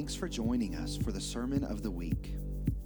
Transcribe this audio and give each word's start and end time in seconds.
Thanks 0.00 0.14
for 0.14 0.30
joining 0.30 0.76
us 0.76 0.96
for 0.96 1.12
the 1.12 1.20
Sermon 1.20 1.62
of 1.62 1.82
the 1.82 1.90
Week. 1.90 2.34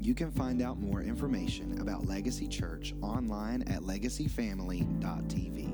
You 0.00 0.16
can 0.16 0.32
find 0.32 0.60
out 0.60 0.80
more 0.80 1.00
information 1.00 1.80
about 1.80 2.08
Legacy 2.08 2.48
Church 2.48 2.92
online 3.02 3.62
at 3.68 3.82
legacyfamily.tv. 3.82 5.68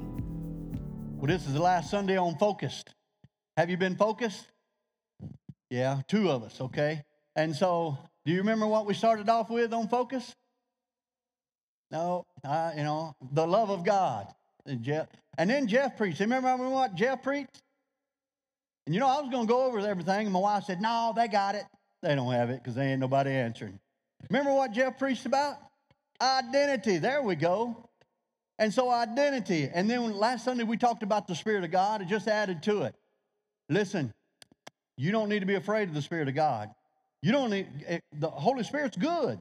Well, 1.16 1.26
this 1.26 1.46
is 1.46 1.54
the 1.54 1.62
last 1.62 1.90
Sunday 1.90 2.18
on 2.18 2.36
Focused. 2.36 2.94
Have 3.56 3.70
you 3.70 3.78
been 3.78 3.96
focused? 3.96 4.48
Yeah, 5.70 6.02
two 6.08 6.30
of 6.30 6.42
us, 6.42 6.60
okay? 6.60 7.04
And 7.34 7.56
so, 7.56 7.96
do 8.26 8.32
you 8.32 8.38
remember 8.40 8.66
what 8.66 8.84
we 8.84 8.92
started 8.92 9.26
off 9.30 9.48
with 9.48 9.72
on 9.72 9.88
Focus? 9.88 10.36
No, 11.90 12.26
uh, 12.44 12.72
you 12.76 12.82
know, 12.82 13.16
the 13.32 13.46
love 13.46 13.70
of 13.70 13.82
God. 13.82 14.26
And, 14.66 14.82
Jeff, 14.82 15.08
and 15.38 15.48
then 15.48 15.68
Jeff 15.68 15.96
preached. 15.96 16.20
Remember 16.20 16.68
what 16.68 16.94
Jeff 16.96 17.22
preached? 17.22 17.62
And 18.86 18.94
you 18.94 19.00
know, 19.00 19.08
I 19.08 19.20
was 19.20 19.30
going 19.30 19.46
to 19.46 19.52
go 19.52 19.64
over 19.64 19.78
everything, 19.80 20.26
and 20.26 20.32
my 20.32 20.40
wife 20.40 20.64
said, 20.64 20.80
No, 20.80 21.12
they 21.14 21.28
got 21.28 21.54
it. 21.54 21.64
They 22.02 22.14
don't 22.14 22.32
have 22.32 22.50
it 22.50 22.62
because 22.62 22.74
they 22.74 22.86
ain't 22.86 23.00
nobody 23.00 23.30
answering. 23.30 23.78
Remember 24.28 24.52
what 24.52 24.72
Jeff 24.72 24.98
preached 24.98 25.26
about? 25.26 25.56
Identity. 26.20 26.98
There 26.98 27.22
we 27.22 27.34
go. 27.34 27.88
And 28.58 28.72
so, 28.72 28.90
identity. 28.90 29.68
And 29.72 29.88
then 29.88 30.12
last 30.12 30.44
Sunday, 30.44 30.64
we 30.64 30.76
talked 30.76 31.02
about 31.02 31.26
the 31.26 31.34
Spirit 31.34 31.64
of 31.64 31.70
God. 31.70 32.02
It 32.02 32.08
just 32.08 32.28
added 32.28 32.62
to 32.64 32.82
it. 32.82 32.94
Listen, 33.68 34.12
you 34.96 35.12
don't 35.12 35.28
need 35.28 35.40
to 35.40 35.46
be 35.46 35.54
afraid 35.54 35.88
of 35.88 35.94
the 35.94 36.02
Spirit 36.02 36.28
of 36.28 36.34
God. 36.34 36.70
You 37.22 37.32
don't 37.32 37.50
need, 37.50 37.68
eh, 37.86 38.00
the 38.12 38.28
Holy 38.28 38.64
Spirit's 38.64 38.96
good. 38.96 39.38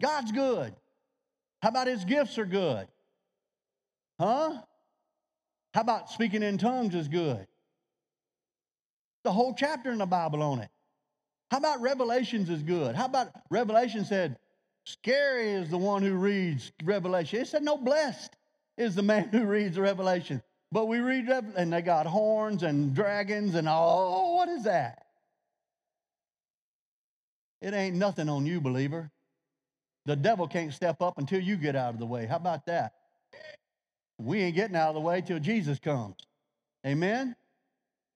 God's 0.00 0.32
good. 0.32 0.74
How 1.62 1.68
about 1.68 1.86
His 1.86 2.04
gifts 2.04 2.38
are 2.38 2.46
good? 2.46 2.88
Huh? 4.18 4.60
How 5.74 5.80
about 5.80 6.10
speaking 6.10 6.42
in 6.42 6.58
tongues 6.58 6.94
is 6.94 7.08
good? 7.08 7.46
The 9.24 9.32
whole 9.32 9.54
chapter 9.54 9.90
in 9.90 9.98
the 9.98 10.06
Bible 10.06 10.42
on 10.42 10.60
it. 10.60 10.68
How 11.50 11.58
about 11.58 11.80
Revelations 11.80 12.48
is 12.48 12.62
good? 12.62 12.96
How 12.96 13.06
about 13.06 13.28
Revelation 13.50 14.04
said, 14.04 14.38
scary 14.84 15.50
is 15.50 15.68
the 15.68 15.78
one 15.78 16.02
who 16.02 16.14
reads 16.14 16.72
Revelation. 16.82 17.40
It 17.40 17.48
said, 17.48 17.62
no, 17.62 17.76
blessed 17.76 18.34
is 18.78 18.94
the 18.94 19.02
man 19.02 19.28
who 19.32 19.44
reads 19.44 19.78
Revelation. 19.78 20.42
But 20.72 20.86
we 20.86 21.00
read, 21.00 21.28
and 21.28 21.72
they 21.72 21.82
got 21.82 22.06
horns 22.06 22.62
and 22.62 22.94
dragons 22.94 23.54
and 23.54 23.68
oh, 23.68 24.36
what 24.36 24.48
is 24.48 24.64
that? 24.64 25.04
It 27.60 27.74
ain't 27.74 27.96
nothing 27.96 28.28
on 28.28 28.46
you, 28.46 28.60
believer. 28.60 29.10
The 30.06 30.16
devil 30.16 30.48
can't 30.48 30.72
step 30.72 31.00
up 31.00 31.18
until 31.18 31.40
you 31.40 31.56
get 31.56 31.76
out 31.76 31.94
of 31.94 32.00
the 32.00 32.06
way. 32.06 32.26
How 32.26 32.36
about 32.36 32.66
that? 32.66 32.94
We 34.18 34.40
ain't 34.40 34.56
getting 34.56 34.74
out 34.74 34.88
of 34.88 34.94
the 34.94 35.00
way 35.00 35.20
till 35.20 35.38
Jesus 35.38 35.78
comes. 35.78 36.16
Amen? 36.86 37.36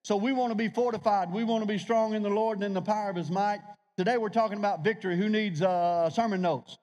So 0.07 0.17
we 0.17 0.33
want 0.33 0.53
to 0.53 0.55
be 0.55 0.69
fortified. 0.69 1.33
We 1.33 1.43
want 1.43 1.63
to 1.63 1.67
be 1.67 1.79
strong 1.79 2.15
in 2.15 2.23
the 2.23 2.31
Lord 2.31 2.59
and 2.59 2.65
in 2.65 2.75
the 2.75 2.81
power 2.81 3.11
of 3.11 3.17
his 3.17 3.29
might. 3.29 3.59
Today 3.97 4.19
we're 4.19 4.29
talking 4.29 4.57
about 4.57 4.85
victory. 4.85 5.17
Who 5.17 5.29
needs 5.29 5.61
uh, 5.61 6.09
sermon 6.11 6.41
notes? 6.41 6.79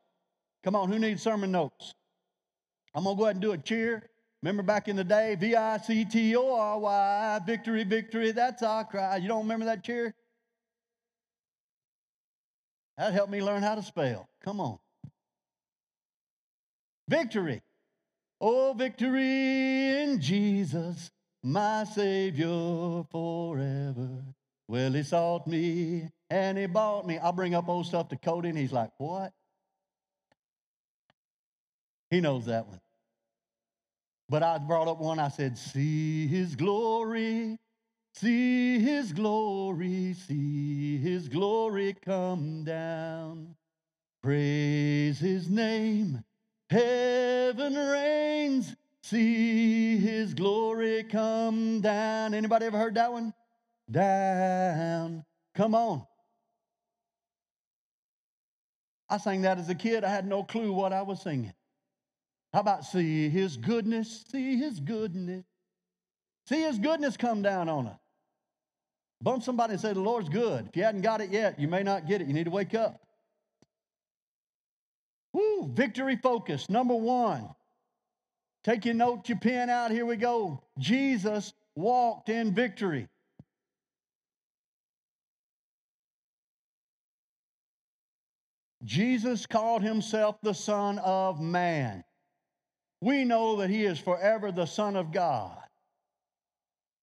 Come 0.62 0.76
on, 0.76 0.92
who 0.92 1.00
needs 1.00 1.22
sermon 1.22 1.50
notes? 1.50 1.94
I'm 2.94 3.06
going 3.06 3.16
to 3.16 3.18
go 3.18 3.24
ahead 3.24 3.36
and 3.38 3.42
do 3.42 3.54
a 3.54 3.58
cheer. 3.58 4.10
Remember 4.42 4.62
back 4.62 4.90
in 4.90 4.98
the 4.98 5.06
day, 5.06 5.38
V 5.40 5.56
I 5.56 5.78
C 5.78 6.04
T 6.04 6.36
O 6.36 6.54
R 6.54 6.78
Y, 6.80 7.40
victory, 7.46 7.86
victory, 7.86 8.34
that's 8.34 8.62
our 8.62 8.84
cry. 8.84 9.16
You 9.16 9.30
don't 9.30 9.44
remember 9.44 9.68
that 9.68 9.86
cheer? 9.86 10.14
That 12.98 13.14
helped 13.14 13.32
me 13.32 13.42
learn 13.42 13.64
how 13.64 13.76
to 13.76 13.84
spell. 13.84 14.28
Come 14.44 14.60
on. 14.60 14.80
Victory. 17.08 17.62
Oh, 18.42 18.74
victory 18.74 20.02
in 20.02 20.20
Jesus 20.20 21.13
my 21.44 21.84
Savior 21.84 23.04
forever. 23.12 24.24
Well, 24.68 24.94
he 24.94 25.04
sought 25.04 25.46
me 25.46 26.10
and 26.30 26.58
he 26.58 26.66
bought 26.66 27.06
me. 27.06 27.18
I'll 27.18 27.34
bring 27.34 27.54
up 27.54 27.68
old 27.68 27.86
stuff 27.86 28.08
to 28.10 28.16
Cody, 28.16 28.50
and 28.50 28.58
he's 28.58 28.72
like, 28.72 28.92
What? 28.98 29.34
He 32.10 32.22
knows 32.22 32.46
that 32.46 32.68
one. 32.68 32.80
But 34.30 34.42
I 34.42 34.58
brought 34.58 34.88
up 34.88 35.00
one, 35.00 35.20
I 35.20 35.28
said, 35.28 35.58
See 35.58 36.28
his 36.28 36.56
glory, 36.56 37.60
see 38.14 38.80
his 38.80 39.12
glory, 39.12 40.14
see 40.14 40.98
his 40.98 41.28
glory 41.28 41.94
come 41.94 42.64
down. 42.64 43.56
Praise 44.22 45.20
his 45.20 45.50
name, 45.50 46.24
heaven 46.70 47.76
reigns 47.76 48.74
see 49.04 49.98
his 49.98 50.34
glory 50.34 51.04
come 51.04 51.82
down. 51.82 52.34
Anybody 52.34 52.66
ever 52.66 52.78
heard 52.78 52.96
that 52.96 53.12
one? 53.12 53.34
Down. 53.92 55.24
Come 55.56 55.76
on. 55.76 56.06
I 59.10 59.18
sang 59.18 59.42
that 59.44 59.60
as 59.60 59.70
a 59.70 59.76
kid. 59.76 60.04
I 60.04 60.10
had 60.10 60.26
no 60.26 60.44
clue 60.44 60.74
what 60.74 60.94
I 60.94 61.04
was 61.04 61.22
singing. 61.22 61.54
How 62.54 62.62
about 62.62 62.86
see 62.86 63.30
his 63.30 63.58
goodness, 63.58 64.26
see 64.32 64.58
his 64.58 64.80
goodness, 64.80 65.44
see 66.48 66.62
his 66.62 66.80
goodness 66.80 67.18
come 67.18 67.42
down 67.42 67.68
on 67.68 67.88
us? 67.88 68.00
Bump 69.22 69.44
somebody 69.44 69.74
and 69.74 69.82
say, 69.82 69.94
The 69.94 70.00
Lord's 70.00 70.30
good. 70.30 70.68
If 70.68 70.76
you 70.76 70.84
hadn't 70.84 71.02
got 71.02 71.22
it 71.22 71.32
yet, 71.32 71.60
you 71.60 71.68
may 71.68 71.84
not 71.84 72.08
get 72.08 72.22
it. 72.22 72.28
You 72.28 72.34
need 72.34 72.44
to 72.46 72.52
wake 72.52 72.74
up. 72.74 73.00
Woo, 75.32 75.72
victory 75.74 76.18
focus. 76.22 76.70
Number 76.70 76.96
one, 76.96 77.50
Take 78.64 78.86
your 78.86 78.94
note, 78.94 79.28
your 79.28 79.38
pen 79.38 79.70
out. 79.70 79.92
Here 79.92 80.06
we 80.06 80.16
go. 80.16 80.62
Jesus 80.80 81.54
walked 81.76 82.30
in 82.30 82.54
victory. 82.54 83.08
Jesus 88.84 89.46
called 89.46 89.82
himself 89.82 90.38
the 90.42 90.54
Son 90.54 91.00
of 91.00 91.42
Man. 91.42 92.04
We 93.02 93.26
know 93.26 93.58
that 93.58 93.70
he 93.70 93.84
is 93.84 94.00
forever 94.00 94.52
the 94.52 94.66
Son 94.66 94.96
of 94.96 95.12
God, 95.12 95.58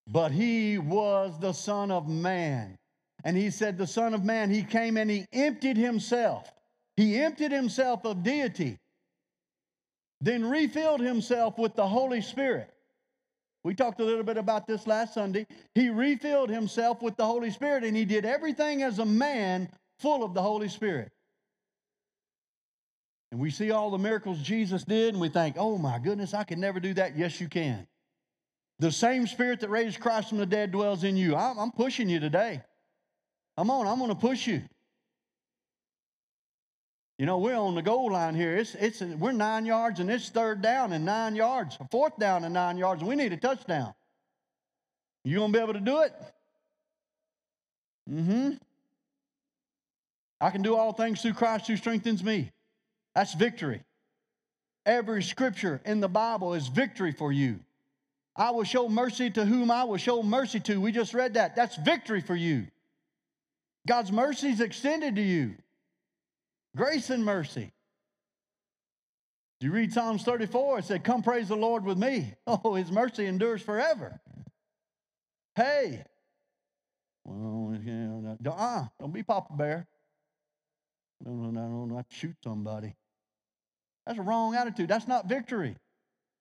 but 0.06 0.32
he 0.32 0.78
was 0.78 1.38
the 1.40 1.52
Son 1.52 1.90
of 1.90 2.08
Man. 2.08 2.78
And 3.24 3.36
he 3.36 3.50
said, 3.50 3.76
The 3.76 3.86
Son 3.86 4.14
of 4.14 4.24
Man, 4.24 4.50
he 4.50 4.62
came 4.62 4.96
and 4.96 5.10
he 5.10 5.26
emptied 5.32 5.76
himself. 5.76 6.50
He 6.96 7.16
emptied 7.16 7.52
himself 7.52 8.04
of 8.04 8.22
deity 8.22 8.78
then 10.20 10.48
refilled 10.48 11.00
himself 11.00 11.58
with 11.58 11.74
the 11.74 11.86
Holy 11.86 12.20
Spirit. 12.20 12.70
We 13.62 13.74
talked 13.74 14.00
a 14.00 14.04
little 14.04 14.22
bit 14.22 14.36
about 14.36 14.66
this 14.66 14.86
last 14.86 15.14
Sunday. 15.14 15.46
He 15.74 15.90
refilled 15.90 16.48
himself 16.48 17.02
with 17.02 17.16
the 17.16 17.26
Holy 17.26 17.50
Spirit 17.50 17.84
and 17.84 17.96
he 17.96 18.04
did 18.04 18.24
everything 18.24 18.82
as 18.82 18.98
a 18.98 19.04
man 19.04 19.68
full 19.98 20.24
of 20.24 20.32
the 20.32 20.42
Holy 20.42 20.68
Spirit. 20.68 21.10
And 23.32 23.40
we 23.40 23.50
see 23.50 23.70
all 23.70 23.90
the 23.90 23.98
miracles 23.98 24.40
Jesus 24.40 24.82
did 24.84 25.14
and 25.14 25.20
we 25.20 25.28
think, 25.28 25.56
oh 25.58 25.78
my 25.78 25.98
goodness, 25.98 26.34
I 26.34 26.44
can 26.44 26.58
never 26.58 26.80
do 26.80 26.94
that. 26.94 27.16
Yes, 27.16 27.40
you 27.40 27.48
can. 27.48 27.86
The 28.78 28.90
same 28.90 29.26
Spirit 29.26 29.60
that 29.60 29.68
raised 29.68 30.00
Christ 30.00 30.30
from 30.30 30.38
the 30.38 30.46
dead 30.46 30.72
dwells 30.72 31.04
in 31.04 31.16
you. 31.16 31.36
I'm, 31.36 31.70
pushing 31.70 32.08
you 32.08 32.18
today. 32.18 32.62
Come 33.58 33.70
on, 33.70 33.86
I'm 33.86 33.98
going 33.98 34.08
to 34.08 34.14
push 34.14 34.46
you. 34.46 34.62
You 37.20 37.26
know, 37.26 37.36
we're 37.36 37.54
on 37.54 37.74
the 37.74 37.82
goal 37.82 38.12
line 38.12 38.34
here. 38.34 38.56
It's, 38.56 38.74
it's, 38.76 39.02
we're 39.02 39.32
nine 39.32 39.66
yards 39.66 40.00
and 40.00 40.10
it's 40.10 40.30
third 40.30 40.62
down 40.62 40.94
and 40.94 41.04
nine 41.04 41.36
yards, 41.36 41.76
fourth 41.90 42.18
down 42.18 42.44
and 42.44 42.54
nine 42.54 42.78
yards, 42.78 43.04
we 43.04 43.14
need 43.14 43.30
a 43.34 43.36
touchdown. 43.36 43.92
You 45.22 45.38
gonna 45.38 45.52
be 45.52 45.58
able 45.58 45.74
to 45.74 45.80
do 45.80 46.00
it? 46.00 46.14
Mm-hmm. 48.10 48.52
I 50.40 50.48
can 50.48 50.62
do 50.62 50.74
all 50.74 50.94
things 50.94 51.20
through 51.20 51.34
Christ 51.34 51.66
who 51.66 51.76
strengthens 51.76 52.24
me. 52.24 52.52
That's 53.14 53.34
victory. 53.34 53.82
Every 54.86 55.22
scripture 55.22 55.82
in 55.84 56.00
the 56.00 56.08
Bible 56.08 56.54
is 56.54 56.68
victory 56.68 57.12
for 57.12 57.30
you. 57.30 57.60
I 58.34 58.48
will 58.52 58.64
show 58.64 58.88
mercy 58.88 59.28
to 59.28 59.44
whom 59.44 59.70
I 59.70 59.84
will 59.84 59.98
show 59.98 60.22
mercy 60.22 60.58
to. 60.60 60.80
We 60.80 60.90
just 60.90 61.12
read 61.12 61.34
that. 61.34 61.54
That's 61.54 61.76
victory 61.76 62.22
for 62.22 62.34
you. 62.34 62.68
God's 63.86 64.10
mercy 64.10 64.48
is 64.48 64.62
extended 64.62 65.16
to 65.16 65.22
you. 65.22 65.56
Grace 66.76 67.10
and 67.10 67.24
mercy. 67.24 67.72
You 69.60 69.72
read 69.72 69.92
Psalms 69.92 70.22
34, 70.22 70.78
it 70.78 70.84
said, 70.86 71.04
Come 71.04 71.22
praise 71.22 71.48
the 71.48 71.56
Lord 71.56 71.84
with 71.84 71.98
me. 71.98 72.34
Oh, 72.46 72.74
his 72.74 72.90
mercy 72.90 73.26
endures 73.26 73.60
forever. 73.60 74.20
Hey. 75.54 76.04
Well, 77.24 77.78
don't, 78.40 78.58
uh, 78.58 78.86
don't 78.98 79.12
be 79.12 79.22
Papa 79.22 79.52
Bear. 79.54 79.86
No, 81.24 81.32
no, 81.32 81.50
no, 81.50 81.84
not 81.84 82.06
shoot 82.08 82.36
somebody. 82.42 82.94
That's 84.06 84.18
a 84.18 84.22
wrong 84.22 84.54
attitude. 84.54 84.88
That's 84.88 85.06
not 85.06 85.28
victory. 85.28 85.76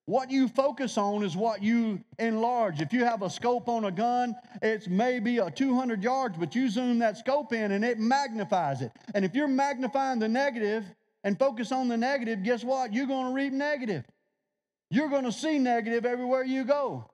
What 0.10 0.32
you 0.32 0.48
focus 0.48 0.98
on 0.98 1.22
is 1.22 1.38
what 1.38 1.62
you 1.62 2.04
enlarge. 2.18 2.82
If 2.82 2.94
you 2.94 3.06
have 3.06 3.22
a 3.22 3.30
scope 3.30 3.70
on 3.70 3.86
a 3.86 3.92
gun, 3.92 4.36
it's 4.60 4.88
maybe 4.88 5.38
a 5.38 5.52
200 5.52 6.02
yards, 6.02 6.36
but 6.36 6.56
you 6.56 6.68
zoom 6.68 6.98
that 6.98 7.20
scope 7.20 7.54
in 7.54 7.74
and 7.74 7.86
it 7.86 8.00
magnifies 8.00 8.82
it. 8.82 8.92
And 9.14 9.24
if 9.24 9.36
you're 9.36 9.48
magnifying 9.48 10.18
the 10.18 10.28
negative 10.28 10.84
and 11.24 11.38
focus 11.38 11.72
on 11.72 11.90
the 11.90 11.96
negative, 11.96 12.42
guess 12.42 12.64
what? 12.64 12.92
You're 12.92 13.06
going 13.06 13.28
to 13.28 13.34
reap 13.34 13.54
negative. 13.54 14.04
You're 14.90 15.10
going 15.10 15.26
to 15.26 15.32
see 15.32 15.60
negative 15.60 16.08
everywhere 16.08 16.44
you 16.44 16.64
go. 16.64 17.08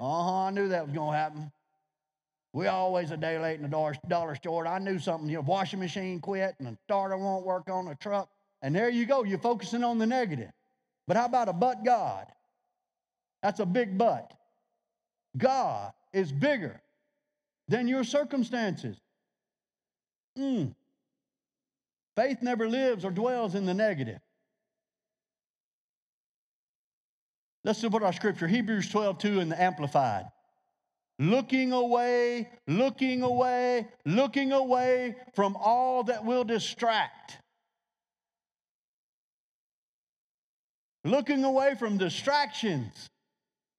Uh 0.00 0.24
huh, 0.24 0.46
I 0.46 0.50
knew 0.50 0.66
that 0.66 0.86
was 0.86 0.92
going 0.92 1.12
to 1.12 1.16
happen. 1.16 1.52
We 2.52 2.66
always 2.66 3.12
a 3.12 3.16
day 3.16 3.38
late 3.38 3.54
in 3.54 3.62
the 3.62 3.68
dollar, 3.68 3.94
dollar 4.08 4.34
store. 4.34 4.66
I 4.66 4.80
knew 4.80 4.98
something, 4.98 5.28
you 5.28 5.36
know, 5.36 5.42
washing 5.42 5.78
machine 5.78 6.18
quit 6.18 6.56
and 6.58 6.66
the 6.66 6.76
starter 6.88 7.16
won't 7.16 7.46
work 7.46 7.70
on 7.70 7.84
the 7.84 7.94
truck. 7.94 8.30
And 8.62 8.74
there 8.74 8.88
you 8.88 9.06
go, 9.06 9.22
you're 9.22 9.38
focusing 9.38 9.84
on 9.84 9.98
the 9.98 10.06
negative. 10.06 10.50
But 11.06 11.16
how 11.16 11.26
about 11.26 11.48
a 11.48 11.52
but 11.52 11.84
God? 11.84 12.26
That's 13.42 13.60
a 13.60 13.66
big 13.66 13.98
but. 13.98 14.32
God 15.36 15.92
is 16.12 16.30
bigger 16.30 16.80
than 17.68 17.88
your 17.88 18.04
circumstances. 18.04 18.96
Mm. 20.38 20.74
Faith 22.16 22.38
never 22.42 22.68
lives 22.68 23.04
or 23.04 23.10
dwells 23.10 23.54
in 23.54 23.64
the 23.64 23.74
negative. 23.74 24.20
Let's 27.64 27.80
see 27.80 27.86
what 27.86 28.02
our 28.02 28.12
scripture, 28.12 28.48
Hebrews 28.48 28.90
12, 28.90 29.18
2 29.18 29.40
in 29.40 29.48
the 29.48 29.60
Amplified. 29.60 30.24
Looking 31.18 31.72
away, 31.72 32.50
looking 32.66 33.22
away, 33.22 33.86
looking 34.04 34.52
away 34.52 35.14
from 35.34 35.56
all 35.56 36.02
that 36.04 36.24
will 36.24 36.42
distract. 36.42 37.38
Looking 41.04 41.44
away 41.44 41.74
from 41.74 41.98
distractions. 41.98 43.08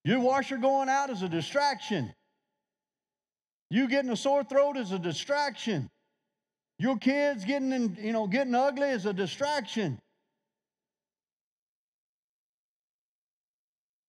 Your 0.03 0.19
washer 0.19 0.57
going 0.57 0.89
out 0.89 1.09
is 1.09 1.21
a 1.21 1.29
distraction. 1.29 2.13
You 3.69 3.87
getting 3.87 4.11
a 4.11 4.17
sore 4.17 4.43
throat 4.43 4.75
is 4.75 4.91
a 4.91 4.99
distraction. 4.99 5.89
Your 6.79 6.97
kids 6.97 7.45
getting 7.45 7.71
in, 7.71 7.97
you 8.01 8.11
know, 8.11 8.27
getting 8.27 8.53
ugly 8.53 8.89
is 8.89 9.05
a 9.05 9.13
distraction. 9.13 9.99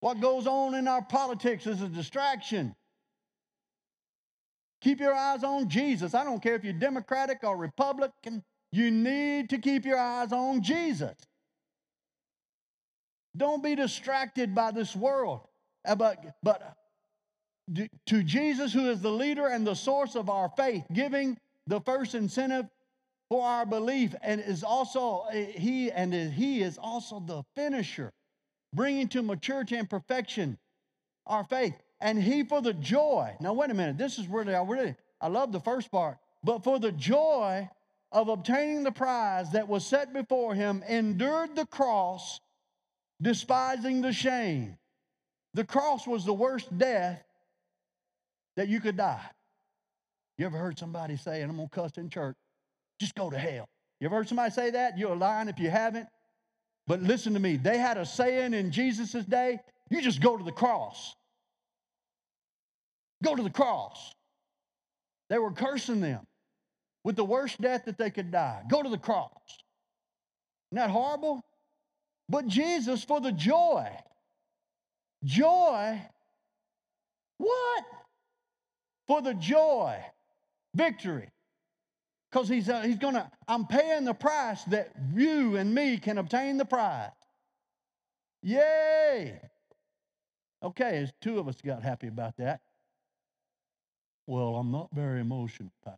What 0.00 0.20
goes 0.20 0.46
on 0.46 0.74
in 0.74 0.88
our 0.88 1.02
politics 1.02 1.66
is 1.66 1.80
a 1.80 1.88
distraction. 1.88 2.74
Keep 4.82 5.00
your 5.00 5.14
eyes 5.14 5.42
on 5.42 5.70
Jesus. 5.70 6.14
I 6.14 6.24
don't 6.24 6.42
care 6.42 6.56
if 6.56 6.64
you're 6.64 6.74
Democratic 6.74 7.38
or 7.42 7.56
Republican, 7.56 8.42
you 8.70 8.90
need 8.90 9.48
to 9.48 9.58
keep 9.58 9.86
your 9.86 9.98
eyes 9.98 10.30
on 10.30 10.62
Jesus. 10.62 11.14
Don't 13.36 13.62
be 13.62 13.74
distracted 13.74 14.54
by 14.54 14.70
this 14.70 14.94
world. 14.94 15.40
Uh, 15.84 15.94
but, 15.94 16.36
but 16.42 16.76
to 18.06 18.22
Jesus, 18.22 18.72
who 18.72 18.90
is 18.90 19.00
the 19.00 19.10
leader 19.10 19.46
and 19.46 19.66
the 19.66 19.74
source 19.74 20.14
of 20.14 20.30
our 20.30 20.50
faith, 20.56 20.84
giving 20.92 21.38
the 21.66 21.80
first 21.80 22.14
incentive 22.14 22.66
for 23.28 23.44
our 23.44 23.66
belief, 23.66 24.14
and 24.22 24.40
is 24.40 24.62
also 24.62 25.26
uh, 25.30 25.32
He 25.32 25.90
and 25.90 26.12
He 26.14 26.62
is 26.62 26.78
also 26.78 27.20
the 27.20 27.42
finisher 27.54 28.12
bringing 28.74 29.08
to 29.08 29.22
maturity 29.22 29.76
and 29.76 29.88
perfection 29.88 30.58
our 31.26 31.44
faith. 31.44 31.74
And 32.00 32.22
he 32.22 32.42
for 32.42 32.60
the 32.60 32.74
joy. 32.74 33.34
Now, 33.40 33.54
wait 33.54 33.70
a 33.70 33.74
minute. 33.74 33.96
This 33.96 34.18
is 34.18 34.28
where 34.28 34.44
I 34.44 34.62
really, 34.62 34.94
I 35.20 35.28
love 35.28 35.52
the 35.52 35.60
first 35.60 35.90
part. 35.90 36.18
But 36.42 36.62
for 36.64 36.78
the 36.78 36.92
joy 36.92 37.68
of 38.12 38.28
obtaining 38.28 38.82
the 38.82 38.92
prize 38.92 39.50
that 39.52 39.68
was 39.68 39.86
set 39.86 40.12
before 40.12 40.54
him, 40.54 40.84
endured 40.88 41.56
the 41.56 41.66
cross, 41.66 42.40
despising 43.20 44.00
the 44.00 44.12
shame. 44.12 44.76
The 45.54 45.64
cross 45.64 46.06
was 46.06 46.24
the 46.24 46.34
worst 46.34 46.76
death 46.76 47.22
that 48.56 48.68
you 48.68 48.80
could 48.80 48.96
die. 48.96 49.24
You 50.38 50.46
ever 50.46 50.58
heard 50.58 50.78
somebody 50.78 51.16
say, 51.16 51.42
and 51.42 51.50
I'm 51.50 51.56
going 51.56 51.68
to 51.68 51.74
cuss 51.74 51.92
in 51.96 52.10
church, 52.10 52.36
just 52.98 53.14
go 53.14 53.30
to 53.30 53.38
hell? 53.38 53.68
You 54.00 54.06
ever 54.06 54.16
heard 54.16 54.28
somebody 54.28 54.50
say 54.50 54.70
that? 54.70 54.98
You're 54.98 55.16
lying 55.16 55.48
if 55.48 55.58
you 55.58 55.70
haven't. 55.70 56.08
But 56.86 57.02
listen 57.02 57.32
to 57.34 57.40
me, 57.40 57.56
they 57.56 57.78
had 57.78 57.96
a 57.96 58.04
saying 58.04 58.52
in 58.52 58.70
Jesus' 58.70 59.24
day 59.24 59.58
you 59.90 60.02
just 60.02 60.20
go 60.20 60.36
to 60.36 60.44
the 60.44 60.52
cross. 60.52 61.14
Go 63.22 63.34
to 63.34 63.42
the 63.42 63.50
cross. 63.50 64.12
They 65.30 65.38
were 65.38 65.52
cursing 65.52 66.00
them 66.00 66.26
with 67.04 67.16
the 67.16 67.24
worst 67.24 67.60
death 67.60 67.84
that 67.86 67.96
they 67.96 68.10
could 68.10 68.30
die. 68.30 68.62
Go 68.68 68.82
to 68.82 68.88
the 68.88 68.98
cross. 68.98 69.30
Isn't 70.72 70.76
that 70.76 70.90
horrible? 70.90 71.42
But 72.28 72.46
Jesus, 72.46 73.04
for 73.04 73.20
the 73.20 73.32
joy, 73.32 73.88
joy, 75.22 76.00
what? 77.38 77.84
For 79.06 79.20
the 79.20 79.34
joy, 79.34 79.98
victory, 80.74 81.28
because 82.30 82.48
he's, 82.48 82.68
uh, 82.68 82.80
he's 82.82 82.98
going 82.98 83.14
to, 83.14 83.30
I'm 83.46 83.66
paying 83.66 84.04
the 84.04 84.14
price 84.14 84.64
that 84.64 84.92
you 85.14 85.56
and 85.56 85.74
me 85.74 85.98
can 85.98 86.18
obtain 86.18 86.56
the 86.56 86.64
prize. 86.64 87.10
Yay! 88.42 89.40
Okay, 90.62 90.98
as 90.98 91.12
two 91.20 91.38
of 91.38 91.46
us 91.46 91.56
got 91.64 91.82
happy 91.82 92.08
about 92.08 92.36
that. 92.38 92.60
Well, 94.26 94.56
I'm 94.56 94.70
not 94.70 94.88
very 94.92 95.20
emotional, 95.20 95.70
Well, 95.84 95.96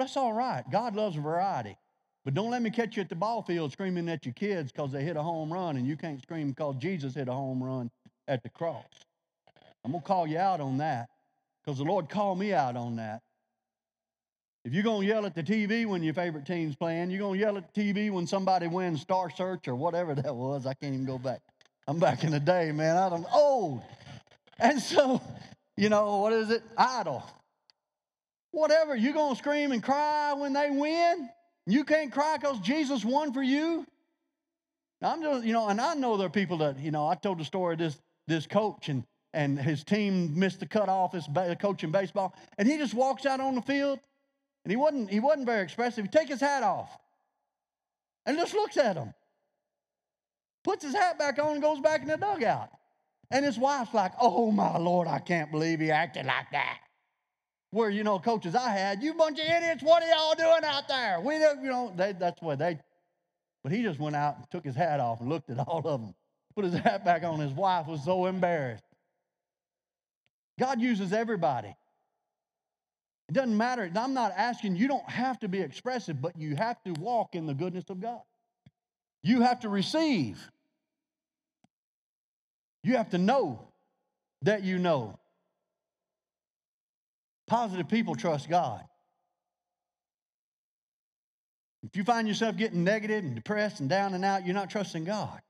that's 0.00 0.16
all 0.16 0.32
right. 0.32 0.64
God 0.70 0.96
loves 0.96 1.16
variety. 1.16 1.76
But 2.24 2.34
don't 2.34 2.50
let 2.50 2.62
me 2.62 2.70
catch 2.70 2.96
you 2.96 3.02
at 3.02 3.08
the 3.08 3.14
ball 3.14 3.42
field 3.42 3.72
screaming 3.72 4.08
at 4.08 4.26
your 4.26 4.34
kids 4.34 4.70
because 4.72 4.92
they 4.92 5.02
hit 5.02 5.16
a 5.16 5.22
home 5.22 5.52
run 5.52 5.76
and 5.76 5.86
you 5.86 5.96
can't 5.96 6.20
scream 6.20 6.50
because 6.50 6.76
Jesus 6.76 7.14
hit 7.14 7.28
a 7.28 7.32
home 7.32 7.62
run 7.62 7.90
at 8.26 8.42
the 8.42 8.50
cross. 8.50 8.84
I'm 9.84 9.92
going 9.92 10.02
to 10.02 10.06
call 10.06 10.26
you 10.26 10.38
out 10.38 10.60
on 10.60 10.78
that 10.78 11.08
because 11.64 11.78
the 11.78 11.84
Lord 11.84 12.08
called 12.08 12.38
me 12.38 12.52
out 12.52 12.76
on 12.76 12.96
that. 12.96 13.22
If 14.64 14.74
you're 14.74 14.82
going 14.82 15.02
to 15.02 15.06
yell 15.06 15.24
at 15.24 15.34
the 15.34 15.42
TV 15.42 15.86
when 15.86 16.02
your 16.02 16.12
favorite 16.12 16.44
team's 16.44 16.76
playing, 16.76 17.10
you're 17.10 17.20
going 17.20 17.38
to 17.38 17.40
yell 17.40 17.56
at 17.56 17.72
the 17.72 17.80
TV 17.80 18.10
when 18.10 18.26
somebody 18.26 18.66
wins 18.66 19.00
Star 19.00 19.30
Search 19.30 19.66
or 19.68 19.74
whatever 19.74 20.14
that 20.16 20.34
was. 20.34 20.66
I 20.66 20.74
can't 20.74 20.92
even 20.94 21.06
go 21.06 21.18
back. 21.18 21.40
I'm 21.86 21.98
back 21.98 22.22
in 22.24 22.32
the 22.32 22.40
day, 22.40 22.70
man. 22.72 22.96
I'm 22.96 23.24
old. 23.32 23.80
Oh, 23.80 23.82
and 24.58 24.78
so, 24.78 25.22
you 25.76 25.88
know, 25.88 26.18
what 26.18 26.34
is 26.34 26.50
it? 26.50 26.62
Idol. 26.76 27.24
Whatever. 28.50 28.94
You're 28.94 29.14
going 29.14 29.34
to 29.34 29.38
scream 29.38 29.72
and 29.72 29.82
cry 29.82 30.34
when 30.34 30.52
they 30.52 30.68
win? 30.70 31.30
You 31.68 31.84
can't 31.84 32.10
cry 32.10 32.38
because 32.40 32.58
Jesus 32.60 33.04
won 33.04 33.34
for 33.34 33.42
you? 33.42 33.86
I'm 35.02 35.22
just, 35.22 35.44
you 35.44 35.52
know, 35.52 35.68
and 35.68 35.78
I 35.78 35.92
know 35.92 36.16
there 36.16 36.26
are 36.26 36.30
people 36.30 36.56
that, 36.58 36.78
you 36.78 36.90
know, 36.90 37.06
I 37.06 37.14
told 37.14 37.38
the 37.38 37.44
story 37.44 37.74
of 37.74 37.78
this, 37.78 38.00
this 38.26 38.46
coach 38.46 38.88
and, 38.88 39.04
and 39.34 39.58
his 39.58 39.84
team 39.84 40.38
missed 40.38 40.60
the 40.60 40.66
cutoff, 40.66 41.12
his 41.12 41.28
coach 41.60 41.84
in 41.84 41.90
baseball, 41.90 42.34
and 42.56 42.66
he 42.66 42.78
just 42.78 42.94
walks 42.94 43.26
out 43.26 43.38
on 43.40 43.54
the 43.54 43.60
field 43.60 44.00
and 44.64 44.72
he 44.72 44.76
wasn't, 44.76 45.10
he 45.10 45.20
wasn't 45.20 45.44
very 45.44 45.62
expressive. 45.62 46.04
He 46.04 46.08
take 46.10 46.28
his 46.28 46.40
hat 46.40 46.62
off 46.62 46.90
and 48.24 48.38
just 48.38 48.54
looks 48.54 48.78
at 48.78 48.96
him. 48.96 49.12
Puts 50.64 50.84
his 50.84 50.94
hat 50.94 51.18
back 51.18 51.38
on 51.38 51.52
and 51.52 51.62
goes 51.62 51.80
back 51.80 52.00
in 52.00 52.08
the 52.08 52.16
dugout. 52.16 52.70
And 53.30 53.44
his 53.44 53.58
wife's 53.58 53.92
like, 53.92 54.12
oh 54.18 54.50
my 54.50 54.78
Lord, 54.78 55.06
I 55.06 55.18
can't 55.18 55.50
believe 55.50 55.80
he 55.80 55.90
acted 55.90 56.24
like 56.24 56.50
that. 56.52 56.78
Where, 57.70 57.90
you 57.90 58.02
know, 58.02 58.18
coaches 58.18 58.54
I 58.54 58.70
had, 58.70 59.02
you 59.02 59.12
bunch 59.14 59.38
of 59.38 59.44
idiots, 59.44 59.82
what 59.82 60.02
are 60.02 60.08
y'all 60.08 60.34
doing 60.34 60.64
out 60.64 60.88
there? 60.88 61.20
We, 61.20 61.38
don't, 61.38 61.62
you 61.62 61.70
know, 61.70 61.92
they, 61.94 62.12
that's 62.12 62.40
what 62.40 62.58
they, 62.58 62.78
but 63.62 63.72
he 63.72 63.82
just 63.82 64.00
went 64.00 64.16
out 64.16 64.36
and 64.36 64.50
took 64.50 64.64
his 64.64 64.74
hat 64.74 65.00
off 65.00 65.20
and 65.20 65.28
looked 65.28 65.50
at 65.50 65.58
all 65.58 65.86
of 65.86 66.00
them. 66.00 66.14
Put 66.54 66.64
his 66.64 66.74
hat 66.74 67.04
back 67.04 67.22
on. 67.24 67.40
His 67.40 67.52
wife 67.52 67.86
was 67.86 68.02
so 68.02 68.26
embarrassed. 68.26 68.84
God 70.58 70.80
uses 70.80 71.12
everybody. 71.12 71.74
It 73.28 73.34
doesn't 73.34 73.56
matter. 73.56 73.90
I'm 73.94 74.14
not 74.14 74.32
asking, 74.34 74.76
you 74.76 74.88
don't 74.88 75.08
have 75.08 75.38
to 75.40 75.48
be 75.48 75.60
expressive, 75.60 76.20
but 76.20 76.38
you 76.38 76.56
have 76.56 76.82
to 76.84 76.92
walk 76.92 77.34
in 77.34 77.46
the 77.46 77.54
goodness 77.54 77.84
of 77.90 78.00
God. 78.00 78.22
You 79.22 79.42
have 79.42 79.60
to 79.60 79.68
receive. 79.68 80.50
You 82.82 82.96
have 82.96 83.10
to 83.10 83.18
know 83.18 83.68
that 84.42 84.62
you 84.62 84.78
know. 84.78 85.18
Positive 87.48 87.88
people 87.88 88.14
trust 88.14 88.48
God. 88.48 88.84
If 91.82 91.96
you 91.96 92.04
find 92.04 92.28
yourself 92.28 92.56
getting 92.56 92.84
negative 92.84 93.24
and 93.24 93.34
depressed 93.34 93.80
and 93.80 93.88
down 93.88 94.14
and 94.14 94.24
out, 94.24 94.44
you're 94.44 94.54
not 94.54 94.68
trusting 94.68 95.04
God. 95.04 95.40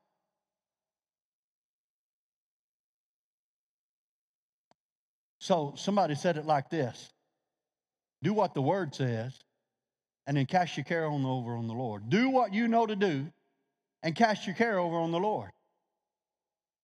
So 5.41 5.75
somebody 5.77 6.15
said 6.15 6.37
it 6.37 6.47
like 6.47 6.71
this 6.71 7.11
do 8.23 8.33
what 8.33 8.55
the 8.55 8.63
word 8.63 8.95
says, 8.95 9.33
and 10.27 10.37
then 10.37 10.47
cast 10.47 10.77
your 10.77 10.85
care 10.85 11.07
on 11.07 11.25
over 11.25 11.57
on 11.57 11.67
the 11.67 11.75
Lord. 11.75 12.11
Do 12.11 12.29
what 12.31 12.53
you 12.53 12.69
know 12.69 12.87
to 12.87 12.97
do, 12.97 13.27
and 14.03 14.15
cast 14.15 14.47
your 14.47 14.55
care 14.55 14.79
over 14.79 14.97
on 14.97 15.11
the 15.11 15.19
Lord. 15.19 15.51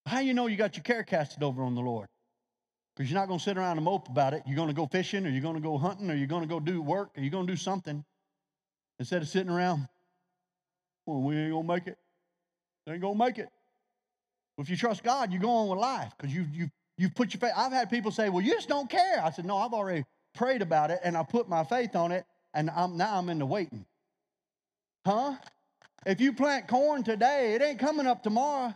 How 0.06 0.20
you 0.20 0.34
know 0.34 0.46
you 0.46 0.56
got 0.56 0.76
your 0.76 0.84
care 0.84 1.02
casted 1.02 1.42
over 1.42 1.62
on 1.62 1.74
the 1.74 1.80
Lord? 1.80 2.08
Because 2.94 3.10
you're 3.10 3.18
not 3.18 3.26
going 3.26 3.38
to 3.38 3.44
sit 3.44 3.58
around 3.58 3.78
and 3.78 3.84
mope 3.84 4.08
about 4.08 4.34
it. 4.34 4.42
You're 4.46 4.56
going 4.56 4.68
to 4.68 4.74
go 4.74 4.86
fishing, 4.86 5.26
or 5.26 5.30
you're 5.30 5.42
going 5.42 5.56
to 5.56 5.60
go 5.60 5.76
hunting, 5.78 6.10
or 6.10 6.14
you're 6.14 6.28
going 6.28 6.42
to 6.42 6.48
go 6.48 6.60
do 6.60 6.80
work, 6.80 7.10
or 7.16 7.22
you're 7.22 7.30
going 7.30 7.46
to 7.46 7.52
do 7.52 7.56
something 7.56 8.04
instead 8.98 9.22
of 9.22 9.28
sitting 9.28 9.50
around. 9.50 9.88
Well, 11.06 11.20
we 11.20 11.36
ain't 11.36 11.52
going 11.52 11.66
to 11.66 11.72
make 11.72 11.86
it. 11.86 11.98
ain't 12.88 13.00
going 13.00 13.18
to 13.18 13.24
make 13.24 13.38
it. 13.38 13.48
Well, 14.56 14.62
if 14.62 14.70
you 14.70 14.76
trust 14.76 15.02
God, 15.02 15.32
you 15.32 15.40
go 15.40 15.50
on 15.50 15.68
with 15.68 15.78
life 15.78 16.12
because 16.16 16.32
you 16.32 16.46
you 16.52 16.70
you 16.96 17.10
put 17.10 17.34
your 17.34 17.40
faith. 17.40 17.52
I've 17.56 17.72
had 17.72 17.90
people 17.90 18.12
say, 18.12 18.28
"Well, 18.28 18.42
you 18.42 18.52
just 18.52 18.68
don't 18.68 18.88
care." 18.88 19.20
I 19.22 19.30
said, 19.30 19.44
"No, 19.44 19.56
I've 19.56 19.72
already 19.72 20.04
prayed 20.34 20.62
about 20.62 20.90
it 20.90 21.00
and 21.02 21.16
I 21.16 21.22
put 21.22 21.48
my 21.48 21.64
faith 21.64 21.96
on 21.96 22.12
it, 22.12 22.26
and 22.52 22.68
I'm, 22.70 22.96
now 22.96 23.16
I'm 23.16 23.28
in 23.30 23.38
the 23.38 23.46
waiting. 23.46 23.86
Huh? 25.06 25.34
If 26.04 26.20
you 26.20 26.32
plant 26.32 26.68
corn 26.68 27.02
today, 27.02 27.54
it 27.54 27.62
ain't 27.62 27.78
coming 27.78 28.06
up 28.06 28.22
tomorrow. 28.22 28.74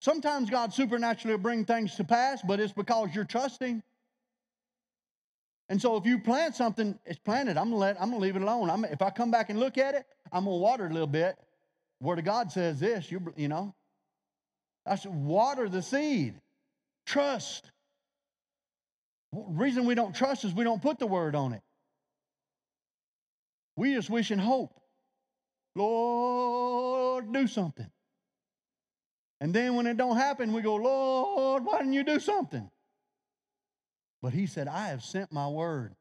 Sometimes 0.00 0.48
God 0.48 0.72
supernaturally 0.72 1.34
will 1.34 1.42
bring 1.42 1.64
things 1.64 1.96
to 1.96 2.04
pass, 2.04 2.40
but 2.42 2.60
it's 2.60 2.72
because 2.72 3.14
you're 3.14 3.24
trusting. 3.24 3.82
And 5.68 5.82
so 5.82 5.96
if 5.96 6.06
you 6.06 6.18
plant 6.18 6.54
something, 6.54 6.98
it's 7.04 7.18
planted. 7.18 7.56
I'm 7.56 7.66
gonna 7.70 7.76
let 7.76 8.00
I'm 8.00 8.10
gonna 8.10 8.22
leave 8.22 8.36
it 8.36 8.42
alone. 8.42 8.70
I'm, 8.70 8.84
if 8.84 9.02
I 9.02 9.10
come 9.10 9.30
back 9.30 9.50
and 9.50 9.58
look 9.58 9.76
at 9.76 9.94
it, 9.94 10.06
I'm 10.32 10.44
gonna 10.44 10.56
water 10.56 10.86
it 10.86 10.90
a 10.90 10.94
little 10.94 11.06
bit. 11.06 11.36
Word 12.00 12.20
of 12.20 12.24
God 12.24 12.52
says 12.52 12.80
this, 12.80 13.10
you 13.10 13.20
you 13.36 13.48
know. 13.48 13.74
I 14.86 14.94
said, 14.94 15.12
water 15.12 15.68
the 15.68 15.82
seed. 15.82 16.40
Trust. 17.04 17.70
reason 19.32 19.84
we 19.84 19.94
don't 19.94 20.14
trust 20.14 20.44
is 20.44 20.54
we 20.54 20.64
don't 20.64 20.80
put 20.80 20.98
the 20.98 21.06
word 21.06 21.34
on 21.34 21.52
it. 21.52 21.62
We 23.76 23.94
just 23.94 24.08
wish 24.08 24.30
and 24.30 24.40
hope. 24.40 24.80
Lord, 25.74 27.32
do 27.32 27.46
something. 27.46 27.90
And 29.40 29.54
then 29.54 29.76
when 29.76 29.86
it 29.86 29.96
don't 29.96 30.16
happen, 30.16 30.52
we 30.52 30.62
go, 30.62 30.74
Lord, 30.74 31.64
why 31.64 31.78
didn't 31.78 31.92
you 31.92 32.04
do 32.04 32.18
something? 32.18 32.68
But 34.20 34.32
he 34.32 34.46
said, 34.46 34.66
I 34.66 34.88
have 34.88 35.04
sent 35.04 35.32
my 35.32 35.48
word. 35.48 35.94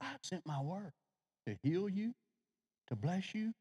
I 0.00 0.06
have 0.06 0.20
sent 0.22 0.46
my 0.46 0.60
word 0.60 0.92
to 1.46 1.56
heal 1.62 1.88
you, 1.88 2.14
to 2.88 2.96
bless 2.96 3.34
you. 3.34 3.52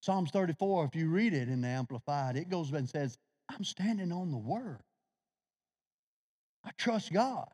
Psalms 0.00 0.30
34, 0.32 0.86
if 0.86 0.96
you 0.96 1.08
read 1.08 1.32
it 1.32 1.48
in 1.48 1.60
the 1.60 1.68
Amplified, 1.68 2.36
it 2.36 2.48
goes 2.48 2.72
and 2.72 2.88
says, 2.88 3.16
I'm 3.48 3.62
standing 3.62 4.10
on 4.10 4.32
the 4.32 4.38
word. 4.38 4.80
I 6.64 6.70
trust 6.76 7.12
God. 7.12 7.48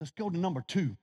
Let's 0.00 0.10
go 0.10 0.28
to 0.28 0.36
number 0.36 0.62
two. 0.66 0.96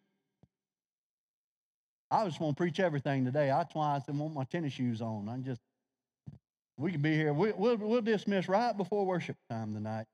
I 2.11 2.25
just 2.25 2.39
want 2.39 2.55
to 2.55 2.61
preach 2.61 2.79
everything 2.79 3.25
today. 3.25 3.51
I 3.51 3.63
said, 3.63 3.75
I 3.75 4.11
want 4.11 4.33
my 4.33 4.43
tennis 4.43 4.73
shoes 4.73 5.01
on. 5.01 5.27
I'm 5.27 5.43
just 5.43 5.61
we 6.77 6.91
can 6.91 7.01
be 7.01 7.15
here. 7.15 7.33
We, 7.33 7.51
will 7.53 7.77
we'll 7.77 8.01
dismiss 8.01 8.49
right 8.49 8.75
before 8.75 9.05
worship 9.05 9.37
time 9.49 9.73
tonight. 9.73 10.05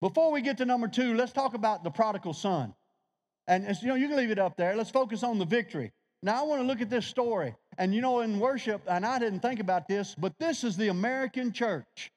Before 0.00 0.30
we 0.32 0.42
get 0.42 0.58
to 0.58 0.64
number 0.64 0.88
two, 0.88 1.14
let's 1.14 1.32
talk 1.32 1.54
about 1.54 1.84
the 1.84 1.90
prodigal 1.90 2.34
son. 2.34 2.74
And 3.46 3.64
you 3.80 3.88
know, 3.88 3.94
you 3.94 4.08
can 4.08 4.16
leave 4.16 4.30
it 4.30 4.38
up 4.38 4.56
there. 4.56 4.74
Let's 4.76 4.90
focus 4.90 5.22
on 5.22 5.38
the 5.38 5.44
victory. 5.44 5.92
Now, 6.22 6.40
I 6.40 6.42
want 6.46 6.60
to 6.62 6.66
look 6.66 6.80
at 6.80 6.90
this 6.90 7.06
story. 7.06 7.54
And 7.78 7.94
you 7.94 8.00
know, 8.00 8.20
in 8.20 8.40
worship, 8.40 8.82
and 8.88 9.06
I 9.06 9.18
didn't 9.18 9.40
think 9.40 9.60
about 9.60 9.86
this, 9.86 10.14
but 10.18 10.32
this 10.40 10.64
is 10.64 10.76
the 10.76 10.88
American 10.88 11.52
church. 11.52 12.10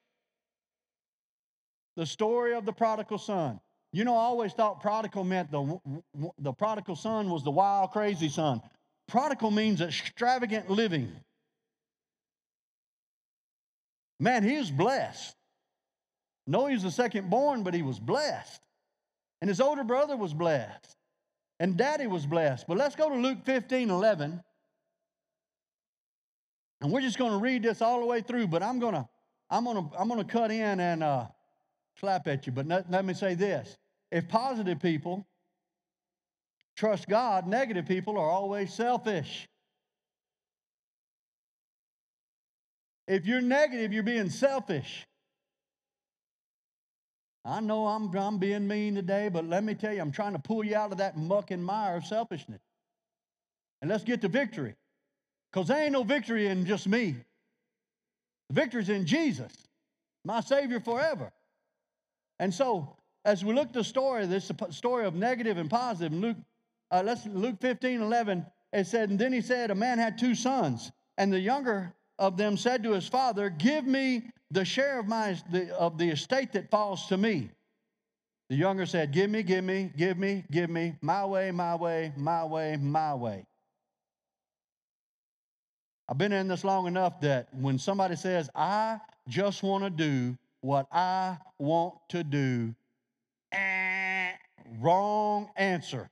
The 1.96 2.06
story 2.06 2.54
of 2.54 2.64
the 2.64 2.72
prodigal 2.72 3.18
son. 3.18 3.60
You 3.92 4.04
know, 4.04 4.16
I 4.16 4.20
always 4.20 4.52
thought 4.52 4.80
prodigal 4.80 5.24
meant 5.24 5.50
the, 5.50 5.80
the 6.38 6.52
prodigal 6.52 6.96
son 6.96 7.28
was 7.28 7.42
the 7.42 7.50
wild, 7.50 7.90
crazy 7.90 8.28
son. 8.28 8.62
Prodigal 9.08 9.50
means 9.50 9.80
extravagant 9.80 10.70
living. 10.70 11.10
Man, 14.20 14.44
he 14.44 14.58
was 14.58 14.70
blessed. 14.70 15.34
No, 16.46 16.66
he 16.66 16.74
was 16.74 16.84
the 16.84 16.90
second 16.90 17.30
born, 17.30 17.62
but 17.62 17.74
he 17.74 17.82
was 17.82 17.98
blessed. 17.98 18.60
And 19.40 19.48
his 19.48 19.60
older 19.60 19.82
brother 19.82 20.16
was 20.16 20.34
blessed. 20.34 20.96
And 21.58 21.76
daddy 21.76 22.06
was 22.06 22.26
blessed. 22.26 22.66
But 22.68 22.76
let's 22.76 22.94
go 22.94 23.08
to 23.08 23.16
Luke 23.16 23.38
15 23.44 23.90
11. 23.90 24.42
And 26.80 26.92
we're 26.92 27.00
just 27.00 27.18
going 27.18 27.32
to 27.32 27.38
read 27.38 27.62
this 27.62 27.82
all 27.82 28.00
the 28.00 28.06
way 28.06 28.20
through, 28.22 28.46
but 28.46 28.62
I'm 28.62 28.78
going 28.78 28.94
to 28.94 29.08
I'm 29.50 29.64
going 29.64 29.76
to 29.76 29.98
I'm 29.98 30.08
going 30.08 30.24
to 30.24 30.32
cut 30.32 30.50
in 30.50 30.80
and 30.80 31.02
uh, 31.02 31.26
slap 31.98 32.26
at 32.28 32.46
you. 32.46 32.52
But 32.52 32.66
let, 32.66 32.90
let 32.90 33.04
me 33.04 33.14
say 33.14 33.34
this. 33.34 33.76
If 34.10 34.28
positive 34.28 34.80
people 34.80 35.26
trust 36.76 37.08
God, 37.08 37.46
negative 37.46 37.86
people 37.86 38.18
are 38.18 38.28
always 38.28 38.72
selfish. 38.72 39.48
If 43.06 43.26
you're 43.26 43.40
negative, 43.40 43.92
you're 43.92 44.02
being 44.02 44.30
selfish. 44.30 45.06
I 47.44 47.60
know 47.60 47.86
I'm, 47.86 48.14
I'm 48.16 48.38
being 48.38 48.68
mean 48.68 48.94
today, 48.94 49.28
but 49.28 49.46
let 49.46 49.64
me 49.64 49.74
tell 49.74 49.92
you, 49.92 50.00
I'm 50.00 50.12
trying 50.12 50.34
to 50.34 50.38
pull 50.38 50.64
you 50.64 50.76
out 50.76 50.92
of 50.92 50.98
that 50.98 51.16
muck 51.16 51.50
and 51.50 51.64
mire 51.64 51.96
of 51.96 52.04
selfishness. 52.04 52.60
And 53.80 53.90
let's 53.90 54.04
get 54.04 54.20
to 54.20 54.28
victory. 54.28 54.74
Because 55.50 55.68
there 55.68 55.82
ain't 55.82 55.92
no 55.92 56.02
victory 56.02 56.46
in 56.46 56.66
just 56.66 56.86
me. 56.86 57.16
The 58.48 58.54
victory's 58.54 58.88
in 58.88 59.06
Jesus, 59.06 59.52
my 60.24 60.40
Savior 60.40 60.80
forever. 60.80 61.32
And 62.38 62.52
so, 62.52 62.96
as 63.24 63.44
we 63.44 63.52
look 63.52 63.68
at 63.68 63.72
the 63.74 63.84
story, 63.84 64.26
this 64.26 64.50
story 64.70 65.04
of 65.04 65.14
negative 65.14 65.58
and 65.58 65.68
positive, 65.68 66.16
Luke, 66.16 66.36
uh, 66.90 67.02
let's 67.04 67.26
Luke 67.26 67.60
15, 67.60 68.00
11, 68.00 68.46
it 68.72 68.86
said, 68.86 69.10
and 69.10 69.18
then 69.18 69.32
he 69.32 69.40
said, 69.40 69.70
a 69.70 69.74
man 69.74 69.98
had 69.98 70.18
two 70.18 70.34
sons, 70.34 70.90
and 71.18 71.32
the 71.32 71.40
younger 71.40 71.94
of 72.18 72.36
them 72.36 72.56
said 72.56 72.82
to 72.84 72.92
his 72.92 73.08
father, 73.08 73.50
Give 73.50 73.86
me 73.86 74.30
the 74.50 74.64
share 74.64 75.00
of, 75.00 75.06
my, 75.06 75.36
the, 75.50 75.74
of 75.76 75.98
the 75.98 76.10
estate 76.10 76.52
that 76.52 76.70
falls 76.70 77.06
to 77.06 77.16
me. 77.16 77.50
The 78.48 78.56
younger 78.56 78.86
said, 78.86 79.12
Give 79.12 79.30
me, 79.30 79.42
give 79.42 79.64
me, 79.64 79.90
give 79.96 80.18
me, 80.18 80.44
give 80.50 80.70
me, 80.70 80.94
my 81.00 81.24
way, 81.24 81.50
my 81.50 81.76
way, 81.76 82.12
my 82.16 82.44
way, 82.44 82.76
my 82.76 83.14
way. 83.14 83.46
I've 86.08 86.18
been 86.18 86.32
in 86.32 86.48
this 86.48 86.64
long 86.64 86.88
enough 86.88 87.20
that 87.20 87.48
when 87.54 87.78
somebody 87.78 88.16
says, 88.16 88.50
I 88.54 88.98
just 89.28 89.62
want 89.62 89.84
to 89.84 89.90
do 89.90 90.36
what 90.60 90.88
I 90.90 91.38
want 91.58 91.94
to 92.08 92.24
do, 92.24 92.74
eh, 93.52 94.32
wrong 94.80 95.50
answer. 95.56 96.10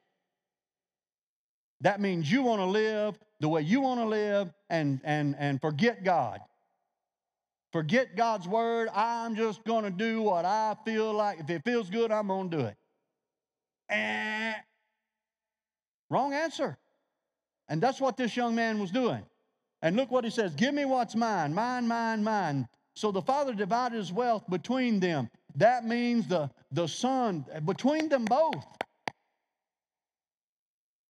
That 1.80 2.00
means 2.00 2.30
you 2.30 2.42
want 2.42 2.60
to 2.60 2.66
live 2.66 3.18
the 3.40 3.48
way 3.48 3.62
you 3.62 3.80
want 3.80 4.00
to 4.00 4.06
live 4.06 4.50
and, 4.68 5.00
and, 5.04 5.36
and 5.38 5.60
forget 5.60 6.02
God. 6.04 6.40
Forget 7.72 8.16
God's 8.16 8.48
word. 8.48 8.88
I'm 8.94 9.36
just 9.36 9.62
going 9.64 9.84
to 9.84 9.90
do 9.90 10.22
what 10.22 10.44
I 10.44 10.74
feel 10.84 11.12
like. 11.12 11.40
If 11.40 11.50
it 11.50 11.62
feels 11.64 11.90
good, 11.90 12.10
I'm 12.10 12.28
going 12.28 12.50
to 12.50 12.56
do 12.56 12.64
it. 12.64 12.76
Eh. 13.90 14.54
Wrong 16.10 16.32
answer. 16.32 16.78
And 17.68 17.80
that's 17.80 18.00
what 18.00 18.16
this 18.16 18.36
young 18.36 18.54
man 18.54 18.78
was 18.78 18.90
doing. 18.90 19.22
And 19.82 19.94
look 19.96 20.10
what 20.10 20.24
he 20.24 20.30
says 20.30 20.54
Give 20.54 20.74
me 20.74 20.84
what's 20.84 21.14
mine, 21.14 21.54
mine, 21.54 21.86
mine, 21.86 22.24
mine. 22.24 22.68
So 22.94 23.12
the 23.12 23.22
father 23.22 23.54
divided 23.54 23.96
his 23.96 24.12
wealth 24.12 24.44
between 24.48 24.98
them. 24.98 25.30
That 25.58 25.84
means 25.84 26.28
the, 26.28 26.50
the 26.70 26.86
son, 26.86 27.44
between 27.64 28.08
them 28.08 28.24
both. 28.24 28.64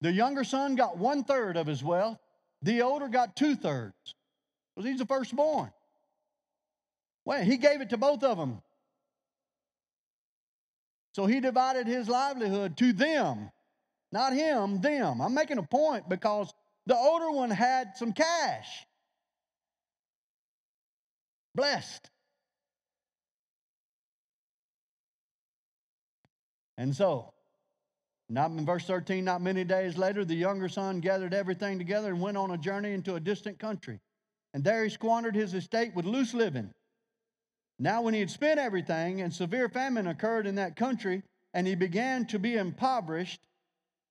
The 0.00 0.10
younger 0.10 0.42
son 0.42 0.74
got 0.74 0.96
one 0.96 1.22
third 1.22 1.58
of 1.58 1.66
his 1.66 1.84
wealth, 1.84 2.18
the 2.62 2.80
older 2.80 3.08
got 3.08 3.36
two 3.36 3.56
thirds 3.56 4.14
because 4.74 4.88
he's 4.88 5.00
the 5.00 5.06
firstborn. 5.06 5.70
Well, 7.26 7.42
he 7.42 7.58
gave 7.58 7.82
it 7.82 7.90
to 7.90 7.98
both 7.98 8.24
of 8.24 8.38
them. 8.38 8.62
So 11.14 11.26
he 11.26 11.40
divided 11.40 11.86
his 11.86 12.08
livelihood 12.08 12.78
to 12.78 12.94
them, 12.94 13.50
not 14.12 14.32
him, 14.32 14.80
them. 14.80 15.20
I'm 15.20 15.34
making 15.34 15.58
a 15.58 15.62
point 15.62 16.08
because 16.08 16.54
the 16.86 16.96
older 16.96 17.30
one 17.30 17.50
had 17.50 17.96
some 17.96 18.12
cash. 18.12 18.86
Blessed. 21.54 22.08
And 26.78 26.96
so 26.96 27.34
not 28.30 28.50
in 28.50 28.64
verse 28.64 28.84
13, 28.84 29.24
not 29.24 29.42
many 29.42 29.64
days 29.64 29.96
later, 29.98 30.24
the 30.24 30.34
younger 30.34 30.68
son 30.68 31.00
gathered 31.00 31.34
everything 31.34 31.78
together 31.78 32.08
and 32.08 32.20
went 32.20 32.36
on 32.36 32.50
a 32.50 32.58
journey 32.58 32.92
into 32.92 33.14
a 33.14 33.20
distant 33.20 33.58
country. 33.58 34.00
And 34.54 34.62
there 34.62 34.84
he 34.84 34.90
squandered 34.90 35.34
his 35.34 35.54
estate 35.54 35.94
with 35.94 36.04
loose 36.04 36.34
living. 36.34 36.72
Now, 37.78 38.02
when 38.02 38.12
he 38.12 38.20
had 38.20 38.30
spent 38.30 38.58
everything, 38.58 39.20
and 39.20 39.32
severe 39.32 39.68
famine 39.68 40.06
occurred 40.06 40.46
in 40.46 40.56
that 40.56 40.76
country, 40.76 41.22
and 41.54 41.66
he 41.66 41.74
began 41.74 42.26
to 42.26 42.38
be 42.38 42.56
impoverished, 42.56 43.40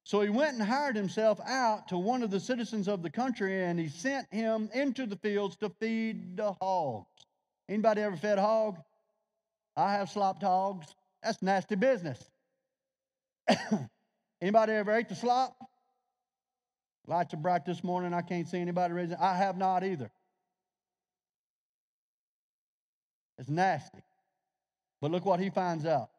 so 0.04 0.22
he 0.22 0.30
went 0.30 0.58
and 0.58 0.66
hired 0.66 0.96
himself 0.96 1.40
out 1.46 1.90
to 1.90 1.98
one 1.98 2.24
of 2.24 2.32
the 2.32 2.40
citizens 2.40 2.88
of 2.88 3.04
the 3.04 3.10
country, 3.10 3.66
and 3.66 3.78
he 3.78 3.90
sent 3.90 4.34
him 4.34 4.70
into 4.74 5.06
the 5.06 5.18
fields 5.18 5.58
to 5.58 5.70
feed 5.82 6.38
the 6.38 6.54
hogs. 6.54 7.08
Anybody 7.68 8.02
ever 8.02 8.16
fed 8.16 8.40
hog? 8.40 8.78
I 9.76 9.94
have 9.94 10.10
slopped 10.10 10.44
hogs. 10.44 10.96
That's 11.22 11.42
nasty 11.42 11.76
business. 11.76 12.24
Anybody 14.42 14.74
ever 14.74 14.92
ate 14.94 15.10
the 15.10 15.16
slop? 15.16 15.56
Lights 17.08 17.34
are 17.34 17.38
bright 17.38 17.66
this 17.66 17.84
morning. 17.84 18.14
I 18.14 18.22
can't 18.22 18.48
see 18.48 18.60
anybody 18.60 18.94
raising. 18.94 19.18
I 19.18 19.36
have 19.36 19.58
not 19.58 19.84
either. 19.84 20.12
It's 23.38 23.50
nasty. 23.50 24.04
But 25.02 25.12
look 25.12 25.26
what 25.26 25.40
he 25.40 25.50
finds 25.50 25.86
out. 25.86 26.10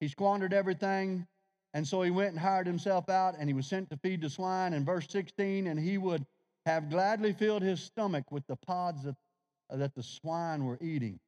He 0.00 0.08
squandered 0.08 0.52
everything, 0.52 1.26
and 1.74 1.86
so 1.86 2.02
he 2.02 2.10
went 2.10 2.30
and 2.30 2.38
hired 2.38 2.66
himself 2.66 3.08
out, 3.08 3.34
and 3.38 3.48
he 3.48 3.54
was 3.54 3.66
sent 3.66 3.90
to 3.90 3.96
feed 3.96 4.20
the 4.20 4.30
swine. 4.30 4.74
In 4.74 4.84
verse 4.84 5.06
16, 5.08 5.66
and 5.66 5.78
he 5.78 5.98
would 5.98 6.24
have 6.66 6.90
gladly 6.90 7.32
filled 7.32 7.62
his 7.62 7.80
stomach 7.82 8.30
with 8.30 8.46
the 8.46 8.56
pods 8.56 9.02
that, 9.04 9.16
that 9.70 9.94
the 9.94 10.02
swine 10.02 10.64
were 10.64 10.78
eating. 10.80 11.18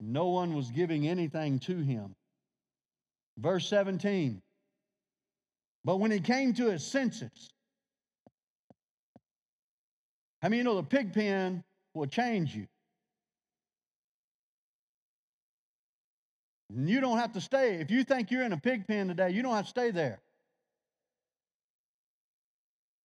No 0.00 0.28
one 0.28 0.54
was 0.54 0.70
giving 0.70 1.08
anything 1.08 1.58
to 1.60 1.78
him. 1.78 2.14
Verse 3.38 3.66
17 3.68 4.42
but 5.84 5.96
when 5.96 6.10
he 6.10 6.20
came 6.20 6.52
to 6.54 6.70
his 6.70 6.84
senses, 6.84 7.50
I 10.42 10.48
mean, 10.48 10.58
you 10.58 10.64
know 10.64 10.76
the 10.76 10.82
pig 10.82 11.12
pen 11.12 11.64
will 11.94 12.06
change 12.06 12.54
you? 12.54 12.66
You 16.74 17.00
don't 17.00 17.18
have 17.18 17.32
to 17.32 17.40
stay. 17.40 17.74
If 17.76 17.90
you 17.90 18.04
think 18.04 18.30
you're 18.30 18.44
in 18.44 18.52
a 18.52 18.58
pig 18.58 18.86
pen 18.86 19.08
today, 19.08 19.30
you 19.30 19.42
don't 19.42 19.54
have 19.54 19.64
to 19.64 19.70
stay 19.70 19.90
there. 19.90 20.20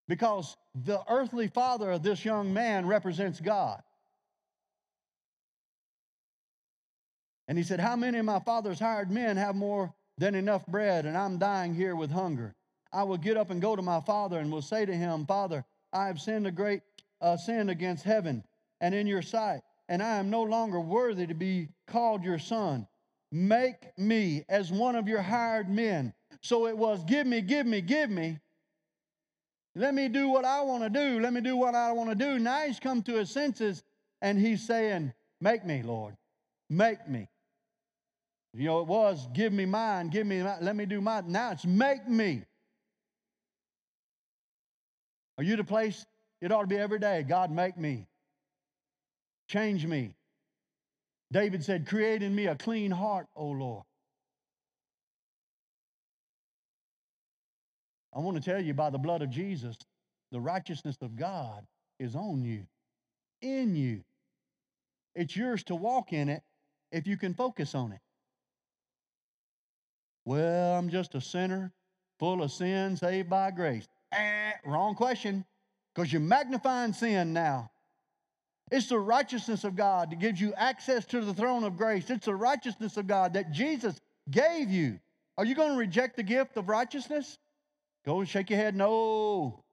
Because 0.08 0.56
the 0.84 1.02
earthly 1.10 1.48
father 1.48 1.92
of 1.92 2.04
this 2.04 2.24
young 2.24 2.54
man 2.54 2.86
represents 2.86 3.40
God. 3.40 3.82
And 7.48 7.58
he 7.58 7.64
said, 7.64 7.80
How 7.80 7.96
many 7.96 8.20
of 8.20 8.26
my 8.26 8.40
father's 8.40 8.80
hired 8.80 9.10
men 9.10 9.38
have 9.38 9.56
more 9.56 9.94
than 10.18 10.36
enough 10.36 10.66
bread, 10.68 11.06
and 11.06 11.18
I'm 11.18 11.38
dying 11.38 11.74
here 11.74 11.96
with 11.96 12.12
hunger? 12.12 12.56
I 12.94 13.04
will 13.04 13.18
get 13.18 13.38
up 13.38 13.50
and 13.50 13.62
go 13.62 13.76
to 13.76 13.82
my 13.82 14.00
father 14.00 14.40
and 14.40 14.52
will 14.52 14.62
say 14.62 14.86
to 14.86 14.96
him, 14.96 15.26
Father, 15.26 15.66
I 15.92 16.08
have 16.08 16.20
sinned 16.20 16.48
a 16.48 16.52
great 16.52 16.82
uh, 17.22 17.38
sin 17.38 17.70
against 17.70 18.04
heaven 18.04 18.44
and 18.80 18.96
in 18.96 19.08
your 19.08 19.22
sight, 19.22 19.62
and 19.90 20.02
I 20.02 20.18
am 20.18 20.30
no 20.30 20.44
longer 20.44 20.80
worthy 20.80 21.28
to 21.28 21.34
be 21.34 21.70
called 21.88 22.24
your 22.24 22.40
son. 22.40 22.88
Make 23.32 23.98
me 23.98 24.46
as 24.48 24.72
one 24.72 24.96
of 24.96 25.08
your 25.08 25.22
hired 25.22 25.70
men. 25.70 26.14
So 26.42 26.68
it 26.68 26.78
was, 26.78 27.04
Give 27.04 27.28
me, 27.28 27.42
give 27.42 27.66
me, 27.66 27.82
give 27.82 28.10
me. 28.10 28.40
Let 29.76 29.94
me 29.94 30.08
do 30.08 30.30
what 30.30 30.46
I 30.46 30.62
want 30.62 30.84
to 30.84 30.90
do. 30.90 31.20
Let 31.20 31.34
me 31.34 31.42
do 31.42 31.58
what 31.58 31.76
I 31.76 31.92
want 31.92 32.10
to 32.10 32.16
do. 32.16 32.40
Now 32.40 32.66
he's 32.66 32.80
come 32.80 33.04
to 33.04 33.16
his 33.16 33.30
senses 33.30 33.84
and 34.22 34.40
he's 34.40 34.66
saying, 34.66 35.12
Make 35.42 35.66
me, 35.66 35.84
Lord. 35.84 36.16
Make 36.70 37.08
me. 37.10 37.28
You 38.58 38.68
know, 38.68 38.80
it 38.80 38.88
was, 38.88 39.28
Give 39.34 39.52
me 39.52 39.66
mine, 39.66 40.08
give 40.08 40.26
me 40.26 40.42
mine, 40.42 40.60
let 40.62 40.76
me 40.76 40.86
do 40.86 41.02
mine. 41.02 41.26
Now 41.28 41.52
it's, 41.52 41.66
Make 41.66 42.08
me. 42.08 42.44
Are 45.38 45.44
you 45.44 45.58
the 45.58 45.66
place? 45.66 46.06
It 46.42 46.52
ought 46.52 46.62
to 46.62 46.68
be 46.68 46.78
every 46.78 47.00
day. 47.00 47.24
God, 47.24 47.52
make 47.52 47.78
me. 47.78 48.08
Change 49.50 49.86
me. 49.86 50.16
David 51.32 51.66
said, 51.66 51.86
Create 51.86 52.24
in 52.24 52.34
me 52.34 52.48
a 52.48 52.56
clean 52.56 52.92
heart, 52.92 53.28
O 53.36 53.48
Lord. 53.48 53.84
I 58.16 58.20
want 58.20 58.38
to 58.38 58.44
tell 58.44 58.62
you 58.62 58.74
by 58.74 58.90
the 58.90 58.98
blood 58.98 59.22
of 59.22 59.30
Jesus, 59.30 59.76
the 60.32 60.40
righteousness 60.40 60.96
of 61.02 61.18
God 61.18 61.66
is 62.00 62.16
on 62.16 62.46
you, 62.46 62.66
in 63.42 63.76
you. 63.76 64.02
It's 65.14 65.36
yours 65.36 65.66
to 65.66 65.76
walk 65.76 66.14
in 66.14 66.30
it 66.30 66.42
if 66.94 67.08
you 67.08 67.18
can 67.18 67.34
focus 67.34 67.76
on 67.76 67.92
it. 67.92 68.00
Well, 70.26 70.78
I'm 70.78 70.90
just 70.90 71.16
a 71.16 71.22
sinner, 71.22 71.72
full 72.20 72.42
of 72.42 72.52
sin, 72.52 72.98
saved 72.98 73.30
by 73.30 73.52
grace. 73.52 73.88
Eh, 74.12 74.52
wrong 74.66 74.96
question, 74.96 75.46
because 75.94 76.12
you're 76.12 76.22
magnifying 76.22 76.94
sin 76.94 77.32
now. 77.32 77.70
It's 78.72 78.90
the 78.90 78.98
righteousness 78.98 79.64
of 79.64 79.76
God 79.76 80.10
that 80.10 80.20
gives 80.20 80.42
you 80.42 80.54
access 80.56 81.06
to 81.06 81.22
the 81.22 81.34
throne 81.34 81.64
of 81.64 81.78
grace. 81.78 82.10
It's 82.10 82.26
the 82.26 82.36
righteousness 82.36 82.98
of 82.98 83.06
God 83.06 83.34
that 83.34 83.52
Jesus 83.52 84.00
gave 84.30 84.72
you. 84.72 85.00
Are 85.38 85.46
you 85.46 85.54
going 85.54 85.72
to 85.72 85.78
reject 85.78 86.16
the 86.16 86.24
gift 86.24 86.58
of 86.58 86.68
righteousness? 86.68 87.38
Go 88.06 88.20
and 88.20 88.30
shake 88.30 88.50
your 88.50 88.58
head. 88.58 88.76
No. 88.76 89.64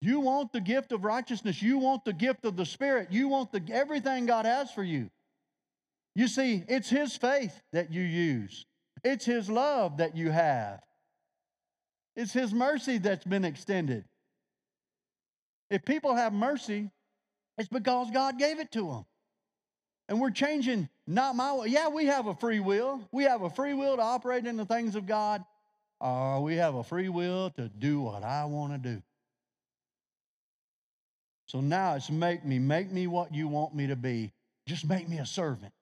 You 0.00 0.20
want 0.20 0.52
the 0.52 0.60
gift 0.60 0.92
of 0.92 1.04
righteousness. 1.04 1.62
You 1.62 1.78
want 1.78 2.04
the 2.04 2.12
gift 2.12 2.44
of 2.44 2.56
the 2.56 2.64
Spirit. 2.64 3.12
You 3.12 3.28
want 3.28 3.52
the, 3.52 3.62
everything 3.70 4.26
God 4.26 4.46
has 4.46 4.72
for 4.72 4.82
you. 4.82 5.10
You 6.14 6.26
see, 6.26 6.64
it's 6.68 6.88
His 6.88 7.16
faith 7.16 7.60
that 7.72 7.92
you 7.92 8.02
use, 8.02 8.64
it's 9.04 9.24
His 9.24 9.50
love 9.50 9.98
that 9.98 10.16
you 10.16 10.30
have, 10.30 10.80
it's 12.16 12.32
His 12.32 12.52
mercy 12.52 12.98
that's 12.98 13.24
been 13.24 13.44
extended. 13.44 14.04
If 15.70 15.84
people 15.84 16.16
have 16.16 16.32
mercy, 16.32 16.90
it's 17.56 17.68
because 17.68 18.10
God 18.10 18.38
gave 18.38 18.58
it 18.58 18.72
to 18.72 18.88
them. 18.88 19.04
And 20.08 20.20
we're 20.20 20.30
changing, 20.30 20.88
not 21.06 21.36
my 21.36 21.54
way. 21.54 21.68
Yeah, 21.68 21.88
we 21.88 22.06
have 22.06 22.26
a 22.26 22.34
free 22.34 22.58
will. 22.58 23.00
We 23.12 23.24
have 23.24 23.42
a 23.42 23.50
free 23.50 23.74
will 23.74 23.96
to 23.96 24.02
operate 24.02 24.44
in 24.44 24.56
the 24.56 24.64
things 24.64 24.96
of 24.96 25.06
God, 25.06 25.44
or 26.00 26.42
we 26.42 26.56
have 26.56 26.74
a 26.74 26.82
free 26.82 27.08
will 27.08 27.50
to 27.50 27.68
do 27.68 28.00
what 28.00 28.24
I 28.24 28.46
want 28.46 28.72
to 28.72 28.78
do. 28.78 29.02
So 31.46 31.60
now 31.60 31.94
it's 31.94 32.10
make 32.10 32.44
me, 32.44 32.58
make 32.58 32.90
me 32.90 33.06
what 33.06 33.34
you 33.34 33.46
want 33.46 33.74
me 33.74 33.86
to 33.88 33.96
be. 33.96 34.32
Just 34.66 34.88
make 34.88 35.08
me 35.08 35.18
a 35.18 35.26
servant. 35.26 35.72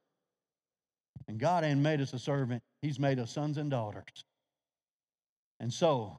And 1.26 1.38
God 1.38 1.64
ain't 1.64 1.81
made 1.81 2.00
us 2.00 2.12
a 2.12 2.18
servant, 2.18 2.62
He's 2.82 2.98
made 2.98 3.18
us 3.18 3.32
sons 3.32 3.58
and 3.58 3.70
daughters. 3.70 4.24
And 5.60 5.72
so, 5.72 6.18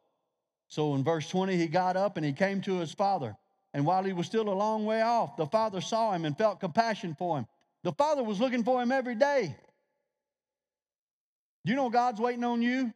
so 0.68 0.96
in 0.96 1.04
verse 1.04 1.30
20, 1.30 1.56
he 1.56 1.68
got 1.68 1.96
up 1.96 2.18
and 2.18 2.26
he 2.26 2.34
came 2.34 2.62
to 2.62 2.80
his 2.80 2.92
father. 2.92 3.36
And 3.74 3.86
while 3.86 4.04
he 4.04 4.14
was 4.14 4.26
still 4.26 4.50
a 4.50 4.52
long 4.52 4.86
way 4.86 5.02
off, 5.02 5.38
the 5.38 5.46
father 5.46 5.80
saw 5.80 6.12
him 6.12 6.26
and 6.26 6.38
felt 6.38 6.60
compassion 6.60 7.16
for 7.18 7.38
him. 7.38 7.46
The 7.84 7.94
father 7.94 8.24
was 8.24 8.40
looking 8.40 8.64
for 8.64 8.82
him 8.82 8.92
every 8.92 9.16
day. 9.16 9.56
You 11.64 11.76
know 11.76 11.90
God's 11.90 12.20
waiting 12.20 12.44
on 12.44 12.62
you? 12.62 12.94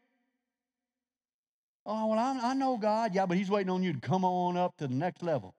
Oh, 1.86 2.08
well, 2.08 2.20
I, 2.20 2.52
I 2.52 2.54
know 2.54 2.78
God. 2.78 3.14
Yeah, 3.14 3.26
but 3.26 3.38
he's 3.38 3.50
waiting 3.50 3.70
on 3.70 3.84
you 3.84 3.94
to 3.94 4.00
come 4.00 4.26
on 4.26 4.58
up 4.58 4.78
to 4.78 4.88
the 4.88 4.94
next 4.94 5.22
level. 5.22 5.54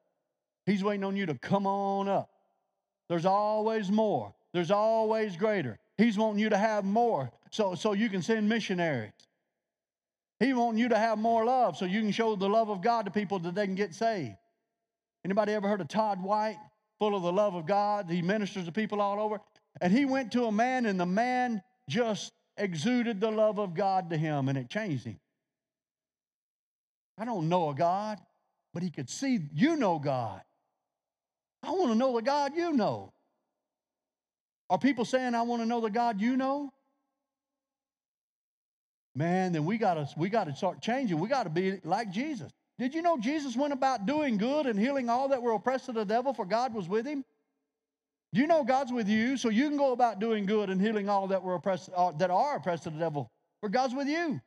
He's 0.67 0.83
waiting 0.83 1.05
on 1.05 1.17
you 1.17 1.27
to 1.27 1.35
come 1.35 1.67
on 1.67 2.09
up. 2.09 2.31
There's 3.09 3.27
always 3.27 3.91
more. 3.91 4.35
There's 4.53 4.71
always 4.71 5.37
greater. 5.37 5.79
He's 5.99 6.17
wanting 6.17 6.41
you 6.41 6.49
to 6.49 6.57
have 6.57 6.85
more 6.85 7.31
so, 7.55 7.77
so 7.77 7.93
you 7.93 8.09
can 8.09 8.21
send 8.21 8.49
missionaries. 8.49 9.13
He 10.41 10.53
wanting 10.53 10.81
you 10.81 10.89
to 10.89 10.99
have 10.99 11.19
more 11.19 11.45
love 11.45 11.77
so 11.77 11.85
you 11.85 12.01
can 12.01 12.11
show 12.11 12.35
the 12.35 12.49
love 12.49 12.69
of 12.69 12.83
God 12.83 13.05
to 13.05 13.13
people 13.13 13.39
that 13.39 13.55
they 13.55 13.65
can 13.65 13.77
get 13.77 13.95
saved. 13.95 14.35
Anybody 15.25 15.53
ever 15.53 15.69
heard 15.69 15.81
of 15.81 15.87
Todd 15.87 16.21
White? 16.21 16.59
Full 16.99 17.15
of 17.15 17.23
the 17.23 17.33
love 17.33 17.55
of 17.55 17.65
God. 17.65 18.11
He 18.11 18.23
ministers 18.23 18.65
to 18.65 18.73
people 18.73 19.01
all 19.01 19.21
over. 19.21 19.41
And 19.81 19.93
he 19.93 20.05
went 20.05 20.33
to 20.33 20.47
a 20.47 20.53
man, 20.53 20.85
and 20.85 20.99
the 20.99 21.07
man 21.07 21.63
just 21.89 22.33
exuded 22.57 23.21
the 23.21 23.31
love 23.31 23.61
of 23.61 23.73
God 23.73 24.11
to 24.11 24.17
him, 24.17 24.49
and 24.49 24.59
it 24.59 24.69
changed 24.69 25.05
him. 25.05 25.21
I 27.17 27.25
don't 27.25 27.49
know 27.49 27.71
a 27.71 27.75
God, 27.75 28.19
but 28.73 28.83
he 28.83 28.91
could 28.91 29.09
see 29.09 29.39
you 29.55 29.77
know 29.77 30.01
God. 30.01 30.41
I 31.63 31.71
want 31.71 31.93
to 31.93 31.95
know 31.95 32.17
the 32.17 32.23
God 32.23 32.57
you 32.57 32.73
know. 32.73 33.13
Are 34.69 34.79
people 34.79 35.05
saying, 35.05 35.37
I 35.37 35.43
want 35.43 35.63
to 35.63 35.67
know 35.67 35.81
the 35.81 35.91
God 35.91 36.21
you 36.21 36.37
know? 36.37 36.73
Man, 39.15 39.53
then 39.53 39.65
we 39.65 39.79
gotta 39.79 40.09
we 40.17 40.29
gotta 40.29 40.55
start 40.55 40.81
changing. 40.81 41.19
We 41.19 41.29
gotta 41.29 41.51
be 41.51 41.81
like 41.85 42.11
Jesus. 42.11 42.51
Did 42.79 42.95
you 42.95 43.03
know 43.03 43.17
Jesus 43.17 43.57
went 43.57 43.73
about 43.73 44.07
doing 44.07 44.37
good 44.37 44.67
and 44.67 44.79
healing 44.79 45.09
all 45.09 45.29
that 45.29 45.41
were 45.41 45.53
oppressed 45.53 45.89
of 45.89 45.95
the 45.95 46.05
devil, 46.05 46.35
for 46.35 46.45
God 46.45 46.75
was 46.75 46.89
with 46.89 47.07
him? 47.07 47.25
Do 48.33 48.41
you 48.41 48.49
know 48.49 48.65
God's 48.65 48.93
with 48.93 49.09
you, 49.09 49.37
so 49.37 49.49
you 49.49 49.69
can 49.69 49.77
go 49.77 49.93
about 49.93 50.19
doing 50.19 50.45
good 50.45 50.69
and 50.69 50.81
healing 50.81 51.09
all 51.09 51.29
that 51.29 51.41
were 51.41 51.55
oppressed, 51.55 51.91
uh, 51.95 52.11
that 52.13 52.31
are 52.31 52.57
oppressed 52.57 52.87
of 52.87 52.95
the 52.95 52.99
devil, 52.99 53.31
for 53.61 53.69
God's 53.69 53.95
with 53.95 54.09
you. 54.09 54.41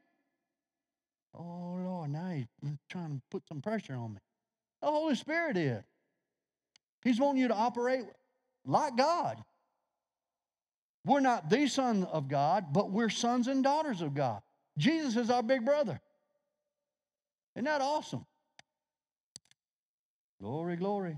Oh 1.34 1.78
Lord, 1.82 2.10
now 2.10 2.32
he's 2.32 2.48
trying 2.90 3.16
to 3.16 3.22
put 3.32 3.48
some 3.48 3.62
pressure 3.62 3.96
on 3.96 4.16
me. 4.16 4.20
The 4.82 4.88
Holy 4.88 5.16
Spirit 5.16 5.56
is. 5.56 5.84
He's 7.04 7.20
wanting 7.20 7.42
you 7.42 7.48
to 7.48 7.54
operate 7.54 8.04
like 8.66 8.98
God. 8.98 9.42
We're 11.06 11.22
not 11.22 11.50
the 11.50 11.68
son 11.68 12.04
of 12.04 12.28
God, 12.28 12.74
but 12.74 12.92
we're 12.92 13.10
sons 13.10 13.48
and 13.48 13.64
daughters 13.64 14.02
of 14.02 14.14
God. 14.14 14.42
Jesus 14.78 15.16
is 15.16 15.30
our 15.30 15.44
big 15.44 15.66
brother. 15.66 16.00
Isn't 17.56 17.66
that 17.66 17.82
awesome? 17.82 18.26
Glory, 20.40 20.76
glory. 20.76 21.18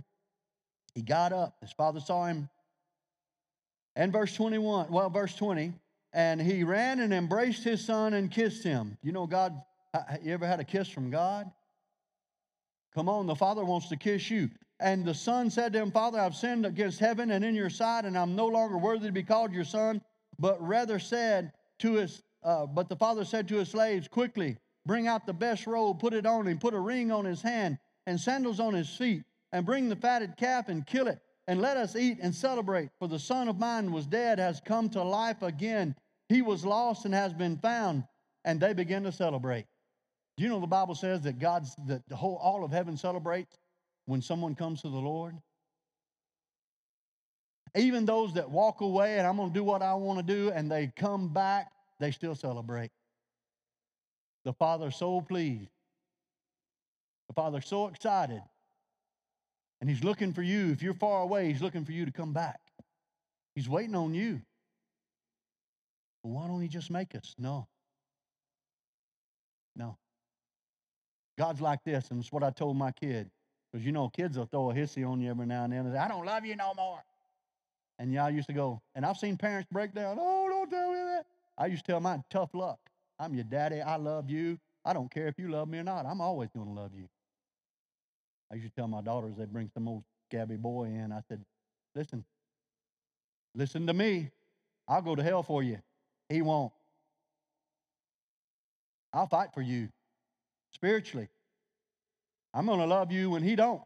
He 0.94 1.02
got 1.02 1.34
up. 1.34 1.58
His 1.62 1.72
father 1.74 2.00
saw 2.00 2.26
him. 2.26 2.50
And 3.96 4.14
verse 4.14 4.34
21, 4.34 4.90
well, 4.90 5.10
verse 5.10 5.36
20, 5.36 5.74
and 6.14 6.42
he 6.42 6.64
ran 6.64 7.02
and 7.02 7.14
embraced 7.14 7.64
his 7.64 7.84
son 7.84 8.14
and 8.14 8.32
kissed 8.32 8.64
him. 8.64 8.98
You 9.04 9.12
know, 9.12 9.28
God, 9.28 9.62
you 10.24 10.34
ever 10.34 10.48
had 10.48 10.62
a 10.62 10.64
kiss 10.64 10.88
from 10.88 11.10
God? 11.10 11.52
Come 12.96 13.10
on, 13.10 13.28
the 13.28 13.36
father 13.36 13.66
wants 13.66 13.90
to 13.90 13.98
kiss 13.98 14.30
you. 14.30 14.50
And 14.80 15.04
the 15.04 15.14
son 15.14 15.50
said 15.50 15.74
to 15.74 15.80
him, 15.80 15.92
Father, 15.92 16.20
I've 16.20 16.36
sinned 16.36 16.66
against 16.66 17.00
heaven 17.00 17.32
and 17.32 17.44
in 17.44 17.54
your 17.54 17.70
sight, 17.70 18.06
and 18.06 18.18
I'm 18.18 18.36
no 18.36 18.48
longer 18.48 18.78
worthy 18.78 19.08
to 19.08 19.12
be 19.12 19.24
called 19.24 19.52
your 19.52 19.66
son, 19.66 20.02
but 20.40 20.66
rather 20.66 21.00
said 21.00 21.52
to 21.80 21.96
his, 21.96 22.24
uh, 22.44 22.66
but 22.66 22.90
the 22.90 22.96
father 22.96 23.26
said 23.26 23.48
to 23.48 23.58
his 23.58 23.70
slaves, 23.70 24.08
Quickly, 24.08 24.58
Bring 24.86 25.08
out 25.08 25.26
the 25.26 25.34
best 25.34 25.68
robe, 25.68 26.00
put 26.00 26.14
it 26.14 26.26
on 26.26 26.48
him, 26.48 26.58
put 26.58 26.74
a 26.74 26.80
ring 26.80 27.12
on 27.12 27.26
his 27.26 27.42
hand, 27.42 27.78
and 28.08 28.20
sandals 28.20 28.60
on 28.60 28.74
his 28.74 28.90
feet, 28.90 29.24
and 29.52 29.66
bring 29.66 29.90
the 29.90 29.96
fatted 29.96 30.36
calf 30.38 30.70
and 30.70 30.86
kill 30.86 31.08
it, 31.08 31.20
and 31.48 31.62
let 31.62 31.78
us 31.78 31.96
eat 31.96 32.18
and 32.22 32.34
celebrate. 32.34 32.90
For 32.98 33.08
the 33.08 33.20
son 33.20 33.50
of 33.50 33.60
mine 33.60 33.92
was 33.92 34.08
dead, 34.08 34.40
has 34.40 34.62
come 34.62 34.90
to 34.90 35.04
life 35.04 35.42
again. 35.42 35.96
He 36.28 36.42
was 36.42 36.66
lost 36.66 37.06
and 37.06 37.14
has 37.14 37.34
been 37.34 37.58
found. 37.58 38.04
And 38.46 38.60
they 38.60 38.74
begin 38.74 39.04
to 39.04 39.12
celebrate. 39.12 39.66
Do 40.38 40.44
you 40.44 40.50
know 40.50 40.60
the 40.60 40.68
Bible 40.68 40.96
says 40.96 41.22
that 41.22 41.38
God's 41.38 41.76
that 41.88 42.08
the 42.08 42.16
whole 42.16 42.38
all 42.38 42.64
of 42.64 42.72
heaven 42.72 42.96
celebrates 42.96 43.58
when 44.06 44.22
someone 44.22 44.56
comes 44.56 44.82
to 44.82 44.90
the 44.90 44.98
Lord? 44.98 45.36
Even 47.76 48.06
those 48.06 48.34
that 48.36 48.50
walk 48.50 48.82
away 48.82 49.20
and 49.20 49.28
I'm 49.28 49.36
going 49.36 49.50
to 49.50 49.54
do 49.54 49.64
what 49.64 49.82
I 49.82 49.94
want 49.96 50.18
to 50.18 50.24
do 50.24 50.52
and 50.52 50.72
they 50.72 50.92
come 50.96 51.28
back, 51.34 51.72
they 52.00 52.12
still 52.12 52.36
celebrate. 52.36 52.92
The 54.46 54.54
Father's 54.54 54.96
so 54.96 55.22
pleased. 55.22 55.70
The 57.28 57.34
Father's 57.34 57.68
so 57.68 57.88
excited. 57.88 58.42
And 59.82 59.90
He's 59.90 60.04
looking 60.04 60.34
for 60.34 60.42
you. 60.42 60.72
If 60.72 60.82
you're 60.82 60.94
far 60.94 61.22
away, 61.22 61.48
He's 61.48 61.62
looking 61.62 61.86
for 61.86 61.92
you 61.92 62.06
to 62.06 62.12
come 62.12 62.34
back. 62.34 62.60
He's 63.56 63.68
waiting 63.68 63.96
on 63.96 64.14
you. 64.14 64.42
Why 66.22 66.48
don't 66.48 66.62
he 66.62 66.68
just 66.68 66.92
make 66.92 67.16
us? 67.16 67.36
No. 67.38 67.68
No. 69.76 69.98
God's 71.38 71.62
like 71.62 71.84
this, 71.84 72.12
and 72.12 72.20
it's 72.20 72.32
what 72.32 72.44
I 72.44 72.50
told 72.50 72.78
my 72.78 72.92
kid. 72.92 73.30
Because 73.72 73.86
you 73.86 73.92
know, 73.92 74.10
kids 74.10 74.38
will 74.38 74.46
throw 74.46 74.72
a 74.72 74.74
hissy 74.74 75.08
on 75.08 75.22
you 75.22 75.30
every 75.30 75.46
now 75.46 75.64
and 75.64 75.74
then 75.74 75.86
and 75.86 75.94
say, 75.94 76.00
I 76.00 76.08
don't 76.08 76.26
love 76.26 76.46
you 76.46 76.56
no 76.56 76.74
more. 76.76 77.04
And 77.98 78.14
y'all 78.14 78.30
used 78.30 78.48
to 78.48 78.54
go, 78.54 78.82
and 78.96 79.06
I've 79.06 79.18
seen 79.18 79.38
parents 79.38 79.68
break 79.72 79.94
down, 79.94 80.18
oh, 80.20 80.48
don't 80.50 80.70
tell 80.70 80.90
me 80.90 80.98
that. 80.98 81.26
I 81.60 81.66
used 81.66 81.86
to 81.86 81.92
tell 81.92 82.00
mine, 82.00 82.24
tough 82.30 82.52
luck. 82.54 82.80
I'm 83.20 83.36
your 83.36 83.44
daddy. 83.44 83.82
I 83.82 83.98
love 83.98 84.30
you. 84.30 84.58
I 84.86 84.94
don't 84.94 85.12
care 85.12 85.28
if 85.28 85.38
you 85.38 85.50
love 85.50 85.68
me 85.68 85.78
or 85.78 85.84
not. 85.84 86.06
I'm 86.06 86.22
always 86.22 86.50
going 86.56 86.68
to 86.68 86.74
love 86.74 86.92
you. 86.96 87.10
I 88.52 88.56
used 88.56 88.70
to 88.70 88.74
tell 88.74 88.88
my 88.88 89.02
daughters, 89.02 89.34
they 89.38 89.46
bring 89.46 89.70
some 89.74 89.88
old 89.88 90.04
scabby 90.30 90.56
boy 90.56 90.86
in. 90.86 91.12
I 91.12 91.20
said, 91.28 91.44
listen, 91.96 92.24
listen 93.54 93.86
to 93.88 93.94
me. 93.94 94.32
I'll 94.88 95.02
go 95.02 95.16
to 95.16 95.22
hell 95.22 95.44
for 95.44 95.62
you. 95.62 95.80
He 96.30 96.42
won't. 96.42 96.72
I'll 99.14 99.28
fight 99.28 99.50
for 99.54 99.62
you 99.62 99.90
spiritually. 100.72 101.28
I'm 102.54 102.66
going 102.66 102.80
to 102.80 102.86
love 102.86 103.12
you 103.12 103.30
when 103.30 103.44
he 103.44 103.56
don't. 103.56 103.82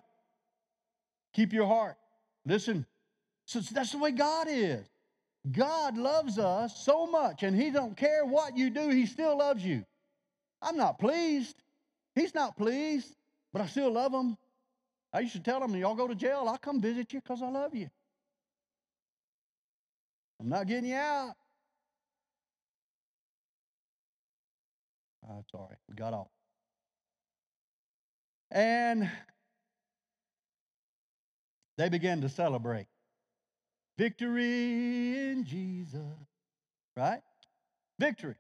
Keep 1.34 1.54
your 1.54 1.66
heart. 1.66 1.98
Listen. 2.46 2.86
So 3.46 3.60
that's 3.60 3.92
the 3.92 3.98
way 3.98 4.12
God 4.12 4.48
is. 4.50 4.86
God 5.52 5.98
loves 5.98 6.40
us 6.40 6.86
so 6.86 7.06
much, 7.06 7.44
and 7.44 7.56
he 7.56 7.70
don't 7.70 7.98
care 7.98 8.26
what 8.26 8.58
you 8.58 8.70
do, 8.70 8.90
he 8.90 9.06
still 9.06 9.38
loves 9.38 9.64
you. 9.64 9.84
I'm 10.62 10.78
not 10.78 11.00
pleased. 11.00 11.56
He's 12.16 12.34
not 12.34 12.56
pleased, 12.56 13.14
but 13.52 13.62
I 13.62 13.68
still 13.68 13.92
love 13.92 14.14
him. 14.14 14.38
I 15.12 15.20
used 15.20 15.34
to 15.34 15.42
tell 15.42 15.64
him, 15.64 15.76
y'all 15.76 15.96
go 15.96 16.08
to 16.08 16.16
jail, 16.16 16.46
I'll 16.48 16.58
come 16.58 16.82
visit 16.82 17.12
you 17.14 17.20
because 17.20 17.42
I 17.42 17.50
love 17.50 17.76
you. 17.76 17.90
I'm 20.40 20.50
not 20.50 20.68
getting 20.68 20.90
you 20.90 20.96
out. 20.96 21.34
I'm 25.30 25.44
sorry, 25.52 25.76
we 25.88 25.96
got 25.96 26.14
off. 26.14 26.28
And 28.52 29.10
they 31.78 31.90
began 31.90 32.22
to 32.22 32.30
celebrate. 32.30 32.88
Victory 33.98 35.30
in 35.30 35.46
Jesus, 35.46 36.02
right? 36.98 37.22
Victory. 38.00 38.36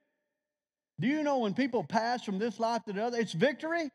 Do 0.99 1.07
you 1.07 1.23
know 1.23 1.39
when 1.39 1.53
people 1.53 1.83
pass 1.83 2.23
from 2.23 2.39
this 2.39 2.59
life 2.59 2.83
to 2.85 2.93
the 2.93 3.03
other, 3.03 3.19
it's 3.19 3.33
victory? 3.33 3.89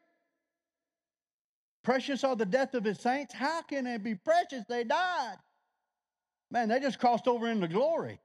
Precious 1.83 2.23
are 2.25 2.37
the 2.37 2.47
death 2.47 2.75
of 2.75 2.85
his 2.85 3.01
saints. 3.01 3.33
How 3.35 3.63
can 3.63 3.87
it 3.87 4.03
be 4.03 4.15
precious? 4.15 4.65
They 4.69 4.85
died. 4.85 5.37
Man, 6.51 6.69
they 6.69 6.81
just 6.81 6.99
crossed 6.99 7.27
over 7.27 7.49
into 7.49 7.69
glory. 7.69 8.21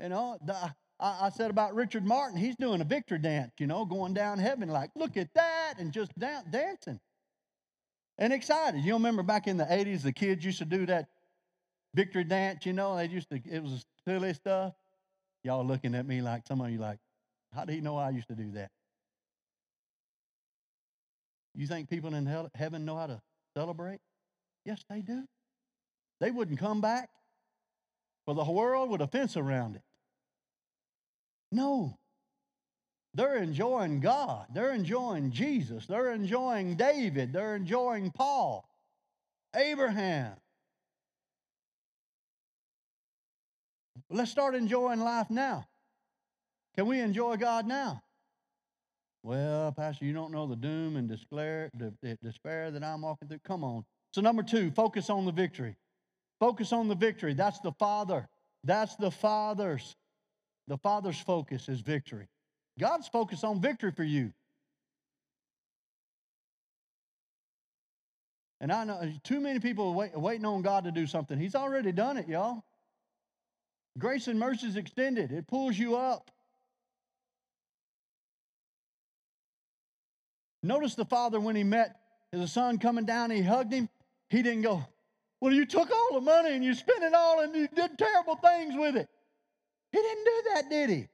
You 0.00 0.08
know, 0.08 0.38
the, 0.44 0.54
I, 1.00 1.26
I, 1.26 1.30
said 1.30 1.50
about 1.50 1.74
Richard 1.74 2.04
Martin, 2.04 2.38
he's 2.38 2.56
doing 2.56 2.80
a 2.80 2.84
victory 2.84 3.18
dance, 3.18 3.52
you 3.58 3.66
know, 3.66 3.84
going 3.84 4.14
down 4.14 4.38
heaven 4.38 4.68
like, 4.68 4.90
look 4.94 5.16
at 5.16 5.32
that, 5.34 5.74
and 5.78 5.92
just 5.92 6.16
da- 6.18 6.42
dancing 6.50 7.00
and 8.18 8.32
excited. 8.32 8.84
You 8.84 8.94
remember 8.94 9.22
back 9.22 9.46
in 9.46 9.56
the 9.56 9.64
80s, 9.64 10.02
the 10.02 10.12
kids 10.12 10.44
used 10.44 10.58
to 10.58 10.64
do 10.64 10.86
that 10.86 11.08
victory 11.94 12.24
dance, 12.24 12.66
you 12.66 12.72
know, 12.72 12.96
they 12.96 13.06
used 13.06 13.28
to, 13.30 13.40
it 13.44 13.62
was 13.62 13.84
silly 14.06 14.34
stuff. 14.34 14.74
Y'all 15.44 15.64
looking 15.64 15.94
at 15.94 16.06
me 16.06 16.20
like, 16.20 16.46
some 16.46 16.60
of 16.60 16.70
you 16.70 16.78
like, 16.78 16.98
how 17.54 17.64
do 17.64 17.72
you 17.74 17.80
know 17.80 17.96
I 17.96 18.10
used 18.10 18.28
to 18.28 18.34
do 18.34 18.50
that? 18.52 18.70
You 21.54 21.66
think 21.66 21.88
people 21.88 22.14
in 22.14 22.26
hell, 22.26 22.50
heaven 22.54 22.84
know 22.84 22.96
how 22.96 23.06
to 23.06 23.20
celebrate? 23.56 24.00
Yes, 24.64 24.84
they 24.88 25.00
do. 25.00 25.24
They 26.20 26.30
wouldn't 26.30 26.58
come 26.58 26.80
back 26.80 27.08
for 28.24 28.34
the 28.34 28.44
world 28.44 28.90
with 28.90 29.00
a 29.00 29.06
fence 29.06 29.36
around 29.36 29.76
it. 29.76 29.82
No. 31.50 31.98
They're 33.14 33.38
enjoying 33.38 34.00
God. 34.00 34.46
They're 34.52 34.74
enjoying 34.74 35.30
Jesus. 35.30 35.86
They're 35.86 36.12
enjoying 36.12 36.76
David. 36.76 37.32
They're 37.32 37.56
enjoying 37.56 38.10
Paul, 38.10 38.68
Abraham. 39.56 40.34
Let's 44.10 44.30
start 44.30 44.54
enjoying 44.54 45.00
life 45.00 45.28
now. 45.30 45.66
Can 46.76 46.86
we 46.86 47.00
enjoy 47.00 47.36
God 47.36 47.66
now? 47.66 48.02
Well, 49.22 49.72
Pastor, 49.72 50.04
you 50.04 50.14
don't 50.14 50.32
know 50.32 50.46
the 50.46 50.56
doom 50.56 50.96
and 50.96 51.08
despair, 51.08 51.70
despair 52.22 52.70
that 52.70 52.82
I'm 52.82 53.02
walking 53.02 53.28
through. 53.28 53.40
Come 53.44 53.64
on. 53.64 53.84
So, 54.12 54.20
number 54.20 54.42
two, 54.42 54.70
focus 54.70 55.10
on 55.10 55.26
the 55.26 55.32
victory. 55.32 55.76
Focus 56.40 56.72
on 56.72 56.88
the 56.88 56.94
victory. 56.94 57.34
That's 57.34 57.58
the 57.60 57.72
Father. 57.72 58.28
That's 58.64 58.96
the 58.96 59.10
Father's. 59.10 59.96
The 60.68 60.78
Father's 60.78 61.18
focus 61.20 61.68
is 61.68 61.80
victory. 61.80 62.28
God's 62.78 63.08
focus 63.08 63.44
on 63.44 63.60
victory 63.60 63.90
for 63.90 64.04
you. 64.04 64.32
And 68.60 68.72
I 68.72 68.84
know 68.84 69.12
too 69.24 69.40
many 69.40 69.60
people 69.60 69.94
wait, 69.94 70.18
waiting 70.18 70.44
on 70.44 70.62
God 70.62 70.84
to 70.84 70.92
do 70.92 71.06
something. 71.06 71.38
He's 71.38 71.54
already 71.54 71.92
done 71.92 72.16
it, 72.16 72.28
y'all. 72.28 72.64
Grace 73.98 74.28
and 74.28 74.38
mercy 74.38 74.66
is 74.66 74.76
extended, 74.76 75.32
it 75.32 75.46
pulls 75.46 75.76
you 75.76 75.96
up. 75.96 76.30
Notice 80.62 80.94
the 80.94 81.04
father 81.04 81.40
when 81.40 81.56
he 81.56 81.64
met 81.64 81.96
his 82.32 82.52
son 82.52 82.78
coming 82.78 83.04
down, 83.04 83.30
he 83.30 83.42
hugged 83.42 83.72
him. 83.72 83.88
He 84.28 84.42
didn't 84.42 84.62
go, 84.62 84.84
Well, 85.40 85.52
you 85.52 85.64
took 85.66 85.90
all 85.90 86.14
the 86.14 86.20
money 86.20 86.54
and 86.54 86.64
you 86.64 86.74
spent 86.74 87.02
it 87.02 87.14
all 87.14 87.40
and 87.40 87.54
you 87.54 87.68
did 87.68 87.96
terrible 87.96 88.36
things 88.36 88.74
with 88.76 88.96
it. 88.96 89.08
He 89.92 89.98
didn't 89.98 90.24
do 90.24 90.42
that, 90.52 90.70
did 90.70 90.90
he? 90.90 91.08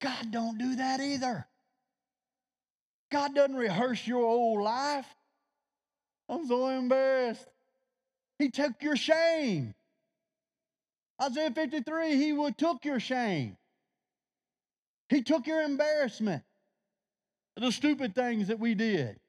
God 0.00 0.32
don't 0.32 0.58
do 0.58 0.76
that 0.76 1.00
either. 1.00 1.46
God 3.10 3.34
doesn't 3.34 3.54
rehearse 3.54 4.04
your 4.06 4.24
old 4.24 4.62
life. 4.62 5.06
I'm 6.28 6.46
so 6.48 6.68
embarrassed. 6.68 7.46
He 8.38 8.50
took 8.50 8.82
your 8.82 8.96
shame. 8.96 9.74
Isaiah 11.22 11.52
53, 11.52 12.16
he 12.16 12.52
took 12.58 12.84
your 12.84 12.98
shame. 12.98 13.56
He 15.08 15.22
took 15.22 15.46
your 15.46 15.62
embarrassment 15.62 16.42
the 17.56 17.70
stupid 17.70 18.14
things 18.14 18.48
that 18.48 18.58
we 18.58 18.74
did. 18.74 19.20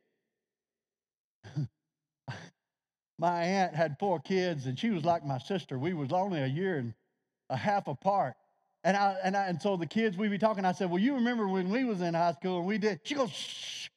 my 3.19 3.43
aunt 3.43 3.75
had 3.75 3.97
four 3.99 4.19
kids, 4.19 4.65
and 4.65 4.79
she 4.79 4.89
was 4.89 5.03
like 5.03 5.25
my 5.25 5.37
sister. 5.37 5.77
We 5.77 5.93
was 5.93 6.11
only 6.11 6.39
a 6.41 6.47
year 6.47 6.77
and 6.77 6.93
a 7.49 7.57
half 7.57 7.87
apart. 7.87 8.35
And 8.85 8.97
I 8.97 9.17
and 9.23 9.37
I 9.37 9.45
and 9.47 9.61
so 9.61 9.77
the 9.77 9.85
kids 9.85 10.17
we 10.17 10.27
be 10.29 10.37
talking. 10.37 10.65
I 10.65 10.71
said, 10.71 10.89
"Well, 10.89 10.99
you 10.99 11.15
remember 11.15 11.47
when 11.47 11.69
we 11.69 11.83
was 11.83 12.01
in 12.01 12.13
high 12.13 12.33
school 12.33 12.59
and 12.59 12.67
we 12.67 12.77
did?" 12.77 13.01
She 13.03 13.15
goes, 13.15 13.29
"Shh, 13.31 13.89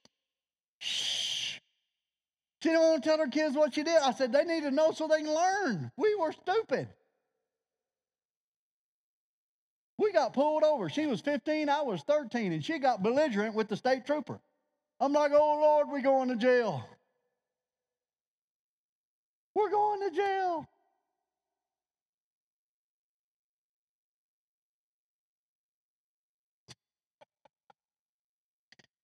shh." 0.79 1.59
She 2.61 2.69
didn't 2.69 2.83
want 2.83 3.03
to 3.03 3.09
tell 3.09 3.19
her 3.19 3.29
kids 3.29 3.57
what 3.57 3.75
she 3.75 3.83
did. 3.83 3.97
I 3.97 4.13
said, 4.13 4.33
"They 4.33 4.45
need 4.45 4.63
to 4.63 4.71
know 4.71 4.93
so 4.93 5.09
they 5.09 5.23
can 5.23 5.35
learn. 5.35 5.91
We 5.97 6.15
were 6.17 6.33
stupid." 6.33 6.89
We 9.99 10.13
got 10.13 10.35
pulled 10.35 10.63
over. 10.63 10.89
She 10.89 11.07
was 11.07 11.21
15, 11.21 11.69
I 11.69 11.83
was 11.83 12.03
13, 12.03 12.53
and 12.53 12.65
she 12.65 12.79
got 12.79 13.03
belligerent 13.03 13.55
with 13.55 13.69
the 13.69 13.77
state 13.77 14.05
trooper. 14.05 14.39
I'm 15.01 15.13
like, 15.13 15.33
oh 15.33 15.59
Lord, 15.61 15.89
we're 15.91 16.01
going 16.01 16.29
to 16.29 16.37
jail. 16.37 16.85
We're 19.55 19.71
going 19.71 20.11
to 20.11 20.15
jail. 20.15 20.67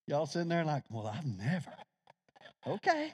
Y'all 0.06 0.26
sitting 0.26 0.48
there 0.48 0.64
like, 0.64 0.82
well, 0.90 1.06
I've 1.06 1.24
never. 1.24 1.72
Okay. 2.66 3.12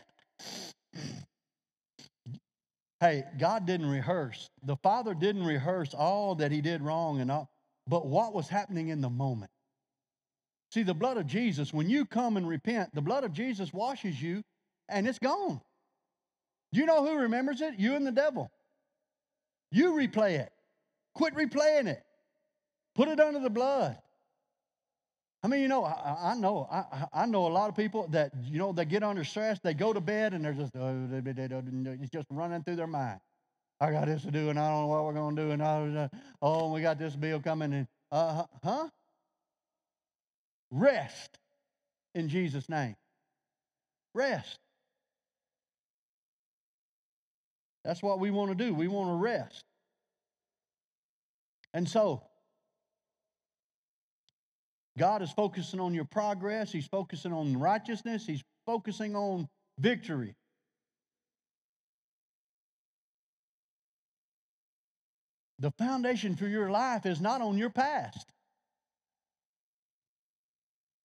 hey, 3.01 3.25
God 3.39 3.67
didn't 3.67 3.89
rehearse. 3.89 4.51
The 4.65 4.77
Father 4.77 5.15
didn't 5.15 5.45
rehearse 5.45 5.95
all 5.95 6.35
that 6.37 6.51
He 6.51 6.61
did 6.61 6.83
wrong 6.83 7.21
and 7.21 7.31
all 7.31 7.51
but 7.89 8.07
what 8.07 8.35
was 8.35 8.49
happening 8.49 8.89
in 8.89 9.01
the 9.01 9.11
moment. 9.11 9.51
See, 10.71 10.83
the 10.83 10.95
blood 10.95 11.17
of 11.17 11.27
Jesus, 11.27 11.73
when 11.73 11.89
you 11.89 12.05
come 12.05 12.37
and 12.37 12.47
repent, 12.47 12.95
the 12.95 13.01
blood 13.01 13.25
of 13.25 13.33
Jesus 13.33 13.73
washes 13.73 14.21
you 14.21 14.43
and 14.89 15.09
it's 15.09 15.19
gone. 15.19 15.61
Do 16.73 16.81
you 16.81 16.87
know 16.87 17.05
who 17.05 17.19
remembers 17.19 17.63
it? 17.63 17.75
You 17.79 17.95
and 17.95 18.07
the 18.07 18.13
devil. 18.13 18.51
You 19.71 19.93
replay 19.93 20.39
it. 20.39 20.53
Quit 21.15 21.35
replaying 21.35 21.87
it. 21.87 22.03
Put 22.95 23.09
it 23.09 23.19
under 23.19 23.41
the 23.41 23.51
blood. 23.51 23.97
I 25.43 25.47
mean, 25.47 25.61
you 25.61 25.69
know, 25.69 25.85
I, 25.85 26.33
I 26.33 26.35
know, 26.35 26.69
I, 26.71 27.07
I, 27.13 27.27
know 27.27 27.47
a 27.47 27.49
lot 27.49 27.69
of 27.69 27.77
people 27.77 28.09
that 28.09 28.33
you 28.45 28.59
know 28.59 28.73
they 28.73 28.85
get 28.85 29.05
under 29.05 29.23
stress. 29.23 29.61
They 29.61 29.73
go 29.73 29.93
to 29.93 30.01
bed 30.01 30.35
and 30.35 30.45
they're 30.45 30.53
just 30.53 30.75
uh, 30.75 30.93
it's 32.03 32.11
just 32.11 32.27
running 32.31 32.65
through 32.65 32.77
their 32.77 32.89
mind. 32.89 33.21
I 33.81 33.93
got 33.93 34.07
this 34.07 34.23
to 34.23 34.31
do, 34.31 34.51
and 34.51 34.59
I 34.59 34.71
don't 34.71 34.83
know 34.83 34.87
what 34.89 35.05
we're 35.05 35.13
going 35.13 35.37
to 35.37 35.43
do, 35.43 35.51
and 35.53 35.63
I, 35.63 36.11
oh, 36.43 36.73
we 36.73 36.81
got 36.81 36.99
this 36.99 37.15
bill 37.15 37.41
coming, 37.41 37.73
and 37.73 37.87
uh, 38.11 38.45
huh? 38.65 38.89
Rest 40.71 41.39
in 42.15 42.29
Jesus' 42.29 42.69
name. 42.69 42.97
Rest. 44.15 44.59
That's 47.85 48.03
what 48.03 48.19
we 48.19 48.31
want 48.31 48.51
to 48.51 48.65
do. 48.65 48.75
We 48.75 48.89
want 48.89 49.11
to 49.11 49.15
rest. 49.15 49.65
And 51.73 51.89
so, 51.89 52.23
God 54.99 55.23
is 55.23 55.31
focusing 55.31 55.79
on 55.79 55.95
your 55.95 56.05
progress, 56.05 56.73
He's 56.73 56.89
focusing 56.89 57.33
on 57.33 57.57
righteousness, 57.57 58.27
He's 58.27 58.43
focusing 58.67 59.15
on 59.15 59.49
victory. 59.79 60.35
The 65.59 65.71
foundation 65.73 66.37
for 66.37 66.47
your 66.47 66.71
life 66.71 67.05
is 67.07 67.21
not 67.21 67.41
on 67.41 67.59
your 67.59 67.71
past. 67.71 68.27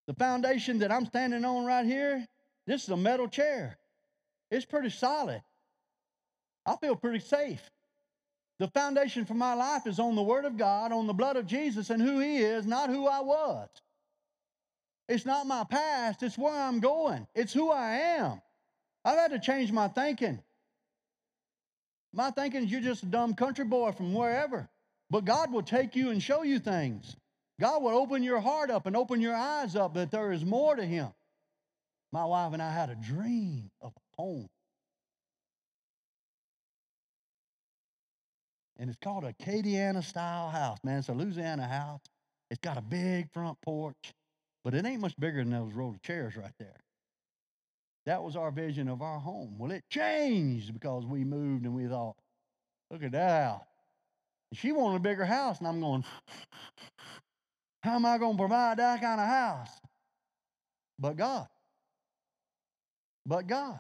The 0.07 0.13
foundation 0.13 0.79
that 0.79 0.91
I'm 0.91 1.05
standing 1.05 1.45
on 1.45 1.65
right 1.65 1.85
here, 1.85 2.25
this 2.67 2.83
is 2.83 2.89
a 2.89 2.97
metal 2.97 3.27
chair. 3.27 3.77
It's 4.51 4.65
pretty 4.65 4.89
solid. 4.89 5.41
I 6.65 6.75
feel 6.75 6.95
pretty 6.95 7.19
safe. 7.19 7.61
The 8.59 8.67
foundation 8.67 9.25
for 9.25 9.33
my 9.33 9.55
life 9.55 9.87
is 9.87 9.99
on 9.99 10.15
the 10.15 10.21
Word 10.21 10.45
of 10.45 10.57
God, 10.57 10.91
on 10.91 11.07
the 11.07 11.13
blood 11.13 11.35
of 11.35 11.47
Jesus, 11.47 11.89
and 11.89 12.01
who 12.01 12.19
He 12.19 12.37
is, 12.37 12.65
not 12.65 12.89
who 12.89 13.07
I 13.07 13.21
was. 13.21 13.67
It's 15.09 15.25
not 15.25 15.47
my 15.47 15.63
past, 15.63 16.23
it's 16.23 16.37
where 16.37 16.53
I'm 16.53 16.79
going, 16.79 17.27
it's 17.35 17.51
who 17.51 17.71
I 17.71 17.95
am. 17.95 18.41
I've 19.03 19.17
had 19.17 19.31
to 19.31 19.39
change 19.39 19.71
my 19.71 19.87
thinking. 19.87 20.41
My 22.13 22.29
thinking 22.29 22.63
is 22.63 22.71
you're 22.71 22.81
just 22.81 23.03
a 23.03 23.07
dumb 23.07 23.33
country 23.33 23.65
boy 23.65 23.91
from 23.91 24.13
wherever. 24.13 24.69
But 25.09 25.25
God 25.25 25.51
will 25.51 25.63
take 25.63 25.95
you 25.95 26.11
and 26.11 26.21
show 26.21 26.43
you 26.43 26.59
things. 26.59 27.15
God 27.59 27.81
will 27.81 27.97
open 27.97 28.23
your 28.23 28.39
heart 28.39 28.69
up 28.69 28.85
and 28.85 28.95
open 28.95 29.19
your 29.19 29.35
eyes 29.35 29.75
up 29.75 29.95
that 29.95 30.11
there 30.11 30.31
is 30.31 30.45
more 30.45 30.75
to 30.75 30.85
Him. 30.85 31.09
My 32.11 32.25
wife 32.25 32.53
and 32.53 32.61
I 32.61 32.71
had 32.71 32.89
a 32.89 32.95
dream 32.95 33.69
of 33.81 33.91
a 33.95 34.21
home. 34.21 34.47
And 38.77 38.89
it's 38.89 38.99
called 39.03 39.23
a 39.23 39.33
Acadiana 39.33 40.03
style 40.03 40.49
house, 40.49 40.77
man. 40.83 40.99
It's 40.99 41.09
a 41.09 41.13
Louisiana 41.13 41.67
house. 41.67 42.01
It's 42.51 42.59
got 42.59 42.77
a 42.77 42.81
big 42.81 43.31
front 43.31 43.59
porch, 43.61 44.13
but 44.63 44.73
it 44.73 44.85
ain't 44.85 45.01
much 45.01 45.15
bigger 45.17 45.43
than 45.43 45.51
those 45.51 45.73
row 45.73 45.89
of 45.89 46.01
chairs 46.01 46.35
right 46.35 46.53
there. 46.59 46.79
That 48.05 48.21
was 48.21 48.35
our 48.35 48.51
vision 48.51 48.89
of 48.89 49.01
our 49.01 49.19
home. 49.19 49.55
Well, 49.57 49.71
it 49.71 49.83
changed 49.89 50.73
because 50.73 51.05
we 51.05 51.23
moved 51.23 51.65
and 51.65 51.73
we 51.73 51.87
thought, 51.87 52.15
look 52.91 53.03
at 53.03 53.13
that. 53.13 53.61
She 54.53 54.71
wanted 54.71 54.97
a 54.97 54.99
bigger 54.99 55.25
house, 55.25 55.59
and 55.59 55.67
I'm 55.67 55.79
going, 55.79 56.03
how 57.81 57.95
am 57.95 58.05
I 58.05 58.17
going 58.17 58.33
to 58.33 58.37
provide 58.37 58.77
that 58.77 59.01
kind 59.01 59.19
of 59.19 59.27
house? 59.27 59.69
But 60.99 61.17
God. 61.17 61.47
But 63.25 63.47
God. 63.47 63.79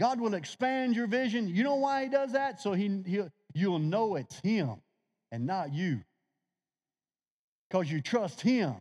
God 0.00 0.20
will 0.20 0.34
expand 0.34 0.96
your 0.96 1.06
vision. 1.06 1.48
You 1.48 1.64
know 1.64 1.74
why 1.74 2.04
He 2.04 2.08
does 2.08 2.32
that? 2.32 2.60
So 2.60 2.72
he, 2.72 3.02
he, 3.04 3.20
you'll 3.52 3.78
know 3.78 4.16
it's 4.16 4.38
Him 4.40 4.76
and 5.30 5.46
not 5.46 5.72
you. 5.72 6.02
Because 7.68 7.90
you 7.90 8.00
trust 8.00 8.40
Him. 8.40 8.76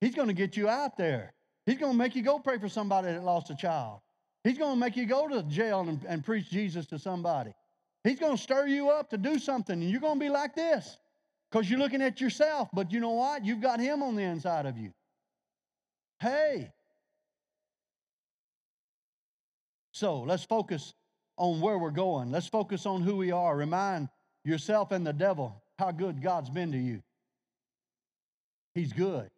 He's 0.00 0.14
going 0.14 0.28
to 0.28 0.34
get 0.34 0.56
you 0.56 0.68
out 0.68 0.96
there. 0.96 1.32
He's 1.68 1.76
going 1.76 1.92
to 1.92 1.98
make 1.98 2.16
you 2.16 2.22
go 2.22 2.38
pray 2.38 2.56
for 2.56 2.70
somebody 2.70 3.08
that 3.08 3.22
lost 3.22 3.50
a 3.50 3.54
child. 3.54 4.00
He's 4.42 4.56
going 4.56 4.72
to 4.72 4.80
make 4.80 4.96
you 4.96 5.04
go 5.04 5.28
to 5.28 5.42
jail 5.42 5.80
and, 5.80 6.02
and 6.08 6.24
preach 6.24 6.48
Jesus 6.48 6.86
to 6.86 6.98
somebody. 6.98 7.52
He's 8.04 8.18
going 8.18 8.38
to 8.38 8.42
stir 8.42 8.68
you 8.68 8.88
up 8.88 9.10
to 9.10 9.18
do 9.18 9.38
something, 9.38 9.78
and 9.78 9.90
you're 9.90 10.00
going 10.00 10.18
to 10.18 10.24
be 10.24 10.30
like 10.30 10.54
this 10.54 10.96
because 11.50 11.68
you're 11.68 11.78
looking 11.78 12.00
at 12.00 12.22
yourself. 12.22 12.70
But 12.72 12.90
you 12.90 13.00
know 13.00 13.10
what? 13.10 13.44
You've 13.44 13.60
got 13.60 13.80
Him 13.80 14.02
on 14.02 14.16
the 14.16 14.22
inside 14.22 14.64
of 14.64 14.78
you. 14.78 14.94
Hey. 16.20 16.70
So 19.92 20.20
let's 20.22 20.44
focus 20.44 20.94
on 21.36 21.60
where 21.60 21.76
we're 21.76 21.90
going. 21.90 22.30
Let's 22.30 22.46
focus 22.46 22.86
on 22.86 23.02
who 23.02 23.14
we 23.14 23.30
are. 23.30 23.54
Remind 23.54 24.08
yourself 24.42 24.90
and 24.90 25.06
the 25.06 25.12
devil 25.12 25.62
how 25.78 25.90
good 25.90 26.22
God's 26.22 26.48
been 26.48 26.72
to 26.72 26.78
you. 26.78 27.02
He's 28.74 28.94
good. 28.94 29.28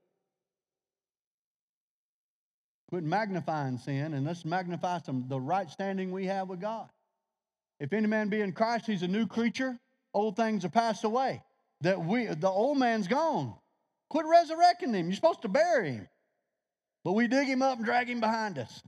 Quit 2.91 3.05
magnifying 3.05 3.79
sin 3.79 4.15
and 4.15 4.27
let's 4.27 4.45
magnify 4.45 4.99
some 4.99 5.25
the 5.29 5.41
right 5.41 5.71
standing 5.71 6.11
we 6.11 6.27
have 6.27 6.49
with 6.49 6.61
God. 6.61 6.89
If 7.79 7.93
any 7.93 8.09
man 8.09 8.29
be 8.29 8.41
in 8.41 8.53
Christ, 8.53 8.87
he's 8.87 9.03
a 9.03 9.09
new 9.09 9.27
creature. 9.27 9.79
Old 10.13 10.37
things 10.37 10.65
are 10.65 10.71
passed 10.71 11.05
away. 11.05 11.43
That 11.83 12.05
we 12.05 12.27
the 12.27 12.49
old 12.49 12.79
man's 12.79 13.07
gone. 13.07 13.55
Quit 14.11 14.27
resurrecting 14.27 14.93
him. 14.93 15.07
You're 15.07 15.15
supposed 15.15 15.43
to 15.43 15.49
bury 15.49 15.93
him. 15.93 16.09
But 17.05 17.13
we 17.13 17.29
dig 17.29 17.47
him 17.47 17.63
up 17.63 17.77
and 17.77 17.87
drag 17.87 18.11
him 18.11 18.21
behind 18.21 18.59
us. 18.59 18.83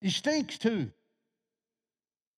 He 0.00 0.10
stinks 0.10 0.56
too. 0.56 0.90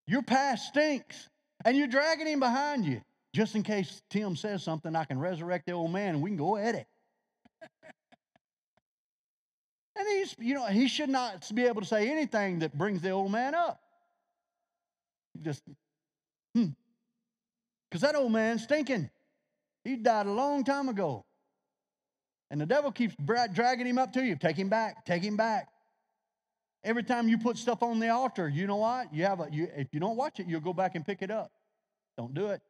Your 0.07 0.23
past 0.23 0.69
stinks. 0.69 1.29
And 1.65 1.77
you're 1.77 1.87
dragging 1.87 2.27
him 2.27 2.41
behind 2.41 2.87
you. 2.87 3.03
Just 3.35 3.55
in 3.55 3.63
case 3.63 4.01
Tim 4.09 4.37
says 4.37 4.63
something, 4.63 4.97
I 4.97 5.05
can 5.05 5.19
resurrect 5.19 5.67
the 5.67 5.73
old 5.73 5.93
man 5.93 6.15
and 6.15 6.23
we 6.23 6.31
can 6.31 6.39
go 6.39 6.57
at 6.57 6.75
it. 6.75 6.87
And 9.99 10.07
he's, 10.07 10.37
you 10.39 10.55
know, 10.55 10.67
he 10.67 10.87
should 10.87 11.09
not 11.09 11.45
be 11.53 11.67
able 11.67 11.81
to 11.81 11.87
say 11.87 12.09
anything 12.09 12.61
that 12.61 12.77
brings 12.77 13.03
the 13.03 13.11
old 13.11 13.33
man 13.33 13.55
up. 13.55 13.81
Just, 15.43 15.63
hmm. 16.55 16.69
Because 17.91 18.03
that 18.03 18.15
old 18.15 18.31
man's 18.31 18.63
stinking. 18.63 19.11
He 19.83 19.97
died 19.97 20.27
a 20.27 20.33
long 20.33 20.63
time 20.63 20.89
ago. 20.89 21.25
And 22.51 22.61
the 22.61 22.67
devil 22.67 22.93
keeps 22.93 23.15
dragging 23.53 23.87
him 23.87 23.99
up 23.99 24.13
to 24.13 24.25
you. 24.25 24.37
Take 24.37 24.57
him 24.57 24.69
back, 24.69 25.05
take 25.05 25.23
him 25.23 25.37
back. 25.37 25.69
Every 26.85 27.03
time 27.03 27.29
you 27.29 27.37
put 27.39 27.59
stuff 27.59 27.83
on 27.83 27.99
the 27.99 28.09
altar, 28.09 28.49
you 28.49 28.67
know 28.67 28.77
what? 28.77 29.13
You 29.13 29.25
have 29.25 29.41
a, 29.41 29.49
you, 29.51 29.69
if 29.77 29.89
you 29.93 30.01
don't 30.01 30.17
watch 30.17 30.39
it, 30.39 30.47
you'll 30.47 30.61
go 30.61 30.73
back 30.73 30.95
and 30.95 31.05
pick 31.05 31.23
it 31.23 31.31
up. 31.31 31.51
Don't 32.17 32.33
do 32.33 32.47
it. 32.47 32.63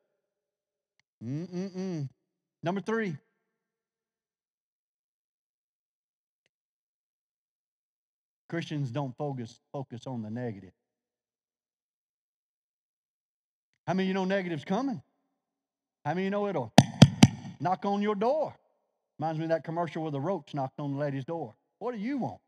Mm-mm-mm. 1.22 2.08
Number 2.62 2.80
three, 2.80 3.16
Christians 8.48 8.90
don't 8.90 9.16
focus, 9.16 9.60
focus 9.72 10.06
on 10.06 10.22
the 10.22 10.30
negative. 10.30 10.72
How 13.86 13.94
many 13.94 14.08
you 14.08 14.14
know 14.14 14.24
negative's 14.24 14.64
coming? 14.64 15.02
How 16.04 16.14
many 16.14 16.24
you 16.24 16.30
know 16.30 16.48
it'll 16.48 16.72
knock 17.60 17.84
on 17.84 18.02
your 18.02 18.14
door? 18.14 18.54
Reminds 19.18 19.38
me 19.38 19.44
of 19.44 19.50
that 19.50 19.64
commercial 19.64 20.02
where 20.02 20.12
the 20.12 20.20
roach 20.20 20.54
knocked 20.54 20.78
on 20.80 20.92
the 20.92 20.98
lady's 20.98 21.24
door. 21.24 21.54
What 21.78 21.92
do 21.92 21.98
you 21.98 22.18
want? 22.18 22.40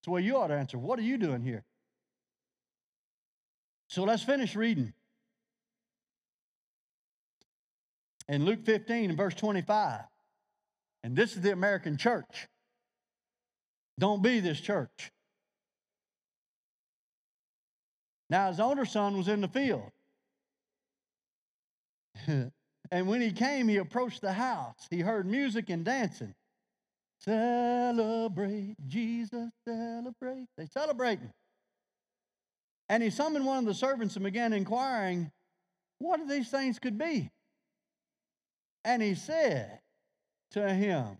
That's 0.00 0.08
where 0.08 0.20
you 0.20 0.36
ought 0.36 0.48
to 0.48 0.54
answer. 0.54 0.78
What 0.78 0.98
are 0.98 1.02
you 1.02 1.18
doing 1.18 1.42
here? 1.42 1.64
So 3.88 4.04
let's 4.04 4.22
finish 4.22 4.54
reading. 4.54 4.92
In 8.28 8.44
Luke 8.44 8.64
15 8.64 9.10
and 9.10 9.16
verse 9.16 9.34
25, 9.34 10.00
and 11.02 11.16
this 11.16 11.34
is 11.34 11.40
the 11.40 11.52
American 11.52 11.96
church. 11.96 12.48
Don't 13.98 14.22
be 14.22 14.40
this 14.40 14.60
church. 14.60 15.10
Now, 18.30 18.48
his 18.48 18.60
older 18.60 18.84
son 18.84 19.16
was 19.16 19.28
in 19.28 19.40
the 19.40 19.48
field. 19.48 19.90
and 22.26 23.08
when 23.08 23.20
he 23.20 23.32
came, 23.32 23.68
he 23.68 23.78
approached 23.78 24.20
the 24.20 24.32
house. 24.32 24.86
He 24.90 25.00
heard 25.00 25.26
music 25.26 25.70
and 25.70 25.84
dancing. 25.84 26.34
Celebrate, 27.20 28.76
Jesus, 28.86 29.50
celebrate. 29.66 30.46
They 30.56 30.66
celebrating. 30.66 31.32
And 32.88 33.02
he 33.02 33.10
summoned 33.10 33.44
one 33.44 33.58
of 33.58 33.64
the 33.64 33.74
servants 33.74 34.14
and 34.14 34.24
began 34.24 34.52
inquiring 34.52 35.30
what 35.98 36.28
these 36.28 36.48
things 36.48 36.78
could 36.78 36.96
be. 36.96 37.30
And 38.84 39.02
he 39.02 39.14
said 39.14 39.80
to 40.52 40.72
him, 40.72 41.18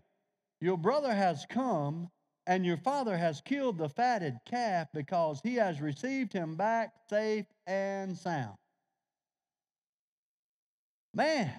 Your 0.61 0.77
brother 0.77 1.13
has 1.13 1.45
come 1.49 2.09
and 2.49 2.65
your 2.65 2.77
father 2.77 3.15
has 3.15 3.41
killed 3.41 3.77
the 3.77 3.87
fatted 3.87 4.39
calf 4.49 4.87
because 4.91 5.39
he 5.43 5.53
has 5.53 5.79
received 5.79 6.33
him 6.33 6.55
back 6.55 6.91
safe 7.07 7.45
and 7.67 8.17
sound. 8.17 8.55
Man, 11.13 11.51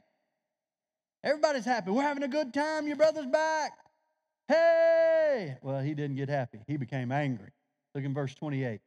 everybody's 1.22 1.64
happy. 1.64 1.92
We're 1.92 2.03
having 2.03 2.24
a 2.24 2.29
good 2.29 2.53
time. 2.53 2.88
Your 2.88 2.96
brother's 2.96 3.26
back. 3.26 3.70
Hey! 4.48 5.57
Well, 5.62 5.81
he 5.81 5.94
didn't 5.94 6.16
get 6.16 6.29
happy. 6.29 6.59
He 6.66 6.76
became 6.76 7.12
angry. 7.12 7.50
Look 7.94 8.03
in 8.03 8.12
verse 8.12 8.35
28. 8.35 8.81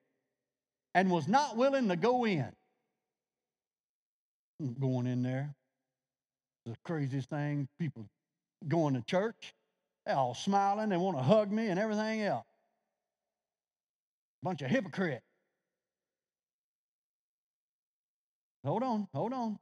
And 0.96 1.10
was 1.10 1.30
not 1.30 1.56
willing 1.56 1.88
to 1.88 1.96
go 1.96 2.26
in. 2.26 2.52
Going 4.78 5.08
in 5.08 5.24
there. 5.24 5.56
The 6.66 6.76
craziest 6.84 7.30
thing. 7.30 7.70
People 7.80 8.10
going 8.68 8.94
to 8.96 9.02
church. 9.04 9.54
They're 10.06 10.16
all 10.16 10.36
smiling. 10.36 10.90
They 10.90 10.98
want 10.98 11.18
to 11.18 11.24
hug 11.24 11.52
me 11.52 11.68
and 11.68 11.80
everything 11.80 12.22
else. 12.22 12.46
Bunch 14.42 14.62
of 14.62 14.70
hypocrites. 14.70 15.24
Hold 18.66 18.84
on, 18.84 19.08
hold 19.14 19.34
on. 19.34 19.60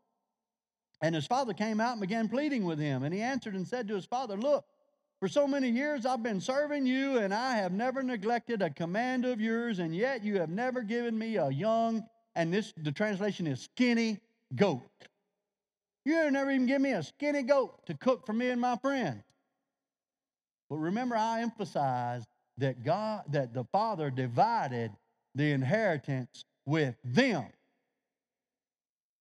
And 1.01 1.15
his 1.15 1.25
father 1.25 1.53
came 1.53 1.79
out 1.81 1.93
and 1.93 2.01
began 2.01 2.29
pleading 2.29 2.65
with 2.65 2.79
him. 2.79 3.03
And 3.03 3.13
he 3.13 3.21
answered 3.21 3.55
and 3.55 3.67
said 3.67 3.87
to 3.87 3.95
his 3.95 4.05
father, 4.05 4.37
Look, 4.37 4.65
for 5.19 5.27
so 5.27 5.47
many 5.47 5.69
years 5.69 6.05
I've 6.05 6.23
been 6.23 6.41
serving 6.41 6.85
you, 6.85 7.17
and 7.17 7.33
I 7.33 7.55
have 7.55 7.71
never 7.71 8.03
neglected 8.03 8.61
a 8.61 8.69
command 8.69 9.25
of 9.25 9.39
yours, 9.39 9.79
and 9.79 9.95
yet 9.95 10.23
you 10.23 10.39
have 10.39 10.49
never 10.49 10.81
given 10.81 11.17
me 11.17 11.37
a 11.37 11.49
young, 11.49 12.03
and 12.35 12.53
this 12.53 12.73
the 12.77 12.91
translation 12.91 13.45
is 13.47 13.61
skinny 13.61 14.19
goat. 14.55 14.81
You 16.05 16.29
never 16.31 16.49
even 16.49 16.65
give 16.65 16.81
me 16.81 16.93
a 16.93 17.03
skinny 17.03 17.43
goat 17.43 17.85
to 17.85 17.93
cook 17.93 18.25
for 18.25 18.33
me 18.33 18.49
and 18.49 18.59
my 18.59 18.77
friends. 18.77 19.23
But 20.71 20.77
remember, 20.77 21.17
I 21.17 21.41
emphasized 21.41 22.29
that 22.59 22.81
God, 22.81 23.25
that 23.31 23.53
the 23.53 23.65
Father 23.73 24.09
divided 24.09 24.91
the 25.35 25.51
inheritance 25.51 26.45
with 26.65 26.95
them. 27.03 27.47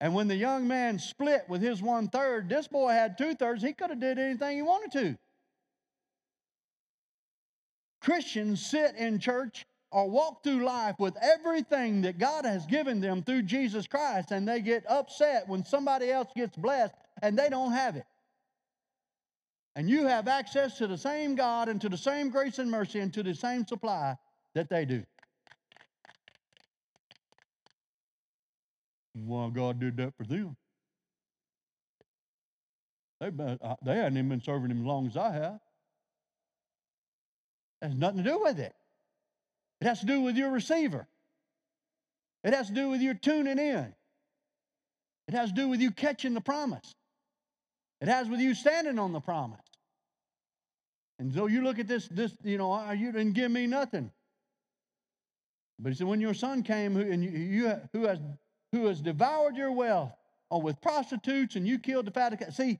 And 0.00 0.14
when 0.14 0.28
the 0.28 0.36
young 0.36 0.68
man 0.68 1.00
split 1.00 1.46
with 1.48 1.60
his 1.60 1.82
one 1.82 2.06
third, 2.06 2.48
this 2.48 2.68
boy 2.68 2.90
had 2.92 3.18
two 3.18 3.34
thirds. 3.34 3.64
He 3.64 3.72
could 3.72 3.90
have 3.90 3.98
did 3.98 4.16
anything 4.16 4.58
he 4.58 4.62
wanted 4.62 4.92
to. 4.92 5.18
Christians 8.00 8.64
sit 8.64 8.94
in 8.94 9.18
church 9.18 9.66
or 9.90 10.08
walk 10.08 10.44
through 10.44 10.64
life 10.64 10.94
with 11.00 11.16
everything 11.20 12.02
that 12.02 12.18
God 12.18 12.44
has 12.44 12.64
given 12.64 13.00
them 13.00 13.24
through 13.24 13.42
Jesus 13.42 13.88
Christ, 13.88 14.30
and 14.30 14.46
they 14.46 14.60
get 14.60 14.88
upset 14.88 15.48
when 15.48 15.64
somebody 15.64 16.12
else 16.12 16.28
gets 16.36 16.56
blessed 16.56 16.94
and 17.22 17.36
they 17.36 17.48
don't 17.48 17.72
have 17.72 17.96
it. 17.96 18.06
And 19.76 19.88
you 19.88 20.06
have 20.06 20.26
access 20.26 20.78
to 20.78 20.86
the 20.86 20.98
same 20.98 21.34
God 21.34 21.68
and 21.68 21.80
to 21.80 21.88
the 21.88 21.96
same 21.96 22.30
grace 22.30 22.58
and 22.58 22.70
mercy 22.70 23.00
and 23.00 23.12
to 23.14 23.22
the 23.22 23.34
same 23.34 23.66
supply 23.66 24.16
that 24.54 24.68
they 24.68 24.84
do. 24.84 25.04
Well, 29.14 29.50
God 29.50 29.78
did 29.78 29.96
that 29.98 30.14
for 30.16 30.24
them. 30.24 30.56
They, 33.20 33.28
uh, 33.28 33.76
they 33.84 33.96
hadn't 33.96 34.16
even 34.16 34.28
been 34.30 34.42
serving 34.42 34.70
Him 34.70 34.80
as 34.80 34.86
long 34.86 35.06
as 35.06 35.16
I 35.16 35.32
have. 35.32 35.60
It 37.82 37.86
has 37.88 37.94
nothing 37.94 38.24
to 38.24 38.30
do 38.30 38.40
with 38.40 38.58
it. 38.58 38.74
It 39.80 39.86
has 39.86 40.00
to 40.00 40.06
do 40.06 40.22
with 40.22 40.36
your 40.36 40.50
receiver. 40.50 41.06
It 42.44 42.54
has 42.54 42.68
to 42.68 42.74
do 42.74 42.88
with 42.88 43.02
your 43.02 43.14
tuning 43.14 43.58
in. 43.58 43.94
It 45.28 45.34
has 45.34 45.50
to 45.50 45.54
do 45.54 45.68
with 45.68 45.80
you 45.80 45.90
catching 45.90 46.34
the 46.34 46.40
promise. 46.40 46.94
It 48.00 48.08
has 48.08 48.28
with 48.28 48.40
you 48.40 48.54
standing 48.54 48.98
on 48.98 49.12
the 49.12 49.20
promise. 49.20 49.60
And 51.18 51.34
so 51.34 51.46
you 51.46 51.62
look 51.62 51.78
at 51.78 51.86
this, 51.86 52.08
this, 52.08 52.34
you 52.42 52.56
know, 52.56 52.72
ah, 52.72 52.92
you 52.92 53.12
didn't 53.12 53.34
give 53.34 53.50
me 53.50 53.66
nothing. 53.66 54.10
But 55.78 55.90
he 55.90 55.96
said, 55.96 56.06
when 56.06 56.20
your 56.20 56.34
son 56.34 56.62
came 56.62 56.94
who, 56.94 57.02
and 57.02 57.22
you, 57.22 57.30
you, 57.30 57.80
who, 57.92 58.06
has, 58.06 58.18
who 58.72 58.86
has 58.86 59.00
devoured 59.00 59.56
your 59.56 59.72
wealth 59.72 60.12
or 60.48 60.62
with 60.62 60.80
prostitutes 60.80 61.56
and 61.56 61.66
you 61.66 61.78
killed 61.78 62.06
the 62.06 62.10
fat. 62.10 62.54
See, 62.54 62.78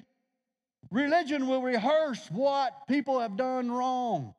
religion 0.91 1.49
will 1.49 1.63
rehearse 1.63 2.31
what 2.31 2.87
people 2.89 3.21
have 3.21 3.37
done 3.37 3.71
wrong. 3.71 4.35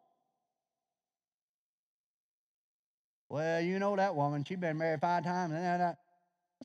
Well, 3.29 3.61
you 3.61 3.79
know 3.79 3.95
that 3.95 4.15
woman, 4.15 4.43
she's 4.43 4.57
been 4.57 4.77
married 4.79 5.01
five 5.01 5.23
times. 5.23 5.53
And 5.53 5.83
I 5.83 5.95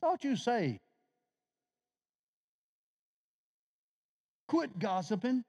thought 0.01 0.23
you 0.23 0.35
say. 0.35 0.79
Quit 4.47 4.79
gossiping. 4.79 5.43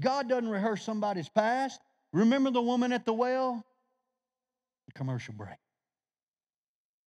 God 0.00 0.28
doesn't 0.28 0.48
rehearse 0.48 0.82
somebody's 0.82 1.28
past. 1.28 1.80
Remember 2.12 2.50
the 2.50 2.62
woman 2.62 2.92
at 2.92 3.04
the 3.04 3.12
well? 3.12 3.64
Commercial 4.94 5.34
break. 5.34 5.56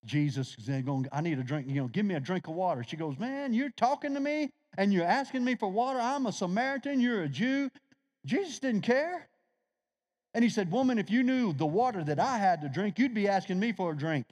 Jesus 0.06 0.56
is 0.58 0.67
going, 0.84 1.08
I 1.12 1.21
need 1.21 1.38
a 1.38 1.43
drink, 1.43 1.67
you 1.67 1.76
know, 1.76 1.88
give 1.88 2.06
me 2.06 2.15
a 2.15 2.19
drink 2.19 2.47
of 2.47 2.56
water. 2.56 2.84
She 2.84 2.95
goes, 2.95 3.17
Man, 3.19 3.54
you're 3.54 3.69
talking 3.69 4.13
to 4.13 4.19
me 4.19 4.50
and 4.78 4.93
you're 4.93 5.06
asking 5.06 5.43
me 5.43 5.56
for 5.56 5.69
water. 5.69 6.00
I'm 6.00 6.26
a 6.26 6.32
Samaritan, 6.32 7.00
you're 7.00 7.23
a 7.23 7.30
Jew. 7.30 7.69
Jesus 8.26 8.60
didn't 8.60 8.82
care. 8.82 9.28
And 10.34 10.43
he 10.43 10.50
said, 10.50 10.71
Woman, 10.71 10.97
if 10.97 11.10
you 11.10 11.23
knew 11.23 11.54
the 11.54 11.65
water 11.65 12.04
that 12.04 12.19
I 12.19 12.38
had 12.38 12.62
to 12.62 12.69
drink, 12.69 13.00
you'd 13.00 13.13
be 13.13 13.28
asking 13.28 13.60
me 13.60 13.73
for 13.73 13.91
a 13.91 13.95
drink. 13.95 14.26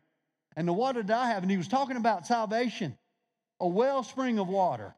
And 0.55 0.67
the 0.67 0.73
water 0.73 1.03
that 1.03 1.17
I 1.17 1.27
have, 1.27 1.43
and 1.43 1.51
he 1.51 1.57
was 1.57 1.67
talking 1.67 1.97
about 1.97 2.25
salvation, 2.25 2.97
a 3.59 3.67
wellspring 3.67 4.39
of 4.39 4.47
water. 4.47 4.95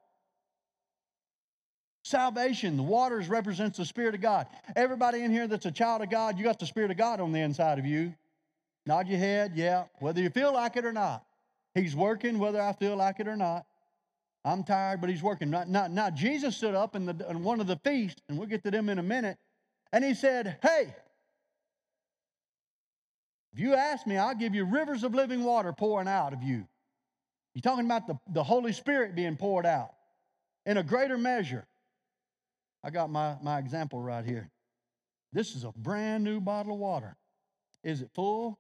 Salvation, 2.08 2.78
the 2.78 2.84
waters 2.84 3.28
represents 3.28 3.78
the 3.78 3.86
Spirit 3.86 4.16
of 4.16 4.22
God. 4.22 4.48
Everybody 4.78 5.24
in 5.24 5.32
here 5.32 5.46
that's 5.46 5.66
a 5.66 5.72
child 5.72 6.02
of 6.02 6.10
God, 6.10 6.38
you 6.38 6.44
got 6.46 6.58
the 6.58 6.66
Spirit 6.66 6.90
of 6.90 6.98
God 6.98 7.20
on 7.20 7.34
the 7.34 7.40
inside 7.40 7.80
of 7.80 7.86
you. 7.86 8.14
Nod 8.86 9.10
your 9.10 9.20
head, 9.20 9.52
yeah, 9.56 9.84
whether 10.00 10.22
you 10.22 10.30
feel 10.30 10.54
like 10.54 10.78
it 10.78 10.86
or 10.86 10.94
not. 10.94 11.26
He's 11.76 11.96
working, 11.96 12.40
whether 12.40 12.62
I 12.62 12.72
feel 12.72 12.96
like 12.96 13.20
it 13.20 13.28
or 13.28 13.36
not. 13.36 13.66
I'm 14.46 14.64
tired, 14.64 15.02
but 15.02 15.10
he's 15.10 15.22
working. 15.22 15.50
Not, 15.50 15.68
not, 15.68 15.92
not 15.92 16.16
Jesus 16.16 16.56
stood 16.56 16.74
up 16.74 16.96
in, 16.96 17.06
the, 17.06 17.30
in 17.30 17.44
one 17.44 17.60
of 17.60 17.68
the 17.68 17.76
feasts, 17.84 18.22
and 18.30 18.38
we'll 18.38 18.48
get 18.48 18.64
to 18.64 18.72
them 18.72 18.88
in 18.88 19.00
a 19.00 19.04
minute, 19.04 19.38
and 19.92 20.06
he 20.06 20.14
said, 20.14 20.58
Hey, 20.62 20.96
if 23.52 23.60
you 23.60 23.74
ask 23.76 24.08
me, 24.08 24.16
I'll 24.16 24.34
give 24.34 24.56
you 24.56 24.64
rivers 24.64 25.04
of 25.04 25.14
living 25.14 25.44
water 25.44 25.74
pouring 25.74 26.08
out 26.08 26.32
of 26.32 26.42
you. 26.42 26.66
He's 27.54 27.64
talking 27.64 27.86
about 27.86 28.08
the, 28.08 28.18
the 28.32 28.44
Holy 28.44 28.72
Spirit 28.72 29.14
being 29.14 29.36
poured 29.36 29.66
out 29.66 29.90
in 30.66 30.78
a 30.78 30.84
greater 30.84 31.18
measure. 31.18 31.67
I 32.84 32.90
got 32.90 33.10
my, 33.10 33.36
my 33.42 33.60
example 33.60 34.02
right 34.02 34.26
here. 34.26 34.50
This 35.34 35.56
is 35.56 35.64
a 35.64 35.72
brand 35.76 36.24
new 36.24 36.40
bottle 36.40 36.74
of 36.74 36.80
water. 36.80 37.16
Is 37.84 38.02
it 38.02 38.10
full? 38.14 38.60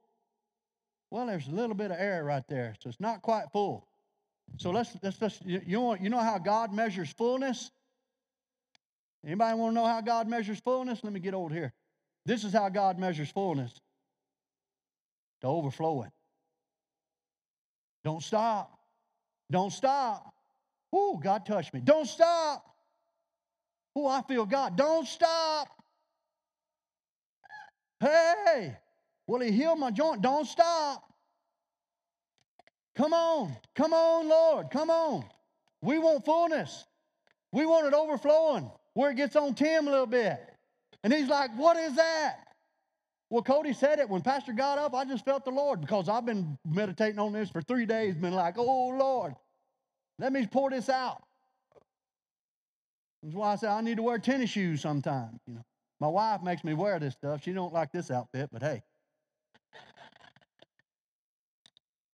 Well, 1.10 1.28
there's 1.28 1.48
a 1.48 1.52
little 1.52 1.76
bit 1.76 1.92
of 1.92 1.98
air 2.00 2.24
right 2.24 2.44
there, 2.50 2.76
so 2.82 2.90
it's 2.90 3.00
not 3.00 3.22
quite 3.22 3.46
full. 3.52 3.88
So 4.58 4.72
let's 4.72 4.96
let's 5.02 5.40
you, 5.46 5.62
you 5.66 5.78
know 5.78 5.96
you 5.96 6.10
know 6.10 6.20
how 6.20 6.38
God 6.38 6.74
measures 6.74 7.12
fullness? 7.12 7.72
Anybody 9.26 9.58
want 9.58 9.72
to 9.72 9.76
know 9.76 9.86
how 9.86 10.02
God 10.02 10.28
measures 10.28 10.60
fullness? 10.60 11.04
Let 11.04 11.12
me 11.12 11.20
get 11.20 11.34
old 11.34 11.52
here. 11.52 11.74
This 12.26 12.44
is 12.44 12.54
how 12.54 12.70
God 12.70 12.98
measures 12.98 13.30
fullness. 13.30 13.80
To 15.42 15.48
overflowing. 15.48 16.12
Don't 18.04 18.24
stop. 18.24 18.78
Don't 19.52 19.72
stop. 19.72 20.34
Ooh, 20.96 21.20
God 21.22 21.46
touched 21.46 21.74
me. 21.74 21.82
Don't 21.84 22.08
stop. 22.08 22.64
Ooh, 23.98 24.08
I 24.08 24.22
feel 24.28 24.46
God. 24.46 24.78
Don't 24.78 25.08
stop. 25.08 25.68
Hey, 28.00 28.78
will 29.26 29.40
He 29.40 29.52
heal 29.52 29.76
my 29.76 29.90
joint? 29.92 30.22
Don't 30.22 30.46
stop. 30.46 31.04
Come 32.96 33.14
on. 33.14 33.56
Come 33.76 33.94
on, 33.94 34.28
Lord. 34.28 34.68
Come 34.72 34.90
on. 34.90 35.26
We 35.82 35.98
want 36.00 36.26
fullness. 36.26 36.86
We 37.52 37.66
want 37.66 37.88
it 37.88 37.94
overflowing 37.94 38.70
where 38.94 39.12
it 39.12 39.16
gets 39.16 39.36
on 39.36 39.54
Tim 39.56 39.88
a 39.88 39.92
little 39.92 40.08
bit. 40.08 40.40
And 41.04 41.14
he's 41.14 41.28
like, 41.28 41.52
What 41.56 41.78
is 41.78 41.96
that? 41.96 42.38
Well, 43.30 43.44
Cody 43.44 43.74
said 43.74 44.00
it 44.00 44.10
when 44.10 44.22
Pastor 44.22 44.54
got 44.54 44.78
up. 44.78 44.94
I 44.94 45.06
just 45.06 45.26
felt 45.26 45.44
the 45.44 45.52
Lord 45.52 45.82
because 45.82 46.08
I've 46.08 46.26
been 46.26 46.58
meditating 46.66 47.20
on 47.20 47.34
this 47.34 47.50
for 47.50 47.62
three 47.62 47.86
days, 47.86 48.16
been 48.16 48.34
like, 48.34 48.56
Oh, 48.58 48.88
Lord, 48.90 49.36
let 50.20 50.32
me 50.32 50.46
pour 50.48 50.70
this 50.70 50.90
out. 50.90 51.22
That's 53.24 53.36
why 53.36 53.54
I 53.54 53.56
say 53.56 53.68
I 53.68 53.82
need 53.82 53.98
to 53.98 54.04
wear 54.04 54.20
tennis 54.20 54.50
shoes 54.50 54.82
sometimes. 54.82 55.40
You 55.48 55.56
know, 55.56 55.66
my 56.00 56.08
wife 56.08 56.42
makes 56.44 56.64
me 56.64 56.74
wear 56.74 57.00
this 57.00 57.14
stuff. 57.14 57.44
She 57.44 57.54
don't 57.54 57.74
like 57.74 57.92
this 57.92 58.12
outfit, 58.12 58.50
but 58.52 58.62
hey, 58.62 58.82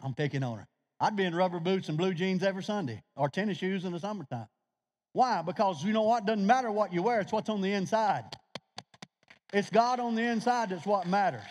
I'm 0.02 0.14
picking 0.14 0.44
on 0.44 0.60
her. 0.60 0.68
I'd 1.00 1.16
be 1.16 1.26
in 1.26 1.36
rubber 1.36 1.60
boots 1.60 1.90
and 1.90 1.98
blue 1.98 2.14
jeans 2.14 2.44
every 2.44 2.64
Sunday, 2.64 3.04
or 3.16 3.28
tennis 3.28 3.58
shoes 3.58 3.84
in 3.84 3.92
the 3.92 4.00
summertime. 4.00 4.48
Why? 5.12 5.42
Because 5.42 5.84
you 5.84 5.94
know 5.94 6.04
what? 6.04 6.26
Doesn't 6.26 6.46
matter 6.46 6.72
what 6.72 6.94
you 6.94 7.04
wear, 7.04 7.22
it's 7.22 7.32
what's 7.32 7.50
on 7.50 7.62
the 7.62 7.74
inside. 7.74 8.24
It's 9.52 9.70
God 9.70 10.00
on 10.00 10.16
the 10.16 10.24
inside 10.24 10.70
that's 10.70 10.86
what 10.86 11.06
matters. 11.08 11.42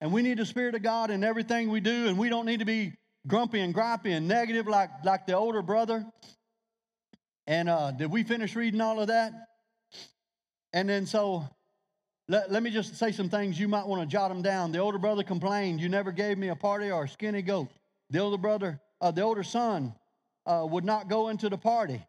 And 0.00 0.12
we 0.12 0.22
need 0.22 0.38
the 0.38 0.46
Spirit 0.46 0.74
of 0.74 0.82
God 0.82 1.10
in 1.10 1.24
everything 1.24 1.70
we 1.70 1.80
do, 1.80 2.06
and 2.06 2.18
we 2.18 2.28
don't 2.28 2.46
need 2.46 2.60
to 2.60 2.66
be 2.66 2.92
grumpy 3.26 3.60
and 3.60 3.74
gripey 3.74 4.10
and 4.10 4.28
negative 4.28 4.68
like, 4.68 4.90
like 5.04 5.26
the 5.26 5.32
older 5.32 5.62
brother. 5.62 6.06
And 7.46 7.68
uh, 7.68 7.92
did 7.92 8.10
we 8.10 8.22
finish 8.22 8.56
reading 8.56 8.80
all 8.80 9.00
of 9.00 9.08
that? 9.08 9.32
And 10.72 10.88
then 10.88 11.06
so 11.06 11.48
let, 12.28 12.50
let 12.50 12.62
me 12.62 12.70
just 12.70 12.96
say 12.96 13.12
some 13.12 13.28
things 13.28 13.58
you 13.58 13.68
might 13.68 13.86
want 13.86 14.02
to 14.02 14.06
jot 14.06 14.28
them 14.28 14.42
down. 14.42 14.72
The 14.72 14.78
older 14.78 14.98
brother 14.98 15.22
complained, 15.22 15.80
You 15.80 15.88
never 15.88 16.12
gave 16.12 16.38
me 16.38 16.48
a 16.48 16.56
party 16.56 16.90
or 16.90 17.04
a 17.04 17.08
skinny 17.08 17.42
goat. 17.42 17.68
The 18.10 18.18
older 18.18 18.38
brother, 18.38 18.80
uh, 19.00 19.10
the 19.10 19.22
older 19.22 19.42
son, 19.42 19.94
uh, 20.44 20.66
would 20.68 20.84
not 20.84 21.08
go 21.08 21.28
into 21.28 21.48
the 21.48 21.58
party 21.58 22.04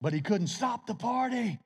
but 0.00 0.12
he 0.12 0.20
couldn't 0.20 0.46
stop 0.46 0.86
the 0.86 0.94
party. 0.94 1.58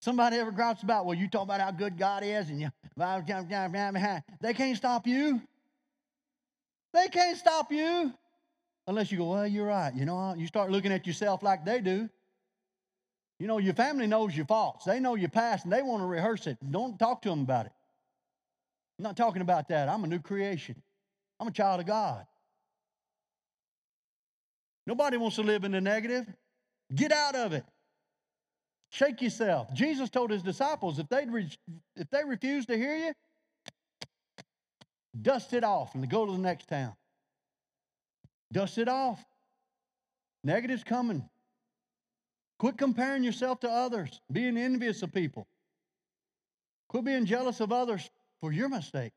Somebody 0.00 0.36
ever 0.36 0.52
gripes 0.52 0.82
about, 0.82 1.06
well, 1.06 1.16
you 1.16 1.28
talk 1.28 1.42
about 1.42 1.60
how 1.60 1.70
good 1.72 1.98
God 1.98 2.22
is, 2.22 2.48
and 2.50 2.60
you, 2.60 2.70
they 4.40 4.54
can't 4.54 4.76
stop 4.76 5.06
you. 5.06 5.42
They 6.94 7.08
can't 7.08 7.36
stop 7.36 7.70
you. 7.70 8.12
Unless 8.88 9.12
you 9.12 9.18
go, 9.18 9.32
well, 9.32 9.46
you're 9.46 9.66
right. 9.66 9.94
You 9.94 10.06
know, 10.06 10.18
uh, 10.18 10.34
you 10.34 10.46
start 10.46 10.70
looking 10.70 10.90
at 10.92 11.06
yourself 11.06 11.42
like 11.42 11.62
they 11.62 11.80
do. 11.80 12.08
You 13.38 13.46
know, 13.46 13.58
your 13.58 13.74
family 13.74 14.06
knows 14.06 14.34
your 14.34 14.46
faults. 14.46 14.86
They 14.86 14.98
know 14.98 15.14
your 15.14 15.28
past, 15.28 15.64
and 15.64 15.72
they 15.72 15.82
want 15.82 16.02
to 16.02 16.06
rehearse 16.06 16.46
it. 16.46 16.56
Don't 16.70 16.98
talk 16.98 17.20
to 17.22 17.28
them 17.28 17.42
about 17.42 17.66
it. 17.66 17.72
I'm 18.98 19.02
not 19.02 19.14
talking 19.14 19.42
about 19.42 19.68
that. 19.68 19.90
I'm 19.90 20.02
a 20.04 20.06
new 20.06 20.18
creation. 20.18 20.74
I'm 21.38 21.48
a 21.48 21.50
child 21.50 21.80
of 21.80 21.86
God. 21.86 22.26
Nobody 24.86 25.18
wants 25.18 25.36
to 25.36 25.42
live 25.42 25.64
in 25.64 25.72
the 25.72 25.82
negative. 25.82 26.26
Get 26.92 27.12
out 27.12 27.34
of 27.34 27.52
it. 27.52 27.64
Shake 28.88 29.20
yourself. 29.20 29.70
Jesus 29.74 30.08
told 30.08 30.30
his 30.30 30.42
disciples 30.42 30.98
if 30.98 31.10
they 31.10 31.26
re- 31.26 31.50
if 31.94 32.08
they 32.08 32.24
refuse 32.24 32.64
to 32.64 32.76
hear 32.76 32.96
you, 32.96 33.12
dust 35.20 35.52
it 35.52 35.62
off 35.62 35.94
and 35.94 36.08
go 36.08 36.24
to 36.24 36.32
the 36.32 36.38
next 36.38 36.68
town. 36.68 36.94
Dust 38.52 38.78
it 38.78 38.88
off. 38.88 39.24
Negative's 40.44 40.84
coming. 40.84 41.28
Quit 42.58 42.76
comparing 42.76 43.22
yourself 43.22 43.60
to 43.60 43.70
others, 43.70 44.20
being 44.32 44.56
envious 44.56 45.02
of 45.02 45.12
people. 45.12 45.46
Quit 46.88 47.04
being 47.04 47.26
jealous 47.26 47.60
of 47.60 47.70
others 47.70 48.10
for 48.40 48.52
your 48.52 48.68
mistake. 48.68 49.12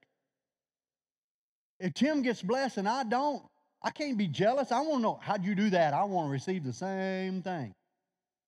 If 1.79 1.93
Tim 1.93 2.21
gets 2.21 2.41
blessed 2.41 2.77
and 2.77 2.87
I 2.87 3.03
don't, 3.03 3.41
I 3.81 3.89
can't 3.89 4.17
be 4.17 4.27
jealous. 4.27 4.71
I 4.71 4.81
want 4.81 4.97
to 4.97 5.01
know 5.01 5.19
how'd 5.21 5.43
you 5.43 5.55
do 5.55 5.71
that? 5.71 5.93
I 5.93 6.03
want 6.03 6.27
to 6.27 6.31
receive 6.31 6.63
the 6.63 6.73
same 6.73 7.41
thing. 7.41 7.73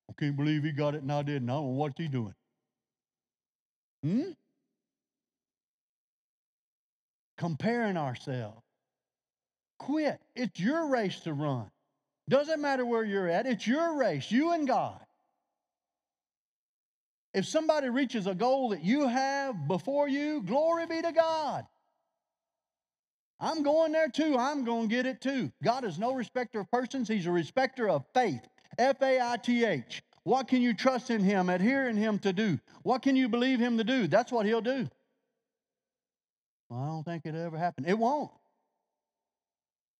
I 0.10 0.14
can't 0.20 0.36
believe 0.36 0.64
he 0.64 0.72
got 0.72 0.94
it 0.94 1.02
and 1.02 1.12
I 1.12 1.24
didn't. 1.24 1.50
I 1.50 1.54
don't 1.54 1.64
know 1.64 1.70
what's 1.70 1.98
he 1.98 2.08
doing. 2.08 2.36
Hmm? 4.04 4.32
Comparing 7.38 7.98
ourselves. 7.98 8.62
Quit. 9.80 10.20
It's 10.36 10.60
your 10.60 10.88
race 10.88 11.20
to 11.22 11.34
run. 11.34 11.70
Doesn't 12.30 12.62
matter 12.62 12.86
where 12.86 13.04
you're 13.04 13.28
at, 13.28 13.46
it's 13.46 13.68
your 13.68 13.98
race, 13.98 14.32
you 14.32 14.54
and 14.54 14.68
God. 14.68 15.00
If 17.34 17.46
somebody 17.46 17.90
reaches 17.90 18.28
a 18.28 18.36
goal 18.36 18.70
that 18.70 18.84
you 18.84 19.08
have 19.08 19.68
before 19.68 20.08
you, 20.08 20.42
glory 20.44 20.86
be 20.86 21.02
to 21.02 21.12
God. 21.12 21.66
I'm 23.40 23.64
going 23.64 23.92
there 23.92 24.08
too. 24.08 24.38
I'm 24.38 24.64
going 24.64 24.88
to 24.88 24.96
get 24.96 25.06
it 25.06 25.20
too. 25.20 25.52
God 25.62 25.84
is 25.84 26.00
no 26.00 26.14
respecter 26.14 26.62
of 26.62 26.72
persons, 26.72 27.08
He's 27.08 27.26
a 27.26 27.32
respecter 27.32 27.90
of 27.90 28.06
faith. 28.14 28.42
F 28.78 29.02
A 29.02 29.20
I 29.20 29.38
T 29.38 29.66
H. 29.66 30.02
What 30.24 30.48
can 30.48 30.62
you 30.62 30.74
trust 30.74 31.10
in 31.10 31.22
Him, 31.22 31.50
adhere 31.50 31.90
in 31.90 31.98
Him 31.98 32.20
to 32.20 32.32
do? 32.32 32.60
What 32.84 33.02
can 33.02 33.16
you 33.16 33.28
believe 33.28 33.60
Him 33.60 33.78
to 33.78 33.84
do? 33.84 34.08
That's 34.08 34.32
what 34.32 34.46
He'll 34.46 34.62
do. 34.62 34.88
Well, 36.70 36.80
I 36.80 36.88
don't 36.88 37.04
think 37.04 37.26
it 37.26 37.36
ever 37.36 37.58
happened. 37.58 37.88
It 37.88 37.98
won't. 37.98 38.32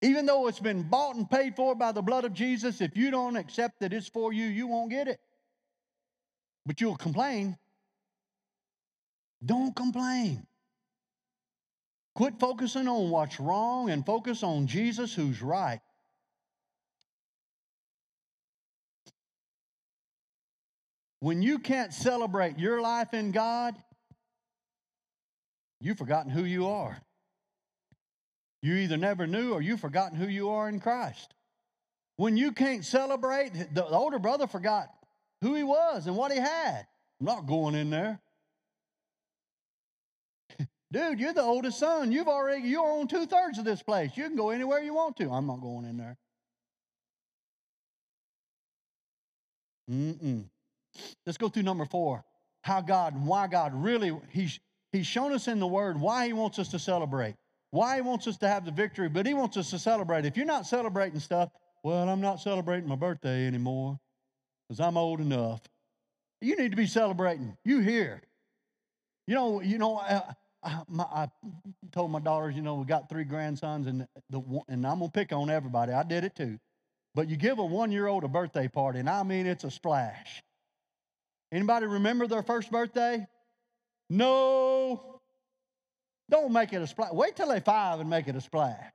Even 0.04 0.26
though 0.26 0.50
it's 0.50 0.60
been 0.60 0.84
bought 0.84 1.16
and 1.16 1.30
paid 1.30 1.56
for 1.56 1.76
by 1.76 1.94
the 1.94 2.02
blood 2.02 2.26
of 2.26 2.34
Jesus, 2.34 2.82
if 2.82 2.98
you 2.98 3.10
don't 3.10 3.38
accept 3.38 3.80
that 3.80 3.94
it's 3.94 4.10
for 4.10 4.34
you, 4.34 4.46
you 4.46 4.68
won't 4.68 4.92
get 4.92 5.08
it. 5.08 5.18
But 6.66 6.82
you'll 6.82 6.98
complain. 6.98 7.58
Don't 9.44 9.74
complain. 9.74 10.46
Quit 12.16 12.38
focusing 12.38 12.90
on 12.90 13.12
what's 13.12 13.40
wrong 13.40 13.90
and 13.90 14.06
focus 14.06 14.44
on 14.44 14.68
Jesus 14.68 15.14
who's 15.14 15.42
right. 15.42 15.80
When 21.22 21.42
you 21.42 21.60
can't 21.60 21.94
celebrate 21.94 22.60
your 22.60 22.82
life 22.82 23.14
in 23.14 23.32
God, 23.32 23.74
you've 25.80 25.98
forgotten 25.98 26.30
who 26.30 26.44
you 26.44 26.68
are. 26.68 27.02
You 28.64 28.76
either 28.76 28.96
never 28.96 29.28
knew 29.28 29.52
or 29.52 29.62
you've 29.62 29.82
forgotten 29.82 30.18
who 30.18 30.28
you 30.28 30.50
are 30.50 30.70
in 30.70 30.80
Christ. 30.80 31.36
When 32.16 32.38
you 32.38 32.54
can't 32.54 32.86
celebrate, 32.86 33.52
the 33.74 33.86
older 33.86 34.20
brother 34.20 34.48
forgot 34.48 34.88
who 35.42 35.54
he 35.54 35.64
was 35.64 36.08
and 36.08 36.16
what 36.16 36.32
he 36.32 36.38
had. 36.38 36.88
I'm 37.20 37.26
not 37.26 37.46
going 37.46 37.76
in 37.76 37.90
there. 37.90 38.22
Dude, 40.94 41.20
you're 41.20 41.34
the 41.34 41.42
oldest 41.42 41.78
son. 41.78 42.14
You've 42.14 42.30
already, 42.30 42.66
you 42.66 42.82
own 42.82 43.10
two 43.10 43.26
thirds 43.26 43.60
of 43.60 43.66
this 43.66 43.84
place. 43.84 44.12
You 44.16 44.24
can 44.24 44.38
go 44.38 44.52
anywhere 44.52 44.80
you 44.80 44.94
want 44.94 45.18
to. 45.18 45.30
I'm 45.30 45.46
not 45.46 45.60
going 45.60 45.84
in 45.86 45.98
there. 45.98 46.18
Mm-mm. 49.92 50.46
Let's 51.26 51.38
go 51.38 51.50
through 51.50 51.64
number 51.64 51.84
four. 51.84 52.24
How 52.62 52.80
God 52.80 53.26
why 53.26 53.48
God 53.48 53.74
really, 53.76 54.18
he's, 54.30 54.58
he's 54.94 55.06
shown 55.06 55.34
us 55.34 55.50
in 55.50 55.60
the 55.60 55.68
Word 55.68 56.00
why 56.00 56.28
He 56.28 56.34
wants 56.34 56.60
us 56.60 56.70
to 56.70 56.80
celebrate, 56.80 57.36
why 57.74 57.96
He 57.96 58.02
wants 58.02 58.28
us 58.28 58.38
to 58.38 58.48
have 58.48 58.66
the 58.66 58.72
victory, 58.72 59.10
but 59.10 59.26
He 59.26 59.34
wants 59.34 59.58
us 59.58 59.72
to 59.72 59.80
celebrate. 59.80 60.26
If 60.26 60.38
you're 60.38 60.46
not 60.46 60.68
celebrating 60.68 61.20
stuff, 61.20 61.50
well, 61.84 62.08
I'm 62.08 62.22
not 62.22 62.40
celebrating 62.40 62.88
my 62.88 62.96
birthday 62.96 63.48
anymore 63.48 64.00
because 64.70 64.80
I'm 64.80 64.96
old 64.96 65.20
enough. 65.20 65.60
You 66.40 66.56
need 66.56 66.70
to 66.70 66.78
be 66.78 66.86
celebrating. 66.86 67.58
You 67.66 67.80
here. 67.80 68.22
You 69.26 69.34
know, 69.34 69.62
you 69.62 69.80
know, 69.80 69.98
uh, 69.98 70.22
I, 70.62 70.82
my, 70.88 71.04
I 71.04 71.28
told 71.92 72.12
my 72.12 72.20
daughters, 72.20 72.56
you 72.56 72.62
know, 72.62 72.76
we 72.76 72.86
got 72.86 73.10
three 73.10 73.24
grandsons, 73.24 73.88
and 73.88 74.08
the 74.30 74.42
and 74.70 74.86
I'm 74.86 75.00
gonna 75.00 75.10
pick 75.10 75.34
on 75.34 75.50
everybody. 75.50 75.94
I 75.94 76.04
did 76.04 76.24
it 76.24 76.36
too. 76.36 76.60
But 77.16 77.28
you 77.28 77.38
give 77.38 77.58
a 77.58 77.66
one-year-old 77.66 78.24
a 78.24 78.28
birthday 78.28 78.68
party, 78.68 79.00
and 79.00 79.10
I 79.10 79.24
mean 79.24 79.48
it's 79.48 79.64
a 79.64 79.72
splash. 79.72 80.44
Anybody 81.52 81.88
remember 81.88 82.28
their 82.28 82.44
first 82.44 82.72
birthday? 82.72 83.26
No. 84.12 85.13
Don't 86.34 86.52
make 86.52 86.74
it 86.74 86.82
a 86.82 86.88
splash. 86.88 87.12
Wait 87.12 87.36
till 87.36 87.50
they 87.50 87.60
five 87.60 88.00
and 88.00 88.10
make 88.10 88.28
it 88.28 88.36
a 88.36 88.42
splash. 88.42 88.92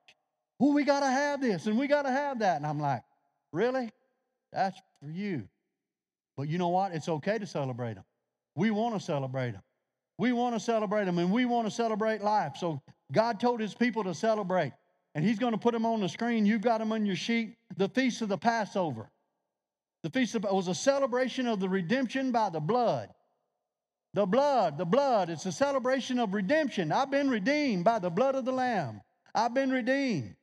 Oh, 0.59 0.73
we 0.73 0.83
got 0.83 1.01
to 1.01 1.07
have 1.07 1.41
this 1.41 1.67
and 1.67 1.79
we 1.79 1.87
got 1.87 2.03
to 2.03 2.11
have 2.11 2.41
that. 2.41 2.57
And 2.57 2.67
I'm 2.67 2.81
like, 2.81 3.05
really? 3.53 3.93
That's 4.53 4.77
for 5.01 5.09
you. 5.09 5.49
But 6.37 6.49
you 6.49 6.59
know 6.59 6.71
what? 6.71 6.91
It's 6.91 7.09
okay 7.09 7.39
to 7.39 7.47
celebrate 7.47 7.95
them. 7.95 8.03
We 8.57 8.73
want 8.73 8.97
to 8.97 9.01
celebrate 9.01 9.53
them. 9.53 9.63
We 10.19 10.33
want 10.33 10.57
to 10.57 10.61
celebrate 10.61 11.05
them 11.05 11.19
and 11.19 11.31
we 11.31 11.45
want 11.45 11.69
to 11.69 11.71
celebrate 11.71 12.23
life. 12.23 12.57
So 12.57 12.83
God 13.13 13.39
told 13.39 13.61
his 13.61 13.73
people 13.73 14.03
to 14.03 14.15
celebrate. 14.15 14.73
And 15.15 15.25
he's 15.25 15.39
going 15.39 15.53
to 15.53 15.59
put 15.59 15.75
them 15.75 15.87
on 15.87 16.01
the 16.01 16.09
screen. 16.09 16.45
You've 16.45 16.61
got 16.61 16.79
them 16.79 16.91
on 16.91 17.07
your 17.07 17.15
sheet. 17.15 17.55
The 17.77 17.89
Feast 17.89 18.21
of 18.21 18.31
the 18.31 18.39
Passover. 18.39 19.11
The 20.03 20.11
Feast 20.11 20.35
of, 20.35 20.43
was 20.43 20.67
a 20.67 20.75
celebration 20.75 21.47
of 21.47 21.61
the 21.61 21.69
redemption 21.69 22.33
by 22.33 22.51
the 22.51 22.59
blood. 22.59 23.11
The 24.15 24.27
blood, 24.27 24.79
the 24.79 24.85
blood, 24.85 25.31
it's 25.31 25.47
a 25.47 25.53
celebration 25.53 26.19
of 26.19 26.35
redemption. 26.35 26.93
I've 26.93 27.11
been 27.11 27.29
redeemed 27.29 27.85
by 27.85 27.99
the 27.99 28.11
blood 28.11 28.35
of 28.35 28.45
the 28.45 28.53
Lamb. 28.53 29.03
I've 29.35 29.55
been 29.55 29.71
redeemed. 29.71 30.35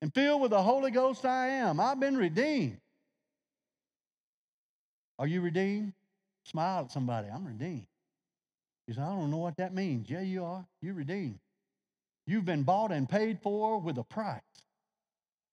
And 0.00 0.14
filled 0.14 0.42
with 0.42 0.52
the 0.52 0.62
Holy 0.62 0.90
Ghost 0.90 1.24
I 1.24 1.48
am. 1.48 1.80
I've 1.80 1.98
been 1.98 2.16
redeemed. 2.16 2.78
Are 5.18 5.26
you 5.26 5.40
redeemed? 5.40 5.92
Smile 6.44 6.84
at 6.84 6.92
somebody. 6.92 7.28
I'm 7.28 7.44
redeemed. 7.44 7.86
You 8.86 8.94
say, 8.94 9.02
I 9.02 9.08
don't 9.08 9.30
know 9.30 9.38
what 9.38 9.56
that 9.56 9.74
means. 9.74 10.08
Yeah, 10.08 10.20
you 10.20 10.44
are. 10.44 10.64
You're 10.80 10.94
redeemed. 10.94 11.40
You've 12.26 12.44
been 12.44 12.62
bought 12.62 12.92
and 12.92 13.08
paid 13.08 13.40
for 13.42 13.80
with 13.80 13.98
a 13.98 14.04
price. 14.04 14.40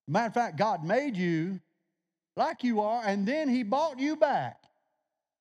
Matter 0.08 0.28
of 0.28 0.34
fact, 0.34 0.58
God 0.58 0.84
made 0.84 1.18
you 1.18 1.60
like 2.38 2.64
you 2.64 2.82
are, 2.82 3.02
and 3.04 3.28
then 3.28 3.50
he 3.50 3.64
bought 3.64 4.00
you 4.00 4.16
back 4.16 4.62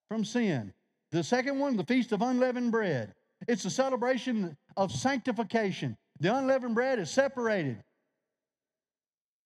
from 0.09 0.25
sin. 0.25 0.73
The 1.15 1.23
second 1.23 1.61
one, 1.61 1.77
the 1.77 1.85
Feast 1.85 2.11
of 2.11 2.23
Unleavened 2.23 2.73
Bread. 2.73 3.15
It's 3.47 3.65
a 3.65 3.71
celebration 3.71 4.57
of 4.77 4.91
sanctification. 4.91 5.97
The 6.19 6.37
unleavened 6.37 6.75
bread 6.75 6.99
is 6.99 7.09
separated 7.09 7.85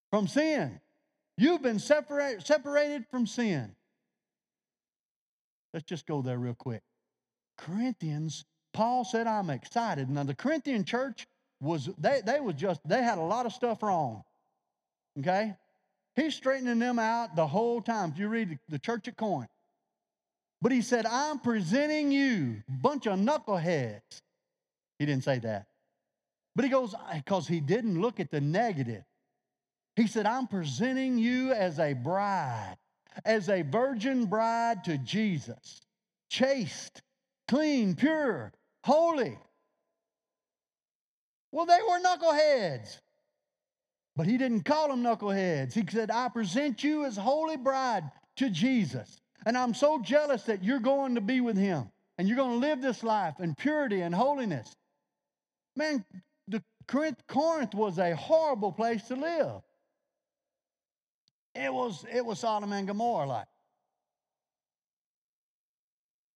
from 0.09 0.27
sin. 0.27 0.79
You've 1.37 1.61
been 1.61 1.77
separate, 1.77 2.43
separated 2.47 3.05
from 3.11 3.27
sin. 3.27 3.75
Let's 5.71 5.85
just 5.85 6.07
go 6.07 6.23
there 6.23 6.39
real 6.39 6.55
quick. 6.55 6.81
Corinthians, 7.55 8.45
Paul 8.73 9.05
said, 9.05 9.27
I'm 9.27 9.51
excited. 9.51 10.09
Now, 10.09 10.23
the 10.23 10.33
Corinthian 10.33 10.85
church 10.85 11.27
was, 11.61 11.87
they, 11.99 12.21
they 12.25 12.39
was 12.39 12.55
just, 12.55 12.81
they 12.83 13.03
had 13.03 13.19
a 13.19 13.21
lot 13.21 13.45
of 13.45 13.53
stuff 13.53 13.83
wrong. 13.83 14.23
Okay? 15.19 15.53
He's 16.15 16.33
straightening 16.33 16.79
them 16.79 16.97
out 16.97 17.35
the 17.35 17.45
whole 17.45 17.79
time. 17.79 18.09
If 18.09 18.17
you 18.17 18.27
read 18.27 18.57
the 18.69 18.79
church 18.79 19.07
at 19.07 19.17
Corinth. 19.17 19.51
But 20.61 20.71
he 20.71 20.81
said, 20.81 21.05
I'm 21.05 21.39
presenting 21.39 22.11
you, 22.11 22.61
bunch 22.67 23.07
of 23.07 23.17
knuckleheads. 23.17 24.21
He 24.97 25.05
didn't 25.05 25.23
say 25.23 25.39
that. 25.39 25.67
But 26.55 26.65
he 26.65 26.71
goes, 26.71 26.93
because 27.13 27.47
he 27.47 27.61
didn't 27.61 28.01
look 28.01 28.19
at 28.19 28.31
the 28.31 28.41
negative. 28.41 29.03
He 29.95 30.07
said, 30.07 30.25
I'm 30.25 30.47
presenting 30.47 31.17
you 31.17 31.53
as 31.53 31.79
a 31.79 31.93
bride, 31.93 32.75
as 33.23 33.49
a 33.49 33.61
virgin 33.61 34.25
bride 34.25 34.83
to 34.85 34.97
Jesus, 34.97 35.81
chaste, 36.29 37.01
clean, 37.47 37.95
pure, 37.95 38.51
holy. 38.83 39.37
Well, 41.51 41.65
they 41.65 41.79
were 41.87 41.99
knuckleheads. 41.99 42.99
But 44.15 44.27
he 44.27 44.37
didn't 44.37 44.65
call 44.65 44.89
them 44.89 45.01
knuckleheads. 45.01 45.73
He 45.73 45.85
said, 45.89 46.11
I 46.11 46.27
present 46.27 46.83
you 46.83 47.05
as 47.05 47.15
holy 47.15 47.55
bride 47.55 48.03
to 48.35 48.49
Jesus. 48.49 49.21
And 49.45 49.57
I'm 49.57 49.73
so 49.73 49.99
jealous 49.99 50.43
that 50.43 50.63
you're 50.63 50.79
going 50.79 51.15
to 51.15 51.21
be 51.21 51.41
with 51.41 51.57
him 51.57 51.89
and 52.17 52.27
you're 52.27 52.37
going 52.37 52.59
to 52.59 52.67
live 52.67 52.81
this 52.81 53.03
life 53.03 53.35
in 53.39 53.55
purity 53.55 54.01
and 54.01 54.13
holiness. 54.13 54.75
Man, 55.75 56.03
the 56.47 56.61
Corinth, 56.87 57.21
Corinth 57.27 57.73
was 57.73 57.97
a 57.97 58.15
horrible 58.15 58.71
place 58.71 59.03
to 59.03 59.15
live. 59.15 59.61
It 61.55 61.73
was, 61.73 62.05
it 62.13 62.25
was 62.25 62.39
Sodom 62.39 62.71
and 62.73 62.87
Gomorrah 62.87 63.27
like. 63.27 63.47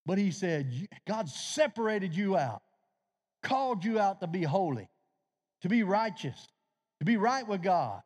But 0.05 0.17
he 0.17 0.31
said, 0.31 0.87
God 1.07 1.29
separated 1.29 2.15
you 2.15 2.37
out, 2.37 2.61
called 3.41 3.85
you 3.85 3.99
out 3.99 4.19
to 4.21 4.27
be 4.27 4.43
holy, 4.43 4.89
to 5.61 5.69
be 5.69 5.83
righteous, 5.83 6.47
to 6.99 7.05
be 7.05 7.17
right 7.17 7.47
with 7.47 7.61
God. 7.61 8.01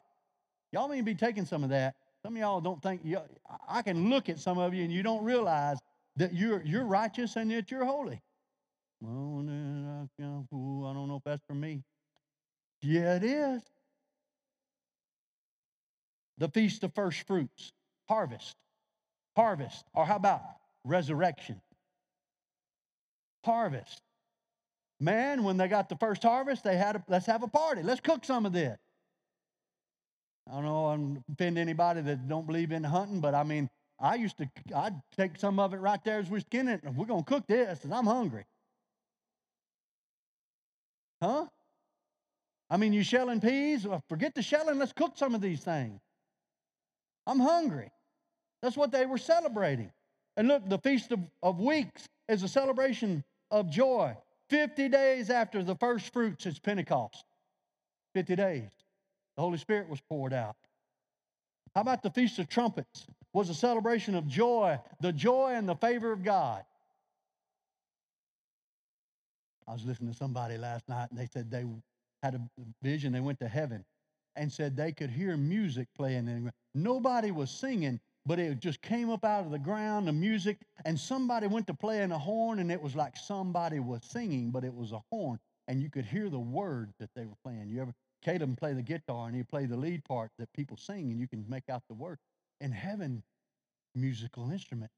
Y'all 0.72 0.88
may 0.88 1.02
be 1.02 1.16
taking 1.16 1.46
some 1.46 1.64
of 1.64 1.70
that. 1.72 1.96
Some 2.28 2.36
of 2.36 2.42
y'all 2.42 2.60
don't 2.60 2.84
think, 2.84 3.00
I 3.70 3.82
can 3.82 4.10
look 4.10 4.28
at 4.28 4.38
some 4.38 4.58
of 4.58 4.74
you 4.74 4.84
and 4.84 4.92
you 4.92 5.02
don't 5.02 5.24
realize 5.24 5.78
that 6.18 6.34
you're, 6.34 6.62
you're 6.62 6.84
righteous 6.84 7.38
and 7.38 7.50
that 7.52 7.72
you're 7.72 7.86
holy. 7.86 8.22
Well, 9.00 9.46
I 9.48 10.08
don't 10.20 11.08
know 11.08 11.16
if 11.16 11.24
that's 11.24 11.42
for 11.48 11.54
me. 11.54 11.84
Yeah, 12.82 13.16
it 13.16 13.24
is. 13.24 13.62
The 16.38 16.50
Feast 16.50 16.84
of 16.84 16.94
First 16.94 17.26
Fruits. 17.26 17.72
harvest. 18.10 18.58
Harvest. 19.38 19.86
Or 19.94 20.06
how 20.06 20.18
about 20.18 20.42
resurrection? 20.84 21.62
Harvest. 23.46 24.02
Man, 25.00 25.46
when 25.46 25.56
they 25.56 25.70
got 25.70 25.88
the 25.88 25.96
first 25.96 26.24
harvest, 26.24 26.66
they 26.66 26.76
had 26.76 26.98
a, 26.98 27.04
let's 27.08 27.28
have 27.28 27.44
a 27.44 27.48
party. 27.48 27.84
Let's 27.84 28.02
cook 28.02 28.26
some 28.26 28.46
of 28.46 28.52
this. 28.52 28.78
I 30.50 30.56
don't 30.56 30.64
know, 30.64 30.86
I'm 30.88 31.24
offend 31.32 31.58
anybody 31.58 32.02
that 32.02 32.28
don't 32.28 32.48
believe 32.48 32.72
in 32.72 32.84
hunting, 32.84 33.20
but 33.20 33.36
I 33.36 33.44
mean, 33.44 33.70
I 34.00 34.16
used 34.16 34.38
to, 34.38 34.50
I'd 34.76 34.96
take 35.16 35.38
some 35.38 35.60
of 35.60 35.74
it 35.74 35.78
right 35.78 36.04
there 36.04 36.20
as 36.20 36.30
we're 36.30 36.40
skinning 36.40 36.76
it, 36.76 36.84
and 36.84 36.96
we're 36.96 37.06
going 37.06 37.24
to 37.24 37.30
cook 37.30 37.48
this, 37.48 37.84
and 37.84 37.94
I'm 37.94 38.06
hungry. 38.06 38.46
Huh? 41.22 41.48
I 42.70 42.78
mean, 42.78 42.94
you 42.94 43.04
shelling 43.04 43.42
peas? 43.42 43.88
Well, 43.88 44.04
forget 44.08 44.36
the 44.36 44.42
shelling. 44.42 44.78
Let's 44.78 44.94
cook 44.94 45.14
some 45.16 45.34
of 45.34 45.42
these 45.42 45.62
things. 45.62 46.00
I'm 47.26 47.40
hungry. 47.40 47.92
That's 48.62 48.78
what 48.78 48.92
they 48.92 49.06
were 49.06 49.18
celebrating. 49.18 49.92
And 50.36 50.48
look, 50.48 50.68
the 50.68 50.78
Feast 50.80 51.12
of, 51.12 51.20
of 51.42 51.60
Weeks 51.60 52.08
is 52.30 52.44
a 52.44 52.48
celebration 52.48 53.24
of 53.52 53.70
joy. 53.70 54.16
50 54.50 54.90
days 54.90 55.30
after 55.30 55.64
the 55.64 55.76
first 55.76 56.14
fruits, 56.14 56.46
it's 56.46 56.60
Pentecost. 56.60 57.24
50 58.14 58.36
days. 58.36 58.70
The 59.38 59.44
Holy 59.44 59.60
Spirit 59.60 59.88
was 59.88 60.02
poured 60.02 60.34
out. 60.34 60.56
How 61.76 61.82
about 61.82 62.02
the 62.02 62.10
Feast 62.10 62.40
of 62.40 62.50
Trumpets? 62.50 63.06
Was 63.34 63.50
a 63.50 63.54
celebration 63.54 64.16
of 64.16 64.28
joy, 64.28 64.80
the 65.00 65.14
joy 65.14 65.54
and 65.54 65.70
the 65.70 65.76
favor 65.76 66.12
of 66.12 66.24
God. 66.24 66.64
I 69.68 69.74
was 69.74 69.86
listening 69.86 70.12
to 70.12 70.18
somebody 70.18 70.58
last 70.58 70.90
night 70.90 71.10
and 71.12 71.20
they 71.20 71.28
said 71.28 71.52
they 71.52 71.66
had 72.24 72.34
a 72.34 72.42
vision. 72.82 73.14
They 73.14 73.20
went 73.20 73.40
to 73.42 73.48
heaven 73.48 73.86
and 74.36 74.52
said 74.52 74.76
they 74.76 74.92
could 74.92 75.12
hear 75.12 75.38
music 75.38 75.88
playing. 75.96 76.52
Nobody 76.74 77.30
was 77.30 77.52
singing, 77.52 78.00
but 78.26 78.40
it 78.40 78.60
just 78.60 78.82
came 78.82 79.12
up 79.12 79.24
out 79.24 79.46
of 79.46 79.52
the 79.52 79.60
ground, 79.60 80.08
the 80.08 80.14
music, 80.14 80.58
and 80.86 81.00
somebody 81.00 81.46
went 81.46 81.68
to 81.68 81.74
play 81.76 82.02
in 82.02 82.12
a 82.12 82.18
horn, 82.18 82.60
and 82.60 82.72
it 82.72 82.82
was 82.82 82.96
like 82.96 83.16
somebody 83.18 83.80
was 83.80 84.04
singing, 84.04 84.50
but 84.50 84.64
it 84.64 84.74
was 84.74 84.94
a 84.94 85.02
horn, 85.12 85.38
and 85.68 85.82
you 85.82 85.90
could 85.90 86.06
hear 86.06 86.30
the 86.30 86.40
words 86.40 86.94
that 87.00 87.10
they 87.16 87.26
were 87.26 87.38
playing. 87.44 87.68
You 87.70 87.82
ever 87.82 87.94
Caleb 88.24 88.58
play 88.58 88.74
the 88.74 88.82
guitar 88.82 89.28
and 89.28 89.36
he 89.36 89.44
play 89.44 89.66
the 89.66 89.78
lead 89.78 90.04
part 90.04 90.32
that 90.40 90.52
people 90.54 90.78
sing, 90.78 91.12
and 91.12 91.20
you 91.20 91.28
can 91.28 91.46
make 91.48 91.70
out 91.70 91.84
the 91.88 91.96
word. 91.96 92.18
In 92.60 92.72
heaven, 92.72 93.24
musical 93.96 94.52
instruments 94.52 94.96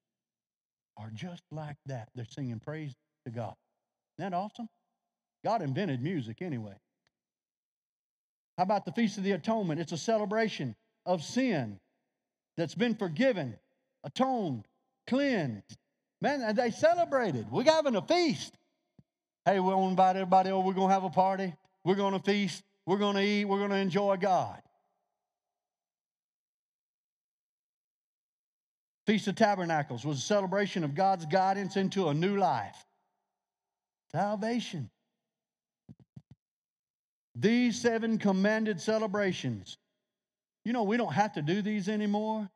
are 0.97 1.11
just 1.13 1.43
like 1.51 1.78
that. 1.86 2.09
They're 2.15 2.26
singing 2.26 2.59
praise 2.59 2.93
to 3.26 3.32
God. 3.32 3.55
Isn't 4.17 4.32
that 4.32 4.38
awesome? 4.38 4.70
God 5.43 5.61
invented 5.61 6.01
music 6.01 6.41
anyway. 6.41 6.76
How 8.57 8.63
about 8.63 8.86
the 8.86 8.91
Feast 8.91 9.17
of 9.17 9.24
the 9.24 9.32
Atonement? 9.32 9.80
It's 9.80 9.93
a 9.93 9.97
celebration 9.97 10.76
of 11.05 11.24
sin 11.24 11.80
that's 12.57 12.76
been 12.76 12.95
forgiven, 12.95 13.57
atoned, 14.03 14.65
cleansed. 15.07 15.78
Man, 16.22 16.53
they 16.55 16.72
celebrated. 16.72 17.49
We're 17.49 17.63
having 17.63 17.95
a 17.95 18.01
feast. 18.01 18.53
Hey, 19.45 19.61
we're 19.61 19.72
going 19.72 19.86
to 19.86 19.89
invite 19.91 20.17
everybody 20.17 20.49
over. 20.49 20.67
We're 20.67 20.74
going 20.74 20.89
to 20.89 20.93
have 20.93 21.05
a 21.05 21.09
party. 21.09 21.53
We're 21.86 21.95
going 21.95 22.13
to 22.13 22.20
feast. 22.20 22.63
We're 22.89 22.97
going 22.97 23.17
to 23.17 23.21
eat. 23.21 23.45
We're 23.45 23.59
going 23.59 23.69
to 23.69 23.75
enjoy 23.75 24.17
God. 24.17 24.59
Feast 29.05 29.27
of 29.27 29.35
Tabernacles 29.35 30.03
was 30.03 30.17
a 30.17 30.21
celebration 30.21 30.83
of 30.83 30.95
God's 30.95 31.27
guidance 31.27 31.77
into 31.77 32.07
a 32.07 32.15
new 32.15 32.37
life. 32.37 32.83
Salvation. 34.11 34.89
These 37.35 37.79
seven 37.79 38.17
commanded 38.17 38.81
celebrations. 38.81 39.77
You 40.65 40.73
know, 40.73 40.81
we 40.81 40.97
don't 40.97 41.13
have 41.13 41.33
to 41.33 41.43
do 41.43 41.61
these 41.61 41.89
anymore, 41.89 42.49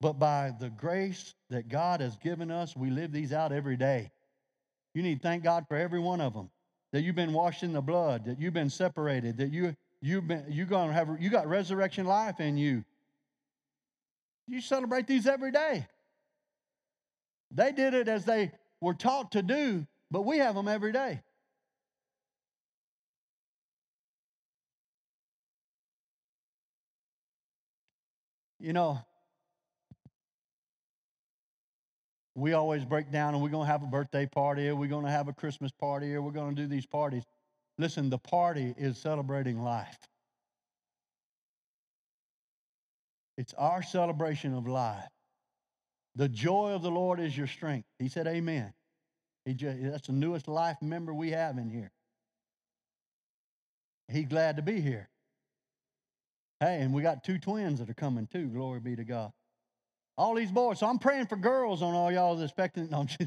but 0.00 0.12
by 0.12 0.52
the 0.60 0.70
grace 0.70 1.34
that 1.48 1.68
God 1.68 2.00
has 2.00 2.16
given 2.18 2.52
us, 2.52 2.76
we 2.76 2.90
live 2.90 3.10
these 3.10 3.32
out 3.32 3.50
every 3.50 3.76
day. 3.76 4.12
You 4.94 5.02
need 5.02 5.16
to 5.16 5.22
thank 5.28 5.42
God 5.42 5.64
for 5.66 5.76
every 5.76 5.98
one 5.98 6.20
of 6.20 6.34
them 6.34 6.50
that 6.92 7.02
you've 7.02 7.16
been 7.16 7.32
washed 7.32 7.62
in 7.62 7.72
the 7.72 7.80
blood, 7.80 8.24
that 8.24 8.40
you've 8.40 8.54
been 8.54 8.70
separated, 8.70 9.36
that 9.38 9.52
you 9.52 9.76
you've 10.00 10.26
been 10.26 10.44
you 10.48 10.64
gonna 10.64 10.92
have 10.92 11.08
you 11.20 11.30
got 11.30 11.46
resurrection 11.46 12.06
life 12.06 12.40
in 12.40 12.56
you. 12.56 12.84
You 14.46 14.60
celebrate 14.60 15.06
these 15.06 15.26
every 15.26 15.52
day. 15.52 15.86
They 17.52 17.72
did 17.72 17.94
it 17.94 18.08
as 18.08 18.24
they 18.24 18.52
were 18.80 18.94
taught 18.94 19.32
to 19.32 19.42
do, 19.42 19.86
but 20.10 20.22
we 20.22 20.38
have 20.38 20.54
them 20.54 20.68
every 20.68 20.92
day. 20.92 21.22
You 28.58 28.74
know, 28.74 29.00
we 32.34 32.52
always 32.52 32.84
break 32.84 33.10
down 33.10 33.34
and 33.34 33.42
we're 33.42 33.48
going 33.48 33.66
to 33.66 33.72
have 33.72 33.82
a 33.82 33.86
birthday 33.86 34.26
party 34.26 34.68
or 34.68 34.76
we're 34.76 34.88
going 34.88 35.04
to 35.04 35.10
have 35.10 35.28
a 35.28 35.32
Christmas 35.32 35.72
party 35.72 36.14
or 36.14 36.22
we're 36.22 36.30
going 36.30 36.54
to 36.54 36.62
do 36.62 36.68
these 36.68 36.86
parties. 36.86 37.24
Listen, 37.78 38.10
the 38.10 38.18
party 38.18 38.74
is 38.76 38.98
celebrating 38.98 39.62
life. 39.62 39.98
It's 43.36 43.54
our 43.54 43.82
celebration 43.82 44.54
of 44.54 44.68
life. 44.68 45.08
The 46.14 46.28
joy 46.28 46.72
of 46.72 46.82
the 46.82 46.90
Lord 46.90 47.20
is 47.20 47.36
your 47.36 47.46
strength. 47.46 47.86
He 47.98 48.08
said, 48.08 48.26
Amen. 48.26 48.72
He 49.44 49.54
just, 49.54 49.78
that's 49.82 50.06
the 50.08 50.12
newest 50.12 50.48
life 50.48 50.76
member 50.82 51.14
we 51.14 51.30
have 51.30 51.56
in 51.56 51.70
here. 51.70 51.90
He's 54.08 54.26
glad 54.26 54.56
to 54.56 54.62
be 54.62 54.80
here. 54.80 55.08
Hey, 56.58 56.82
and 56.82 56.92
we 56.92 57.00
got 57.00 57.24
two 57.24 57.38
twins 57.38 57.78
that 57.78 57.88
are 57.88 57.94
coming 57.94 58.26
too. 58.26 58.48
Glory 58.48 58.80
be 58.80 58.96
to 58.96 59.04
God. 59.04 59.32
All 60.18 60.34
these 60.34 60.50
boys. 60.50 60.78
So 60.78 60.86
I'm 60.86 60.98
praying 60.98 61.26
for 61.26 61.36
girls 61.36 61.82
on 61.82 61.94
all 61.94 62.12
y'all 62.12 62.40
expecting. 62.42 62.90
No, 62.90 63.06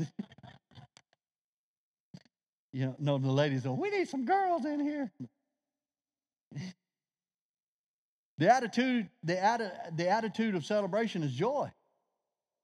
you 2.74 2.86
know, 2.86 2.96
no, 3.00 3.18
the 3.18 3.32
ladies 3.32 3.64
go, 3.64 3.74
we 3.74 3.90
need 3.90 4.08
some 4.08 4.26
girls 4.26 4.66
in 4.66 4.80
here. 4.80 5.12
The 8.38 8.54
attitude, 8.54 9.10
the, 9.24 9.36
atti- 9.36 9.98
the 9.98 10.10
attitude 10.10 10.56
of 10.56 10.66
celebration 10.66 11.24
is 11.24 11.34
joy. 11.34 11.72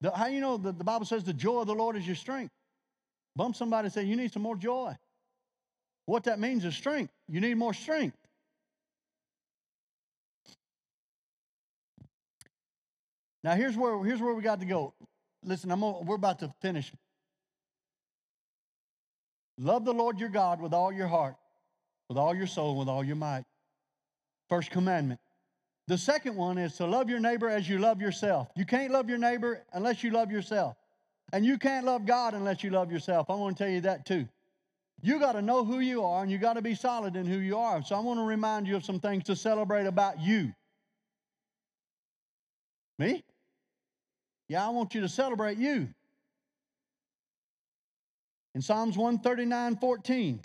The, 0.02 0.12
how 0.12 0.28
you 0.28 0.42
know 0.42 0.58
the, 0.58 0.72
the 0.72 0.84
Bible 0.84 1.06
says 1.06 1.24
the 1.24 1.34
joy 1.34 1.62
of 1.62 1.68
the 1.68 1.76
Lord 1.76 1.96
is 1.96 2.06
your 2.08 2.16
strength? 2.16 2.52
Bump 3.36 3.56
somebody 3.56 3.86
and 3.86 3.94
say, 3.94 4.04
You 4.04 4.16
need 4.16 4.34
some 4.34 4.42
more 4.42 4.56
joy. 4.56 4.96
What 6.06 6.24
that 6.26 6.40
means 6.40 6.66
is 6.66 6.76
strength. 6.76 7.14
You 7.28 7.40
need 7.42 7.56
more 7.56 7.74
strength. 7.74 8.18
Now 13.44 13.56
here's 13.56 13.78
where 13.78 14.04
here's 14.04 14.22
where 14.22 14.34
we 14.34 14.42
got 14.42 14.60
to 14.60 14.66
go. 14.66 14.94
Listen, 15.44 15.72
I'm 15.72 15.82
we're 15.82 16.16
about 16.16 16.40
to 16.40 16.54
finish. 16.62 16.92
Love 19.58 19.86
the 19.86 19.94
Lord 19.94 20.20
your 20.20 20.30
God 20.30 20.62
with 20.62 20.74
all 20.74 20.92
your 20.92 21.08
heart, 21.08 21.36
with 22.08 22.18
all 22.18 22.34
your 22.34 22.48
soul, 22.48 22.78
with 22.78 22.88
all 22.88 23.04
your 23.04 23.16
might. 23.16 23.44
First 24.48 24.72
commandment. 24.72 25.20
The 25.88 25.98
second 25.98 26.36
one 26.36 26.58
is 26.58 26.76
to 26.76 26.86
love 26.86 27.10
your 27.10 27.20
neighbor 27.20 27.50
as 27.50 27.68
you 27.68 27.80
love 27.80 28.00
yourself. 28.00 28.48
You 28.56 28.66
can't 28.66 28.92
love 28.92 29.10
your 29.10 29.18
neighbor 29.18 29.64
unless 29.74 30.04
you 30.04 30.12
love 30.12 30.32
yourself. 30.32 30.76
And 31.34 31.46
you 31.46 31.58
can't 31.58 31.86
love 31.86 32.06
God 32.06 32.34
unless 32.34 32.64
you 32.64 32.70
love 32.70 32.92
yourself. 32.92 33.30
I 33.30 33.36
want 33.36 33.58
to 33.58 33.64
tell 33.64 33.72
you 33.72 33.82
that 33.82 34.06
too. 34.06 34.28
You 35.02 35.20
got 35.20 35.34
to 35.34 35.42
know 35.42 35.64
who 35.64 35.80
you 35.80 36.04
are 36.04 36.22
and 36.22 36.32
you 36.32 36.38
got 36.38 36.54
to 36.54 36.62
be 36.62 36.76
solid 36.76 37.16
in 37.16 37.26
who 37.26 37.38
you 37.38 37.58
are. 37.58 37.84
So 37.84 37.96
I 37.96 38.00
want 38.00 38.20
to 38.20 38.24
remind 38.24 38.68
you 38.68 38.76
of 38.76 38.86
some 38.86 39.00
things 39.00 39.24
to 39.26 39.36
celebrate 39.36 39.86
about 39.86 40.20
you. 40.20 40.54
Me? 42.98 43.24
Yeah, 44.50 44.66
I 44.66 44.70
want 44.70 44.96
you 44.96 45.02
to 45.02 45.10
celebrate 45.10 45.60
you. 45.60 45.88
In 48.56 48.62
Psalms 48.62 48.98
139 48.98 49.78
14. 49.78 50.40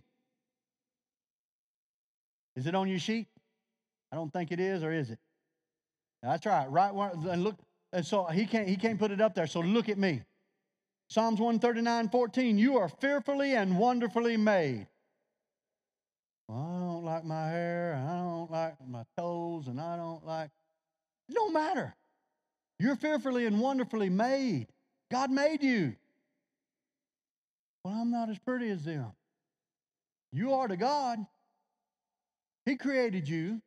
Is 2.56 2.66
it 2.66 2.74
on 2.74 2.88
your 2.88 2.98
sheet? 2.98 3.26
I 4.12 4.16
don't 4.16 4.32
think 4.32 4.52
it 4.52 4.60
is, 4.60 4.84
or 4.84 4.92
is 4.92 5.10
it? 5.10 5.18
That's 6.22 6.46
right. 6.46 6.70
Right 6.70 6.92
and 6.94 7.42
look, 7.42 7.56
and 7.92 8.06
so 8.06 8.24
he 8.26 8.46
can't 8.46 8.68
he 8.68 8.76
can't 8.76 8.98
put 8.98 9.10
it 9.10 9.20
up 9.20 9.34
there. 9.34 9.46
So 9.46 9.60
look 9.60 9.88
at 9.88 9.98
me. 9.98 10.22
Psalms 11.08 11.40
139, 11.40 12.10
14. 12.10 12.58
You 12.58 12.78
are 12.78 12.88
fearfully 12.88 13.56
and 13.56 13.78
wonderfully 13.78 14.36
made. 14.36 14.86
Well, 16.48 16.58
I 16.58 16.78
don't 16.80 17.04
like 17.04 17.24
my 17.24 17.48
hair, 17.48 17.94
I 18.06 18.18
don't 18.18 18.50
like 18.50 18.74
my 18.86 19.04
toes, 19.16 19.66
and 19.66 19.80
I 19.80 19.96
don't 19.96 20.24
like. 20.26 20.50
It 21.28 21.34
don't 21.34 21.54
matter. 21.54 21.94
You're 22.78 22.96
fearfully 22.96 23.46
and 23.46 23.60
wonderfully 23.60 24.10
made. 24.10 24.66
God 25.10 25.30
made 25.30 25.62
you. 25.62 25.94
Well, 27.84 27.94
I'm 27.94 28.10
not 28.10 28.30
as 28.30 28.38
pretty 28.38 28.70
as 28.70 28.84
them. 28.84 29.12
You 30.32 30.54
are 30.54 30.66
to 30.66 30.76
God. 30.76 31.18
He 32.66 32.76
created 32.76 33.28
you, 33.28 33.60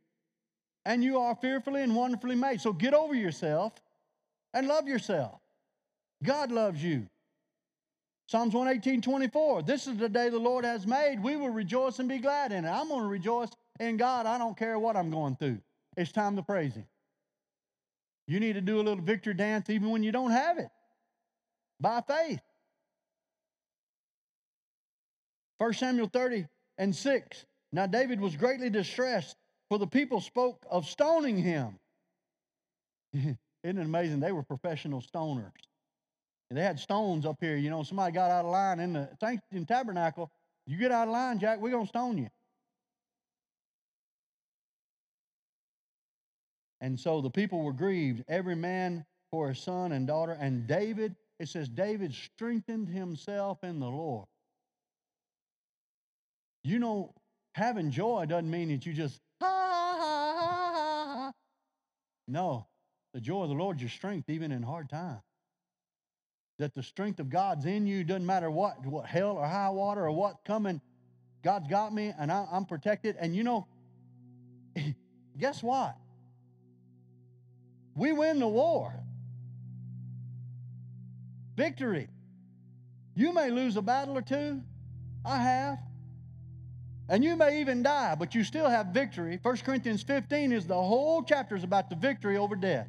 and 0.85 1.03
you 1.03 1.19
are 1.19 1.35
fearfully 1.35 1.83
and 1.83 1.95
wonderfully 1.95 2.35
made. 2.35 2.59
So 2.61 2.73
get 2.73 2.93
over 2.93 3.13
yourself 3.13 3.73
and 4.53 4.67
love 4.67 4.87
yourself. 4.87 5.39
God 6.23 6.51
loves 6.51 6.83
you. 6.83 7.07
Psalms 8.27 8.53
118, 8.53 9.01
24. 9.01 9.61
This 9.61 9.87
is 9.87 9.97
the 9.97 10.09
day 10.09 10.29
the 10.29 10.37
Lord 10.37 10.65
has 10.65 10.85
made. 10.85 11.21
We 11.23 11.37
will 11.37 11.49
rejoice 11.49 11.99
and 11.99 12.09
be 12.09 12.17
glad 12.17 12.51
in 12.51 12.65
it. 12.65 12.69
I'm 12.69 12.89
going 12.89 13.03
to 13.03 13.07
rejoice 13.07 13.49
in 13.79 13.95
God. 13.95 14.25
I 14.25 14.37
don't 14.37 14.57
care 14.57 14.77
what 14.77 14.97
I'm 14.97 15.09
going 15.09 15.37
through. 15.37 15.59
It's 15.95 16.11
time 16.11 16.35
to 16.35 16.43
praise 16.43 16.75
Him. 16.75 16.85
You 18.28 18.39
need 18.39 18.53
to 18.53 18.61
do 18.61 18.78
a 18.78 18.84
little 18.84 19.03
victory 19.03 19.34
dance 19.34 19.69
even 19.69 19.89
when 19.89 20.03
you 20.03 20.11
don't 20.11 20.32
have 20.32 20.57
it 20.57 20.69
by 21.80 22.01
faith. 22.01 22.41
1 25.59 25.73
Samuel 25.73 26.09
30 26.11 26.45
and 26.78 26.95
6. 26.95 27.45
Now 27.71 27.88
David 27.88 28.19
was 28.19 28.36
greatly 28.36 28.69
distressed, 28.69 29.36
for 29.69 29.80
the 29.80 29.88
people 29.88 30.21
spoke 30.21 30.65
of 30.69 30.88
stoning 30.88 31.38
him. 31.38 31.80
Isn't 33.13 33.38
it 33.63 33.86
amazing? 33.86 34.19
They 34.19 34.32
were 34.32 34.43
professional 34.43 35.01
stoners. 35.01 35.51
And 36.49 36.57
they 36.57 36.63
had 36.63 36.80
stones 36.80 37.25
up 37.25 37.38
here. 37.41 37.57
You 37.57 37.69
know, 37.69 37.84
somebody 37.84 38.13
got 38.13 38.32
out 38.32 38.45
of 38.45 38.51
line 38.51 38.80
in 38.80 38.93
the 38.93 39.39
in 39.51 39.65
tabernacle. 39.65 40.32
You 40.65 40.78
get 40.78 40.91
out 40.91 41.07
of 41.07 41.13
line, 41.13 41.39
Jack, 41.39 41.59
we're 41.59 41.71
going 41.71 41.86
to 41.86 41.89
stone 41.89 42.17
you. 42.17 42.30
And 46.82 46.99
so 46.99 47.21
the 47.21 47.30
people 47.30 47.63
were 47.63 47.73
grieved, 47.73 48.23
every 48.28 48.55
man 48.55 49.05
for 49.32 49.49
his 49.49 49.59
son 49.59 49.91
and 49.91 50.07
daughter. 50.07 50.38
And 50.39 50.67
David, 50.67 51.15
it 51.39 51.49
says, 51.49 51.67
David 51.69 52.13
strengthened 52.13 52.88
himself 52.89 53.63
in 53.63 53.80
the 53.80 53.88
Lord. 53.88 54.28
You 56.63 56.80
know, 56.80 57.13
having 57.55 57.91
joy 57.91 58.25
doesn't 58.25 58.49
mean 58.49 58.69
that 58.69 58.86
you 58.86 58.93
just, 58.93 59.19
ha, 59.41 59.47
ha, 59.47 59.97
ha, 59.99 60.73
ha, 60.73 61.13
ha. 61.15 61.32
No, 62.28 62.67
the 63.13 63.21
joy 63.21 63.43
of 63.43 63.49
the 63.49 63.55
Lord 63.55 63.78
is 63.78 63.84
your 63.84 63.89
strength, 63.89 64.30
even 64.30 64.51
in 64.51 64.61
hard 64.61 64.89
times. 64.89 65.21
That 66.59 66.73
the 66.75 66.84
strength 66.84 67.19
of 67.19 67.30
God's 67.30 67.65
in 67.65 67.88
you, 67.88 68.03
doesn't 68.03 68.25
matter 68.25 68.51
what, 68.51 68.86
what 68.86 69.05
hell 69.05 69.38
or 69.38 69.47
high 69.47 69.69
water 69.69 70.05
or 70.05 70.11
what 70.11 70.38
coming, 70.43 70.82
God's 71.43 71.67
got 71.67 71.93
me 71.93 72.13
and 72.19 72.32
I, 72.32 72.47
I'm 72.51 72.65
protected. 72.65 73.15
And 73.19 73.36
you 73.36 73.43
know, 73.43 73.67
guess 75.38 75.63
what? 75.63 75.95
We 77.97 78.13
win 78.13 78.39
the 78.39 78.47
war. 78.47 78.93
Victory. 81.55 82.07
You 83.15 83.33
may 83.33 83.49
lose 83.49 83.75
a 83.75 83.81
battle 83.81 84.15
or 84.15 84.21
two. 84.21 84.61
I 85.25 85.37
have. 85.37 85.79
And 87.09 87.23
you 87.23 87.35
may 87.35 87.59
even 87.59 87.81
die, 87.81 88.15
but 88.15 88.35
you 88.35 88.43
still 88.43 88.69
have 88.69 88.87
victory. 88.87 89.39
1 89.41 89.57
Corinthians 89.57 90.03
15 90.03 90.51
is 90.51 90.67
the 90.67 90.75
whole 90.75 91.23
chapter 91.23 91.55
is 91.55 91.63
about 91.63 91.89
the 91.89 91.95
victory 91.95 92.37
over 92.37 92.55
death. 92.55 92.87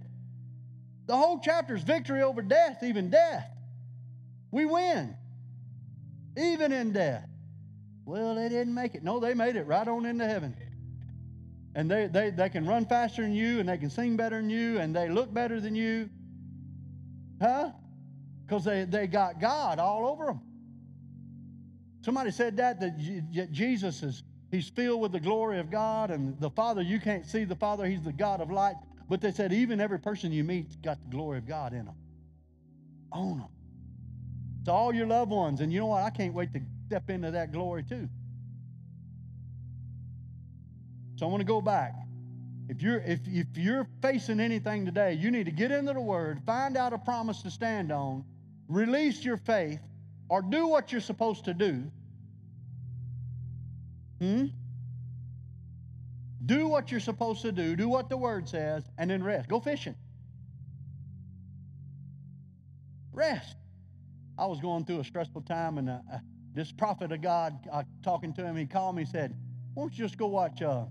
The 1.06 1.16
whole 1.16 1.40
chapter 1.42 1.74
is 1.74 1.82
victory 1.82 2.22
over 2.22 2.42
death, 2.42 2.82
even 2.82 3.08
death. 3.08 3.48
We 4.50 4.66
win, 4.66 5.16
even 6.36 6.70
in 6.70 6.92
death. 6.92 7.26
Well, 8.04 8.34
they 8.34 8.50
didn't 8.50 8.74
make 8.74 8.94
it. 8.94 9.02
No, 9.02 9.20
they 9.20 9.32
made 9.32 9.56
it 9.56 9.66
right 9.66 9.88
on 9.88 10.04
into 10.04 10.26
heaven 10.26 10.54
and 11.78 11.88
they, 11.88 12.08
they, 12.08 12.30
they 12.30 12.48
can 12.48 12.66
run 12.66 12.84
faster 12.86 13.22
than 13.22 13.32
you 13.32 13.60
and 13.60 13.68
they 13.68 13.78
can 13.78 13.88
sing 13.88 14.16
better 14.16 14.38
than 14.38 14.50
you 14.50 14.80
and 14.80 14.96
they 14.96 15.08
look 15.08 15.32
better 15.32 15.60
than 15.60 15.76
you. 15.76 16.10
Huh? 17.40 17.70
Because 18.44 18.64
they, 18.64 18.82
they 18.82 19.06
got 19.06 19.40
God 19.40 19.78
all 19.78 20.08
over 20.08 20.26
them. 20.26 20.40
Somebody 22.00 22.32
said 22.32 22.56
that, 22.56 22.80
that 22.80 22.98
Jesus 23.52 24.02
is, 24.02 24.24
he's 24.50 24.68
filled 24.68 25.00
with 25.00 25.12
the 25.12 25.20
glory 25.20 25.60
of 25.60 25.70
God 25.70 26.10
and 26.10 26.36
the 26.40 26.50
Father, 26.50 26.82
you 26.82 26.98
can't 26.98 27.24
see 27.24 27.44
the 27.44 27.54
Father, 27.54 27.86
he's 27.86 28.02
the 28.02 28.12
God 28.12 28.40
of 28.40 28.50
light. 28.50 28.74
But 29.08 29.20
they 29.20 29.30
said 29.30 29.52
even 29.52 29.80
every 29.80 30.00
person 30.00 30.32
you 30.32 30.42
meet's 30.42 30.74
got 30.74 31.00
the 31.00 31.08
glory 31.08 31.38
of 31.38 31.46
God 31.46 31.72
in 31.74 31.84
them. 31.84 31.94
Own 33.12 33.38
them. 33.38 33.48
To 34.64 34.72
all 34.72 34.92
your 34.92 35.06
loved 35.06 35.30
ones. 35.30 35.60
And 35.60 35.72
you 35.72 35.78
know 35.78 35.86
what? 35.86 36.02
I 36.02 36.10
can't 36.10 36.34
wait 36.34 36.52
to 36.54 36.60
step 36.88 37.08
into 37.08 37.30
that 37.30 37.52
glory 37.52 37.84
too. 37.84 38.08
So 41.18 41.26
I 41.26 41.30
want 41.30 41.40
to 41.40 41.46
go 41.46 41.60
back. 41.60 41.96
If 42.68 42.80
you're 42.80 43.00
if, 43.00 43.18
if 43.26 43.46
you're 43.56 43.88
facing 44.00 44.38
anything 44.38 44.86
today, 44.86 45.14
you 45.14 45.32
need 45.32 45.46
to 45.46 45.50
get 45.50 45.72
into 45.72 45.92
the 45.92 46.00
Word, 46.00 46.40
find 46.46 46.76
out 46.76 46.92
a 46.92 46.98
promise 46.98 47.42
to 47.42 47.50
stand 47.50 47.90
on, 47.90 48.24
release 48.68 49.24
your 49.24 49.36
faith, 49.36 49.80
or 50.28 50.42
do 50.42 50.68
what 50.68 50.92
you're 50.92 51.00
supposed 51.00 51.46
to 51.46 51.54
do. 51.54 51.90
Hmm? 54.20 54.44
Do 56.46 56.68
what 56.68 56.92
you're 56.92 57.00
supposed 57.00 57.42
to 57.42 57.50
do, 57.50 57.74
do 57.74 57.88
what 57.88 58.08
the 58.08 58.16
Word 58.16 58.48
says, 58.48 58.84
and 58.96 59.10
then 59.10 59.24
rest. 59.24 59.48
Go 59.48 59.58
fishing. 59.58 59.96
Rest. 63.12 63.56
I 64.38 64.46
was 64.46 64.60
going 64.60 64.84
through 64.84 65.00
a 65.00 65.04
stressful 65.04 65.42
time, 65.42 65.78
and 65.78 65.90
uh, 65.90 65.98
uh, 66.12 66.18
this 66.54 66.70
prophet 66.70 67.10
of 67.10 67.22
God, 67.22 67.58
uh, 67.72 67.82
talking 68.04 68.32
to 68.34 68.44
him, 68.44 68.54
he 68.56 68.66
called 68.66 68.94
me, 68.94 69.04
said, 69.04 69.34
Won't 69.74 69.98
you 69.98 70.04
just 70.04 70.16
go 70.16 70.28
watch 70.28 70.62
uh, 70.62 70.84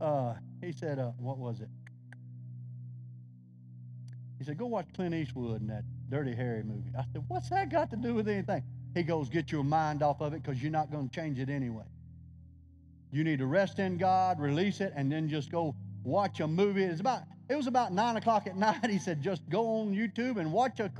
uh, 0.00 0.34
he 0.62 0.72
said, 0.72 0.98
uh, 0.98 1.12
what 1.18 1.38
was 1.38 1.60
it? 1.60 1.68
He 4.38 4.44
said, 4.44 4.56
go 4.56 4.66
watch 4.66 4.86
Clint 4.94 5.14
Eastwood 5.14 5.60
in 5.60 5.66
that 5.68 5.84
Dirty 6.08 6.34
Harry 6.34 6.62
movie. 6.62 6.90
I 6.96 7.04
said, 7.12 7.24
what's 7.28 7.50
that 7.50 7.70
got 7.70 7.90
to 7.90 7.96
do 7.96 8.14
with 8.14 8.28
anything? 8.28 8.62
He 8.94 9.02
goes, 9.02 9.28
get 9.28 9.50
your 9.50 9.64
mind 9.64 10.02
off 10.02 10.20
of 10.20 10.32
it 10.32 10.42
because 10.42 10.62
you're 10.62 10.72
not 10.72 10.90
going 10.90 11.08
to 11.08 11.14
change 11.14 11.38
it 11.38 11.48
anyway. 11.48 11.84
You 13.10 13.24
need 13.24 13.38
to 13.40 13.46
rest 13.46 13.78
in 13.78 13.98
God, 13.98 14.40
release 14.40 14.80
it, 14.80 14.92
and 14.94 15.10
then 15.10 15.28
just 15.28 15.50
go 15.50 15.74
watch 16.04 16.40
a 16.40 16.46
movie. 16.46 16.84
It's 16.84 17.00
about, 17.00 17.22
it 17.48 17.56
was 17.56 17.66
about 17.66 17.92
9 17.92 18.16
o'clock 18.16 18.46
at 18.46 18.56
night. 18.56 18.88
He 18.88 18.98
said, 18.98 19.22
just 19.22 19.48
go 19.48 19.80
on 19.80 19.94
YouTube 19.94 20.38
and 20.38 20.52
watch 20.52 20.78
a, 20.80 20.90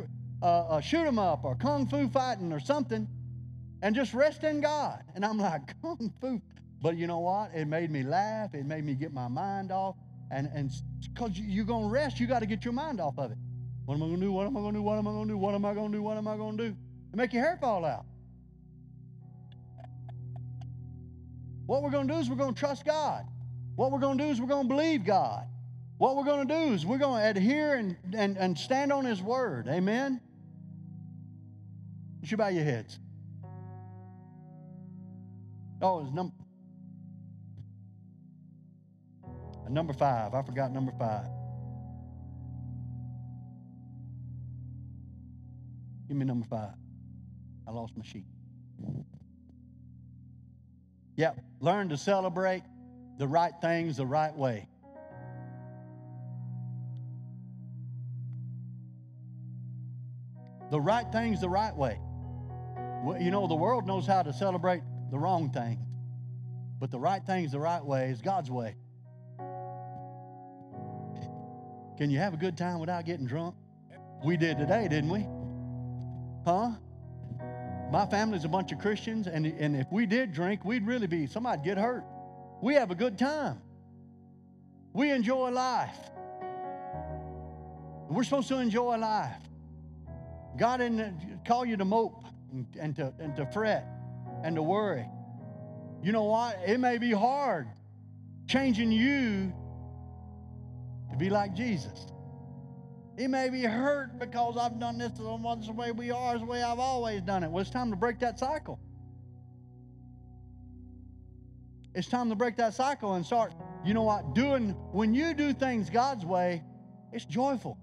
a, 0.43 0.67
a 0.77 0.83
shoot 0.83 1.07
'em 1.07 1.19
up 1.19 1.45
or 1.45 1.55
kung 1.55 1.87
fu 1.87 2.09
fighting 2.09 2.53
or 2.53 2.61
something 2.61 3.07
and 3.83 3.95
just 3.95 4.15
rest 4.15 4.45
in 4.45 4.61
God. 4.61 5.03
And 5.15 5.25
I'm 5.25 5.39
like, 5.39 5.81
kung 5.83 6.13
fu. 6.21 6.41
But 6.81 6.97
you 6.97 7.07
know 7.07 7.19
what? 7.19 7.51
It 7.55 7.67
made 7.67 7.91
me 7.91 8.03
laugh. 8.03 8.55
It 8.55 8.65
made 8.65 8.85
me 8.85 8.95
get 8.95 9.13
my 9.13 9.29
mind 9.29 9.73
off. 9.73 9.97
And 10.31 10.49
and 10.55 10.71
because 11.03 11.39
you're 11.39 11.65
to 11.65 11.89
rest, 11.89 12.21
you 12.21 12.27
got 12.27 12.41
to 12.41 12.47
get 12.47 12.65
your 12.65 12.75
mind 12.75 13.01
off 13.01 13.19
of 13.19 13.31
it. 13.31 13.39
What 13.87 13.95
am 13.95 14.03
I 14.03 14.09
to 14.09 14.17
do? 14.17 14.33
What 14.33 14.47
am 14.47 14.57
I 14.57 14.61
to 14.61 14.73
do? 14.73 14.83
What 14.83 14.99
am 14.99 15.09
I 15.09 15.23
to 15.23 15.27
do? 15.27 15.39
What 15.39 15.55
am 15.55 15.65
I 15.65 15.73
to 15.73 15.89
do? 15.89 16.03
What 16.03 16.17
am 16.19 16.29
I 16.29 16.37
to 16.37 16.57
do? 16.57 16.65
And 16.65 17.15
make 17.15 17.33
your 17.33 17.43
hair 17.43 17.57
fall 17.61 17.85
out. 17.85 18.05
What 21.67 21.83
we're 21.83 21.91
to 21.91 22.05
do 22.05 22.15
is 22.15 22.31
we're 22.31 22.47
to 22.47 22.53
trust 22.53 22.85
God. 22.85 23.27
What 23.77 23.93
we're 23.93 24.01
to 24.01 24.15
do 24.17 24.25
is 24.25 24.41
we're 24.41 24.49
to 24.49 24.65
believe 24.67 25.05
God. 25.05 25.47
What 25.99 26.17
we're 26.17 26.25
to 26.25 26.45
do 26.45 26.73
is 26.73 26.87
we're 26.87 26.99
to 26.99 27.15
adhere 27.15 27.75
and, 27.75 27.97
and, 28.15 28.37
and 28.39 28.59
stand 28.59 28.93
on 28.93 29.05
His 29.05 29.23
word. 29.23 29.69
Amen? 29.69 30.21
You 32.23 32.29
should 32.29 32.39
bow 32.39 32.49
your 32.49 32.65
heads. 32.65 32.99
Oh, 35.83 36.01
it's 36.01 36.13
number. 36.13 36.35
Number 39.71 39.93
five. 39.93 40.35
I 40.35 40.43
forgot 40.43 40.73
number 40.73 40.93
five. 40.99 41.27
Give 46.09 46.17
me 46.17 46.25
number 46.25 46.47
five. 46.47 46.75
I 47.67 47.71
lost 47.71 47.97
my 47.97 48.05
sheet. 48.05 48.25
Yep. 51.17 51.41
Learn 51.61 51.89
to 51.91 51.97
celebrate 51.97 52.63
the 53.19 53.27
right 53.27 53.53
things 53.61 53.97
the 53.97 54.07
right 54.07 54.35
way. 54.35 54.69
The 60.71 60.81
right 60.81 61.11
things 61.11 61.41
the 61.41 61.49
right 61.49 61.75
way. 61.75 61.99
Well, 63.05 63.21
you 63.21 63.31
know, 63.31 63.47
the 63.47 63.55
world 63.55 63.87
knows 63.87 64.07
how 64.07 64.23
to 64.23 64.33
celebrate 64.33 64.83
the 65.11 65.19
wrong 65.19 65.51
thing, 65.51 65.79
but 66.79 66.91
the 66.91 66.99
right 66.99 67.25
things 67.25 67.53
the 67.53 67.61
right 67.61 67.85
way 67.85 68.11
is 68.11 68.21
God's 68.21 68.51
way. 68.51 68.77
Can 71.99 72.11
you 72.11 72.19
have 72.21 72.33
a 72.33 72.37
good 72.37 72.57
time 72.57 72.79
without 72.79 73.05
getting 73.05 73.27
drunk? 73.27 73.57
We 74.25 74.37
did 74.37 74.57
today, 74.57 74.87
didn't 74.87 75.11
we? 75.11 75.27
Huh? 76.45 76.71
My 77.91 78.07
family's 78.07 78.45
a 78.45 78.49
bunch 78.49 78.71
of 78.71 78.79
Christians, 78.79 79.27
and, 79.27 79.45
and 79.45 79.75
if 79.75 79.91
we 79.91 80.07
did 80.07 80.33
drink, 80.33 80.65
we'd 80.65 80.87
really 80.87 81.09
be, 81.09 81.27
somebody'd 81.27 81.65
get 81.65 81.77
hurt. 81.77 82.05
We 82.63 82.75
have 82.75 82.93
a 82.93 82.95
good 82.95 83.19
time. 83.19 83.61
We 84.93 85.11
enjoy 85.11 85.51
life. 85.51 85.99
We're 88.09 88.23
supposed 88.23 88.47
to 88.49 88.59
enjoy 88.59 88.97
life. 88.97 89.43
God 90.57 90.77
didn't 90.77 91.45
call 91.45 91.65
you 91.65 91.77
to 91.77 91.85
mope 91.85 92.25
and, 92.53 92.67
and, 92.79 92.97
to, 92.97 93.13
and 93.19 93.35
to 93.35 93.45
fret 93.47 93.85
and 94.45 94.55
to 94.55 94.63
worry. 94.63 95.05
You 96.05 96.13
know 96.13 96.25
what? 96.25 96.61
It 96.65 96.79
may 96.79 96.99
be 96.99 97.11
hard 97.11 97.67
changing 98.47 98.93
you 98.93 99.53
to 101.11 101.17
be 101.17 101.31
like 101.31 101.55
Jesus. 101.55 102.07
He 103.19 103.27
may 103.27 103.49
be 103.49 103.63
hurt 103.63 104.19
because 104.19 104.57
I've 104.57 104.79
done 104.79 104.99
this 104.99 105.13
the 105.13 105.73
way 105.73 105.91
we 105.91 106.11
are, 106.11 106.37
is 106.37 106.41
the 106.41 106.47
way 106.47 106.63
I've 106.63 106.79
always 106.79 107.21
done 107.23 107.43
it. 107.43 107.51
Well, 107.51 107.61
it's 107.61 107.71
time 107.71 107.91
to 107.91 107.97
break 107.97 108.21
that 108.21 108.39
cycle. 108.39 108.79
It's 111.95 112.07
time 112.07 112.29
to 112.29 112.37
break 112.37 112.57
that 112.59 112.75
cycle 112.75 113.15
and 113.15 113.27
start, 113.27 113.55
you 113.85 113.93
know 113.93 114.05
what, 114.05 114.35
doing, 114.35 114.71
when 114.93 115.15
you 115.15 115.35
do 115.35 115.53
things 115.53 115.91
God's 115.91 116.25
way, 116.25 116.63
it's 117.13 117.25
joyful. 117.25 117.77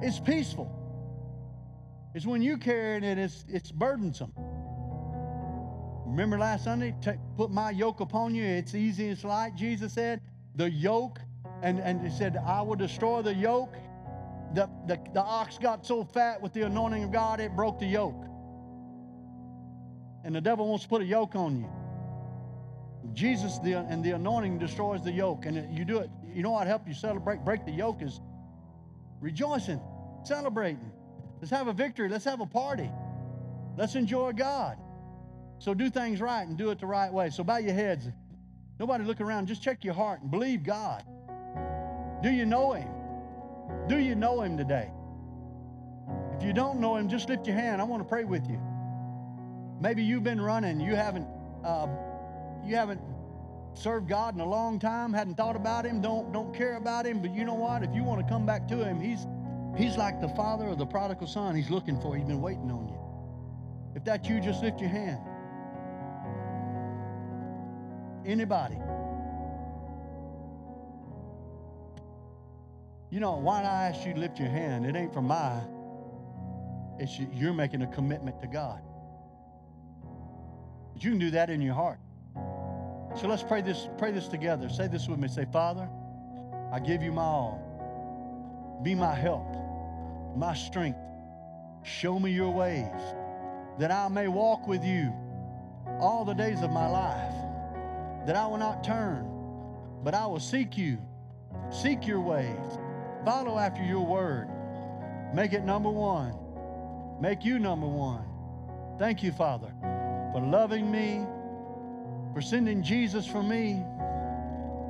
It's 0.00 0.18
peaceful. 0.18 0.72
It's 2.14 2.24
when 2.24 2.40
you 2.40 2.56
carry 2.56 2.96
it, 2.96 3.18
it's, 3.18 3.44
it's 3.48 3.70
burdensome. 3.70 4.32
Remember 6.06 6.38
last 6.38 6.64
Sunday, 6.64 6.94
put 7.36 7.50
my 7.50 7.70
yoke 7.70 8.00
upon 8.00 8.34
you. 8.34 8.44
It's 8.44 8.74
easy, 8.74 9.08
it's 9.08 9.24
light. 9.24 9.54
Jesus 9.54 9.92
said, 9.92 10.20
the 10.56 10.70
yoke 10.70 11.20
And, 11.62 11.78
and 11.78 12.00
he 12.02 12.10
said, 12.10 12.36
I 12.36 12.60
will 12.62 12.76
destroy 12.76 13.22
the 13.22 13.34
yoke. 13.34 13.74
The, 14.54 14.68
the, 14.86 14.98
the 15.14 15.22
ox 15.22 15.58
got 15.58 15.86
so 15.86 16.04
fat 16.04 16.42
with 16.42 16.52
the 16.52 16.62
anointing 16.62 17.04
of 17.04 17.12
God, 17.12 17.40
it 17.40 17.54
broke 17.56 17.78
the 17.78 17.86
yoke. 17.86 18.26
And 20.24 20.34
the 20.34 20.40
devil 20.40 20.68
wants 20.68 20.84
to 20.84 20.88
put 20.88 21.00
a 21.02 21.04
yoke 21.04 21.34
on 21.34 21.56
you. 21.56 21.68
Jesus 23.14 23.58
the, 23.58 23.74
and 23.74 24.04
the 24.04 24.12
anointing 24.12 24.58
destroys 24.58 25.02
the 25.02 25.12
yoke. 25.12 25.46
And 25.46 25.76
you 25.76 25.84
do 25.84 25.98
it, 25.98 26.10
you 26.34 26.42
know 26.42 26.50
what 26.50 26.66
help 26.66 26.86
you 26.86 26.94
celebrate, 26.94 27.44
break 27.44 27.64
the 27.64 27.72
yoke 27.72 28.02
is 28.02 28.20
rejoicing, 29.20 29.80
celebrating. 30.24 30.92
Let's 31.40 31.50
have 31.50 31.66
a 31.66 31.72
victory. 31.72 32.08
Let's 32.08 32.24
have 32.24 32.40
a 32.40 32.46
party. 32.46 32.90
Let's 33.76 33.96
enjoy 33.96 34.32
God. 34.32 34.78
So 35.58 35.74
do 35.74 35.90
things 35.90 36.20
right 36.20 36.46
and 36.46 36.56
do 36.56 36.70
it 36.70 36.78
the 36.78 36.86
right 36.86 37.12
way. 37.12 37.30
So 37.30 37.42
bow 37.42 37.56
your 37.56 37.74
heads. 37.74 38.08
Nobody 38.78 39.04
look 39.04 39.20
around. 39.20 39.46
Just 39.46 39.62
check 39.62 39.84
your 39.84 39.94
heart 39.94 40.22
and 40.22 40.30
believe 40.30 40.62
God. 40.62 41.04
Do 42.22 42.30
you 42.30 42.46
know 42.46 42.72
Him? 42.72 42.88
Do 43.88 43.98
you 43.98 44.14
know 44.14 44.42
Him 44.42 44.56
today? 44.56 44.90
If 46.36 46.42
you 46.42 46.52
don't 46.52 46.80
know 46.80 46.96
Him, 46.96 47.08
just 47.08 47.28
lift 47.28 47.46
your 47.46 47.56
hand. 47.56 47.80
I 47.80 47.84
want 47.84 48.02
to 48.02 48.08
pray 48.08 48.24
with 48.24 48.48
you. 48.48 48.60
Maybe 49.80 50.02
you've 50.02 50.24
been 50.24 50.40
running. 50.40 50.80
You 50.80 50.94
haven't. 50.94 51.26
Uh, 51.64 51.88
you 52.64 52.76
haven't 52.76 53.00
served 53.74 54.08
God 54.08 54.34
in 54.34 54.40
a 54.40 54.48
long 54.48 54.78
time. 54.78 55.12
Hadn't 55.12 55.36
thought 55.36 55.56
about 55.56 55.84
Him. 55.84 56.00
Don't 56.00 56.32
don't 56.32 56.54
care 56.54 56.76
about 56.76 57.06
Him. 57.06 57.20
But 57.20 57.34
you 57.34 57.44
know 57.44 57.54
what? 57.54 57.82
If 57.82 57.94
you 57.94 58.04
want 58.04 58.20
to 58.20 58.32
come 58.32 58.46
back 58.46 58.68
to 58.68 58.84
Him, 58.84 59.00
He's 59.00 59.26
He's 59.76 59.96
like 59.96 60.20
the 60.20 60.28
father 60.28 60.66
of 60.68 60.78
the 60.78 60.86
prodigal 60.86 61.26
son. 61.26 61.56
He's 61.56 61.70
looking 61.70 62.00
for. 62.00 62.14
He's 62.14 62.26
been 62.26 62.42
waiting 62.42 62.70
on 62.70 62.88
you. 62.88 62.98
If 63.96 64.04
that's 64.04 64.28
you, 64.28 64.40
just 64.40 64.62
lift 64.62 64.80
your 64.80 64.90
hand. 64.90 65.20
Anybody? 68.24 68.78
You 73.12 73.20
know, 73.20 73.36
why 73.36 73.60
I 73.60 73.88
ask 73.88 74.06
you 74.06 74.14
to 74.14 74.18
lift 74.18 74.38
your 74.38 74.48
hand? 74.48 74.86
It 74.86 74.96
ain't 74.96 75.12
for 75.12 75.20
my. 75.20 75.60
It's 76.98 77.18
you- 77.18 77.28
you're 77.30 77.52
making 77.52 77.82
a 77.82 77.86
commitment 77.86 78.40
to 78.40 78.46
God. 78.46 78.80
But 80.94 81.04
you 81.04 81.10
can 81.10 81.18
do 81.18 81.30
that 81.32 81.50
in 81.50 81.60
your 81.60 81.74
heart. 81.74 82.00
So 83.16 83.28
let's 83.28 83.42
pray 83.42 83.60
this, 83.60 83.86
pray 83.98 84.12
this 84.12 84.28
together. 84.28 84.70
Say 84.70 84.88
this 84.88 85.08
with 85.08 85.18
me. 85.18 85.28
Say, 85.28 85.44
Father, 85.44 85.86
I 86.72 86.80
give 86.80 87.02
you 87.02 87.12
my 87.12 87.22
all. 87.22 88.80
Be 88.82 88.94
my 88.94 89.14
help, 89.14 89.46
my 90.34 90.54
strength. 90.54 90.98
Show 91.82 92.18
me 92.18 92.30
your 92.30 92.50
ways, 92.50 93.14
that 93.76 93.90
I 93.90 94.08
may 94.08 94.28
walk 94.28 94.66
with 94.66 94.86
you 94.86 95.12
all 96.00 96.24
the 96.24 96.32
days 96.32 96.62
of 96.62 96.70
my 96.70 96.86
life, 96.86 97.34
that 98.24 98.36
I 98.36 98.46
will 98.46 98.56
not 98.56 98.82
turn, 98.82 99.28
but 100.02 100.14
I 100.14 100.24
will 100.24 100.40
seek 100.40 100.78
you, 100.78 100.96
seek 101.68 102.06
your 102.06 102.20
ways, 102.20 102.78
follow 103.24 103.58
after 103.58 103.82
your 103.82 104.04
word. 104.04 104.48
Make 105.34 105.52
it 105.52 105.64
number 105.64 105.90
one. 105.90 106.34
Make 107.20 107.44
you 107.44 107.58
number 107.58 107.86
one. 107.86 108.24
Thank 108.98 109.22
you, 109.22 109.32
Father, 109.32 109.72
for 110.32 110.40
loving 110.40 110.90
me, 110.90 111.24
for 112.34 112.40
sending 112.40 112.82
Jesus 112.82 113.26
for 113.26 113.42
me, 113.42 113.82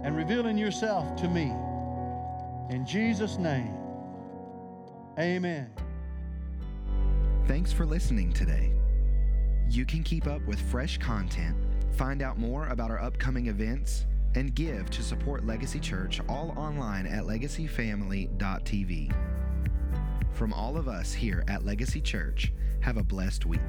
and 0.05 0.17
revealing 0.17 0.59
yourself 0.59 1.15
to 1.17 1.29
me. 1.29 1.53
In 2.75 2.85
Jesus' 2.87 3.39
name, 3.39 3.75
amen. 5.19 5.71
Thanks 7.47 7.73
for 7.73 7.85
listening 7.85 8.33
today. 8.33 8.73
You 9.69 9.85
can 9.85 10.03
keep 10.03 10.27
up 10.27 10.45
with 10.47 10.61
fresh 10.61 10.99
content, 10.99 11.57
find 11.93 12.23
out 12.23 12.39
more 12.39 12.67
about 12.69 12.91
our 12.91 13.01
upcoming 13.01 13.47
events, 13.47 14.07
and 14.35 14.55
give 14.55 14.91
to 14.91 15.03
support 15.03 15.47
Legacy 15.47 15.79
Church 15.79 16.21
all 16.29 16.55
online 16.57 17.07
at 17.07 17.25
legacyfamily.tv. 17.25 19.15
From 20.33 20.53
all 20.53 20.77
of 20.77 20.89
us 20.89 21.13
here 21.13 21.45
at 21.49 21.65
Legacy 21.65 22.01
Church, 22.01 22.53
have 22.81 22.97
a 22.97 23.03
blessed 23.03 23.47
week. 23.47 23.61